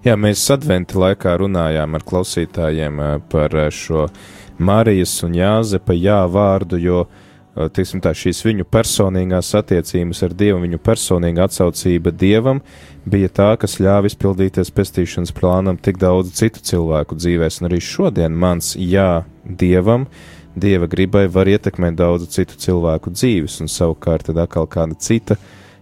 Jā, 0.01 0.15
mēs 0.17 0.43
adventa 0.53 0.97
laikā 0.97 1.35
runājām 1.41 1.97
ar 1.97 2.05
klausītājiem 2.05 3.01
eh, 3.01 3.17
par 3.31 3.53
eh, 3.57 3.67
šo 3.69 4.07
Marijas 4.61 5.13
un 5.25 5.35
Jāzepa 5.37 5.95
jā 5.97 6.19
vārdu, 6.29 6.79
jo 6.81 7.03
eh, 7.05 7.69
tiksim, 7.73 8.01
tā, 8.03 8.13
šīs 8.17 8.43
viņu 8.45 8.65
personīgās 8.65 9.53
attiecības 9.57 10.23
ar 10.27 10.35
Dievu, 10.37 10.63
viņu 10.65 10.81
personīga 10.81 11.45
atsaucība 11.45 12.13
Dievam 12.13 12.63
bija 13.05 13.29
tā, 13.29 13.51
kas 13.61 13.79
ļāva 13.81 14.09
izpildīties 14.09 14.73
pestīšanas 14.73 15.33
plānam 15.37 15.77
tik 15.77 16.01
daudz 16.01 16.33
citu 16.37 16.65
cilvēku 16.71 17.17
dzīvēs, 17.21 17.61
un 17.61 17.69
arī 17.69 17.81
šodien 17.85 18.33
mans 18.33 18.75
jā 18.77 19.23
Dievam, 19.45 20.07
Dieva 20.57 20.89
gribai 20.91 21.27
var 21.31 21.47
ietekmēt 21.47 21.95
daudzu 21.95 22.27
citu 22.33 22.57
cilvēku 22.59 23.13
dzīves, 23.15 23.61
un 23.63 23.69
savukārt 23.71 24.27
tad 24.27 24.41
atkal 24.43 24.65
kāda 24.67 24.97
cita 24.99 25.37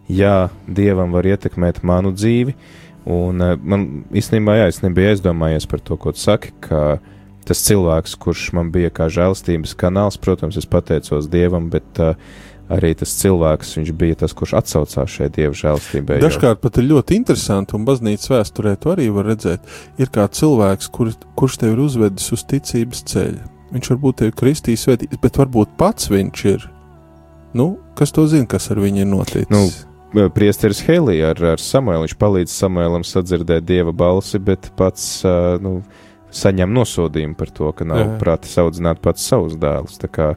jā 0.09 0.49
Dievam 0.67 1.15
var 1.15 1.25
ietekmēt 1.25 1.81
manu 1.87 2.11
dzīvi, 2.13 2.53
Un 3.09 3.41
eh, 3.41 3.55
man 3.57 3.87
īstenībā, 4.13 4.59
jā, 4.59 4.67
es 4.69 4.83
nebiju 4.85 5.13
aizdomājies 5.13 5.65
par 5.69 5.81
to, 5.85 5.97
ko 5.97 6.13
tu 6.13 6.21
saki, 6.21 6.53
ka 6.63 6.99
tas 7.49 7.63
cilvēks, 7.65 8.13
kurš 8.21 8.51
man 8.57 8.69
bija 8.73 8.91
kā 8.93 9.07
žēlstības 9.09 9.73
kanāls, 9.79 10.19
protams, 10.21 10.59
es 10.59 10.69
pateicos 10.69 11.29
Dievam, 11.31 11.71
bet 11.73 12.01
uh, 12.03 12.13
arī 12.69 12.91
tas 12.97 13.13
cilvēks, 13.17 13.73
viņš 13.79 13.91
bija 13.97 14.19
tas, 14.23 14.35
kurš 14.37 14.53
atsaucās 14.59 15.09
šai 15.09 15.29
Dieva 15.33 15.57
žēlstībai. 15.57 16.19
Dažkārt 16.21 16.61
pat 16.61 16.77
ir 16.77 16.89
ļoti 16.91 17.17
interesanti, 17.17 17.75
un 17.77 17.87
baznīcas 17.87 18.29
vēsturē 18.29 18.75
to 18.81 18.93
arī 18.93 19.09
var 19.13 19.31
redzēt. 19.31 19.65
Ir 19.97 20.13
kā 20.13 20.27
cilvēks, 20.29 20.91
kur, 20.93 21.11
kurš 21.39 21.59
tev 21.63 21.73
ir 21.73 21.83
uzvedis 21.87 22.29
uz 22.35 22.45
ticības 22.49 23.03
ceļa. 23.09 23.47
Viņš 23.73 23.91
varbūt 23.93 24.21
tevi 24.21 24.37
kristīs 24.37 24.85
bet 24.89 25.37
varbūt 25.37 25.73
pats 25.77 26.09
viņš 26.09 26.45
ir. 26.53 26.69
Nu, 27.57 27.71
kas 27.97 28.13
to 28.13 28.27
zina, 28.29 28.45
kas 28.49 28.69
ar 28.69 28.81
viņu 28.81 29.01
ir 29.01 29.09
noticis? 29.09 29.49
Nu, 29.49 29.65
Priesteris 30.09 30.81
Helija 30.87 31.33
ar, 31.33 31.43
ar 31.53 31.61
Samuelu. 31.61 32.07
Viņš 32.07 32.15
palīdz 32.17 32.53
Samuēlam 32.53 33.05
sadzirdēt 33.05 33.67
dieva 33.69 33.93
balsi, 33.93 34.39
bet 34.41 34.71
pats 34.79 35.19
uh, 35.27 35.59
nu, 35.61 35.79
saņem 36.33 36.73
nosodījumu 36.73 37.37
par 37.37 37.51
to, 37.53 37.69
ka 37.77 37.85
nav 37.85 38.15
prāti 38.21 38.49
audzināt 38.61 39.03
pats 39.05 39.27
savus 39.29 39.57
dēlus. 39.59 39.99
Tā 40.01 40.09
kā 40.09 40.31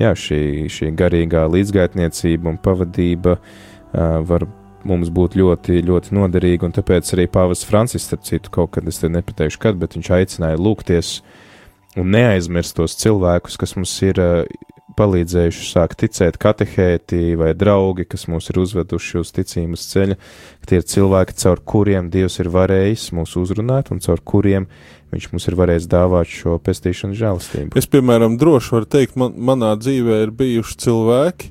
jā, 0.00 0.12
šī, 0.12 0.68
šī 0.72 0.92
garīgā 0.96 1.46
līdzgaitniecība 1.48 2.52
un 2.52 2.60
pavadība 2.60 3.38
uh, 3.38 4.20
var 4.28 4.44
mums 4.86 5.10
būt 5.10 5.34
ļoti, 5.40 5.80
ļoti 5.86 6.14
noderīga, 6.14 6.68
un 6.68 6.76
tāpēc 6.76 7.08
arī 7.16 7.26
Pāvils 7.32 7.64
Francis, 7.66 8.06
starp 8.06 8.26
citu, 8.28 8.52
kaut 8.54 8.76
kad 8.76 8.86
es 8.86 9.00
te 9.02 9.10
nepateikšu, 9.10 9.60
kad, 9.62 9.80
bet 9.80 9.96
viņš 9.96 10.12
aicināja 10.18 10.60
lūgties 10.60 11.16
un 11.98 12.12
neaizmirst 12.12 12.76
tos 12.76 12.94
cilvēkus, 13.00 13.56
kas 13.58 13.74
mums 13.78 13.96
ir 14.06 14.20
palīdzējuši 14.96 15.68
sākt 15.68 16.00
ticēt 16.02 16.38
katehēti 16.42 17.36
vai 17.38 17.52
draugi, 17.58 18.06
kas 18.08 18.26
mūs 18.32 18.50
ir 18.52 18.60
uzveduši 18.62 19.20
uz 19.22 19.32
ticības 19.36 19.86
ceļa, 19.92 20.18
ka 20.62 20.70
tie 20.70 20.80
ir 20.80 20.86
cilvēki, 20.92 21.38
caur 21.42 21.62
kuriem 21.72 22.10
Dievs 22.12 22.40
ir 22.42 22.50
varējis 22.54 23.10
mūs 23.16 23.36
uzrunāt 23.40 23.92
un 23.94 24.02
caur 24.04 24.22
kuriem 24.24 24.68
viņš 25.14 25.30
mums 25.32 25.46
ir 25.48 25.56
varējis 25.58 25.88
dāvāt 25.90 26.30
šo 26.30 26.58
pestīšanas 26.62 27.18
žēlastību. 27.20 27.78
Es, 27.78 27.88
piemēram, 27.90 28.36
droši 28.40 28.74
varu 28.74 28.90
teikt, 28.96 29.16
man, 29.20 29.36
manā 29.38 29.72
dzīvē 29.78 30.20
ir 30.24 30.34
bijuši 30.36 30.78
cilvēki, 30.82 31.50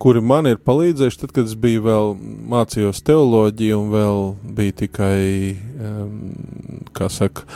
kuri 0.00 0.22
man 0.24 0.48
ir 0.50 0.60
palīdzējuši, 0.64 1.20
tad, 1.22 1.34
kad 1.36 1.48
es 1.48 1.56
biju 1.60 1.84
vēl 1.88 2.14
mācījos 2.52 3.02
teoloģiju 3.08 3.80
un 3.80 3.90
vēl 3.94 4.22
biju 4.58 4.76
tikai, 4.84 5.20
um, 5.80 6.16
kā 6.96 7.10
saka, 7.12 7.46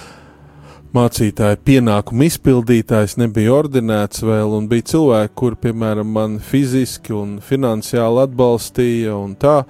mācītāja 0.94 1.58
pienākumu 1.66 2.28
izpildītājs, 2.28 3.16
nebija 3.18 3.54
ordinēts 3.56 4.22
vēl, 4.24 4.54
un 4.58 4.68
bija 4.70 4.86
cilvēki, 4.92 5.34
kuri, 5.38 5.58
piemēram, 5.66 6.10
man 6.14 6.38
fiziski 6.42 7.14
un 7.16 7.38
finansiāli 7.44 8.24
atbalstīja 8.28 9.16
un 9.18 9.34
tā. 9.40 9.62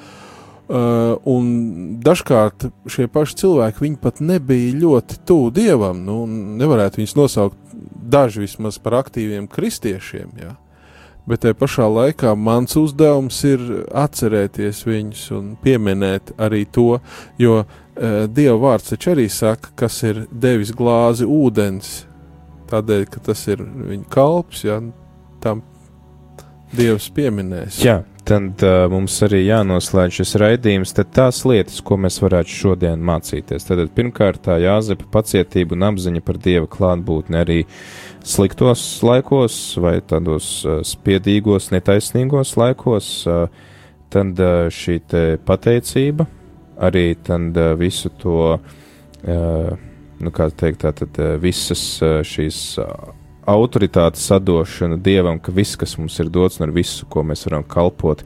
Uh, 0.64 1.18
un 1.28 1.48
dažkārt 2.00 2.70
šie 2.88 3.04
paši 3.12 3.36
cilvēki, 3.42 3.82
viņi 3.84 3.98
pat 4.00 4.22
nebija 4.24 4.72
ļoti 4.80 5.18
tuvu 5.28 5.50
dievam. 5.52 6.00
Nu, 6.06 6.22
nevarētu 6.60 7.02
viņus 7.02 7.16
nosaukt 7.18 7.74
daži 8.14 8.46
vismaz 8.46 8.78
par 8.80 9.02
aktīviem 9.02 9.48
kristiešiem. 9.48 10.36
Jā. 10.40 10.54
bet 11.24 11.40
te 11.40 11.54
pašā 11.56 11.86
laikā 11.88 12.34
mans 12.36 12.76
uzdevums 12.76 13.38
ir 13.48 13.60
atcerēties 13.96 14.82
viņus 14.84 15.22
un 15.32 15.54
pieminēt 15.62 16.34
arī 16.36 16.66
to, 16.68 16.98
jo 17.40 17.62
uh, 17.62 17.83
Dieva 17.94 18.56
vārds 18.58 18.90
taču 18.90 19.12
arī 19.12 19.28
saka, 19.30 19.70
kas 19.78 20.00
ir 20.02 20.24
devis 20.30 20.72
glāzi 20.74 21.28
ūdens, 21.30 21.92
tādēļ, 22.70 23.04
ka 23.12 23.22
tas 23.28 23.44
ir 23.46 23.62
viņa 23.62 24.08
kalps, 24.10 24.64
ja 24.66 24.80
tam 25.44 25.62
Dievs 26.74 27.06
pieminēs. 27.14 27.78
Jā, 27.84 28.00
tad 28.26 28.62
uh, 28.66 28.86
mums 28.90 29.14
arī 29.22 29.44
jānoslēdz 29.44 30.16
šis 30.18 30.34
raidījums. 30.42 30.94
Tad 30.96 31.12
tās 31.14 31.42
lietas, 31.46 31.78
ko 31.86 31.98
mēs 32.02 32.18
varētu 32.22 32.50
šodien 32.50 33.04
mācīties. 33.04 33.66
Tad 33.68 33.82
pirmkārt, 33.94 34.48
jāzepa 34.62 35.06
pacietība 35.14 35.76
un 35.76 35.86
apziņa 35.90 36.24
par 36.26 36.40
Dieva 36.42 36.66
klātbūtni 36.70 37.38
arī 37.38 37.60
sliktos 38.26 38.82
laikos 39.06 39.58
vai 39.82 40.00
tādos 40.02 40.48
uh, 40.66 40.80
spiedīgos, 40.86 41.70
netaisnīgos 41.74 42.56
laikos. 42.58 43.12
Uh, 43.28 43.46
tad 44.14 44.42
uh, 44.42 44.66
šī 44.72 44.98
pateicība, 45.46 46.26
arī 46.84 47.14
tad 47.24 47.56
uh, 47.58 47.72
visu 47.80 48.12
to, 48.20 48.38
uh, 48.56 49.84
nu 50.20 50.32
kā 50.34 50.48
teikt, 50.50 50.82
tātad 50.86 51.20
uh, 51.22 51.34
visas 51.42 51.84
šīs. 52.02 52.64
Autoritātes 53.44 54.22
sadošana 54.24 54.96
Dievam, 55.04 55.36
ka 55.36 55.52
viss, 55.52 55.76
kas 55.76 55.98
mums 56.00 56.14
ir 56.22 56.30
dots, 56.32 56.56
un 56.56 56.64
ar 56.64 56.70
visu, 56.72 57.04
ko 57.12 57.20
mēs 57.28 57.44
varam 57.44 57.66
kalpot 57.68 58.22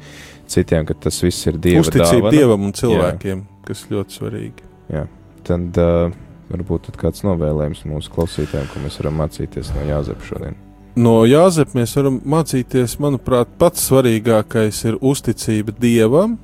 citiem, 0.46 0.86
ka 0.86 0.94
tas 0.94 1.18
viss 1.24 1.48
ir 1.50 1.58
Dieva 1.58 1.82
Uzticība 1.82 2.28
dāvana. 2.28 2.34
Dievam 2.36 2.68
un 2.68 2.76
cilvēkiem, 2.78 3.42
Jā. 3.42 3.64
kas 3.66 3.84
ļoti 3.90 4.18
svarīgi. 4.20 4.68
Jā, 4.94 5.04
tad 5.48 5.80
uh, 5.82 6.14
varbūt 6.52 6.88
tad 6.88 6.98
kāds 7.00 7.24
novēlējums 7.26 7.84
mūsu 7.88 8.14
klausītājiem, 8.14 8.70
ko 8.72 8.82
mēs 8.84 8.98
varam 9.02 9.20
mācīties 9.22 9.72
no 9.74 9.86
Jāzepa 9.88 10.28
šodien. 10.30 10.58
No 10.98 11.20
Jāzepa 11.28 11.78
mēs 11.78 11.94
varam 11.98 12.18
mācīties, 12.26 12.96
manuprāt, 13.02 13.50
pats 13.60 13.84
svarīgākais 13.90 14.80
ir 14.88 14.98
uzticība 15.04 15.74
Dievam 15.78 16.38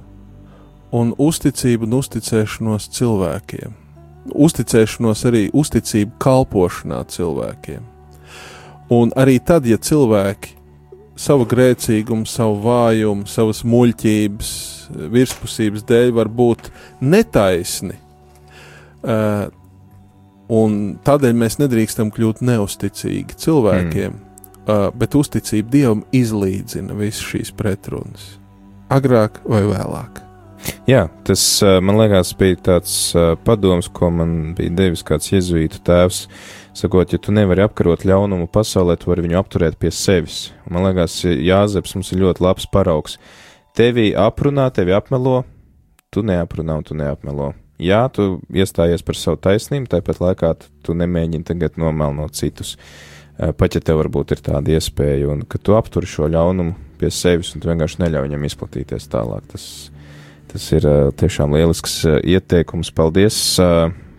un 0.93 1.15
uzticība 1.19 1.87
un 1.89 1.97
uzticēšanos 2.01 2.91
cilvēkiem. 2.97 3.81
Uzticēšanos 4.35 5.25
arī 5.29 5.47
uzticība 5.53 6.17
kalpošanā 6.23 7.03
cilvēkiem. 7.13 7.83
Un 8.93 9.13
arī 9.17 9.39
tad, 9.41 9.67
ja 9.69 9.79
cilvēki 9.81 10.55
savu 11.17 11.47
grēcīgumu, 11.49 12.27
savu 12.29 12.59
vājumu, 12.65 13.29
savas 13.31 13.63
muļķības, 13.67 14.51
virspusības 15.15 15.85
dēļ 15.89 16.13
var 16.19 16.31
būt 16.31 16.71
netaisni, 17.05 17.97
uh, 19.07 19.47
un 20.53 20.99
tādēļ 21.07 21.37
mēs 21.39 21.59
nedrīkstam 21.63 22.13
kļūt 22.15 22.43
neusticīgi 22.45 23.39
cilvēkiem, 23.47 24.11
mm. 24.13 24.43
uh, 24.67 24.89
bet 24.97 25.17
uzticība 25.19 25.77
Dievam 25.77 26.05
izlīdzina 26.13 26.97
visas 26.99 27.25
šīs 27.31 27.55
pretrunas. 27.57 28.35
Agrāk 28.93 29.41
vai 29.49 29.65
vēlāk. 29.65 30.21
Jā, 30.89 31.07
tas 31.25 31.43
man 31.85 31.99
liekas, 32.01 32.35
bija 32.41 32.59
tāds 32.71 32.95
padoms, 33.45 33.89
ko 33.93 34.11
man 34.13 34.55
bija 34.57 34.73
devis 34.83 35.05
kāds 35.07 35.31
jēzuītu 35.33 35.81
tēvs. 35.85 36.27
Sakot, 36.75 37.13
ja 37.15 37.21
tu 37.23 37.33
nevari 37.33 37.63
apkarot 37.65 38.03
ļaunumu 38.09 38.49
pasaulē, 38.53 38.97
tu 38.99 39.13
vari 39.13 39.25
viņu 39.27 39.39
apturēt 39.39 39.79
pie 39.81 39.93
sevis. 39.95 40.49
Man 40.69 40.87
liekas, 40.89 41.21
Jāzeps 41.25 41.95
mums 41.95 42.13
ir 42.13 42.25
ļoti 42.25 42.45
labs 42.45 42.67
paraugs. 42.73 43.19
Tevi 43.77 44.11
aprunā, 44.19 44.69
tevi 44.75 44.95
apmelo, 44.97 45.43
tu 46.15 46.25
neaprunā 46.27 46.81
un 46.81 46.87
tu 46.87 46.97
neapmelo. 46.99 47.53
Jā, 47.83 48.05
tu 48.13 48.39
iestājies 48.55 49.03
par 49.03 49.19
savu 49.19 49.41
taisnību, 49.43 49.89
tāpat 49.91 50.21
laikā 50.23 50.53
tu 50.87 50.95
nemēģini 50.95 51.47
tagad 51.47 51.79
nomelnot 51.81 52.37
citus. 52.39 52.77
Pat 53.35 53.75
ja 53.75 53.81
tev 53.83 53.99
varbūt 53.99 54.37
ir 54.37 54.45
tāda 54.47 54.77
iespēja, 54.77 55.27
un 55.33 55.43
ka 55.51 55.59
tu 55.59 55.75
apturi 55.75 56.07
šo 56.07 56.29
ļaunumu 56.31 56.77
pie 57.01 57.11
sevis 57.11 57.51
un 57.55 57.63
tu 57.63 57.71
vienkārši 57.71 57.99
neļauj 58.05 58.29
viņam 58.29 58.47
izplatīties 58.47 59.11
tālāk. 59.11 59.49
Tas, 59.51 59.65
tas 60.55 60.71
ir 60.79 60.89
tiešām 61.21 61.53
lielisks 61.59 62.01
ieteikums. 62.23 62.95
Paldies! 62.95 63.59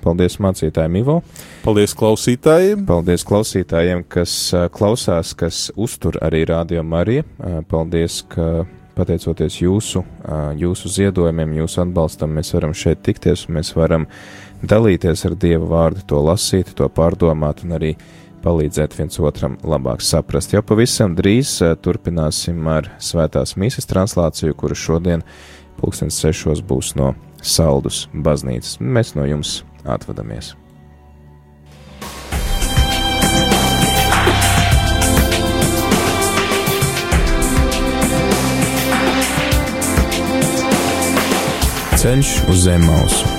Paldies 0.06 0.36
mācītājiem 0.38 1.00
Ivo. 1.00 1.16
Paldies 1.64 1.96
klausītājiem. 1.98 2.84
Paldies 2.86 3.24
klausītājiem, 3.26 4.04
kas 4.06 4.36
klausās, 4.76 5.32
kas 5.34 5.72
uztur 5.74 6.20
arī 6.22 6.44
Rādio 6.46 6.84
Mariju. 6.86 7.26
Paldies, 7.72 8.20
ka 8.30 8.68
pateicoties 8.96 9.58
jūsu, 9.64 10.04
jūsu 10.62 10.92
ziedojumiem, 11.00 11.58
jūsu 11.62 11.82
atbalstam, 11.84 12.36
mēs 12.38 12.54
varam 12.56 12.76
šeit 12.78 13.02
tikties 13.08 13.48
un 13.48 13.58
mēs 13.58 13.74
varam 13.76 14.06
dalīties 14.62 15.26
ar 15.28 15.36
Dieva 15.42 15.66
vārdu, 15.74 16.06
to 16.08 16.22
lasīt, 16.24 16.76
to 16.78 16.88
pārdomāt 16.94 17.66
un 17.66 17.76
arī 17.80 17.96
palīdzēt 18.46 18.94
viens 19.00 19.18
otram 19.20 19.58
labāk 19.66 20.06
saprast. 20.06 20.54
Jau 20.54 20.62
pavisam 20.62 21.18
drīz 21.18 21.58
turpināsim 21.82 22.62
ar 22.70 22.94
svētās 23.02 23.58
mīsas 23.58 23.90
translāciju, 23.90 24.54
kura 24.54 24.78
šodien 24.78 25.26
pulkstens 25.80 26.20
sešos 26.22 26.64
būs 26.66 26.96
no 27.00 27.14
Saldus 27.46 28.06
baznīcas. 28.14 28.80
Mēs 28.80 29.14
no 29.16 29.26
jums 29.30 29.64
atvadamies. 29.86 30.56
Ceļš 42.06 42.36
uz 42.54 42.68
zem 42.68 42.86
mausu 42.86 43.36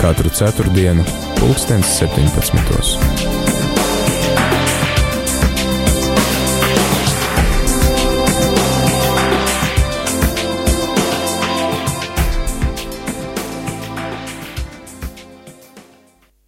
katru 0.00 0.30
ceturtdienu, 0.32 1.04
pulkstens 1.36 1.98
17. 2.00 3.49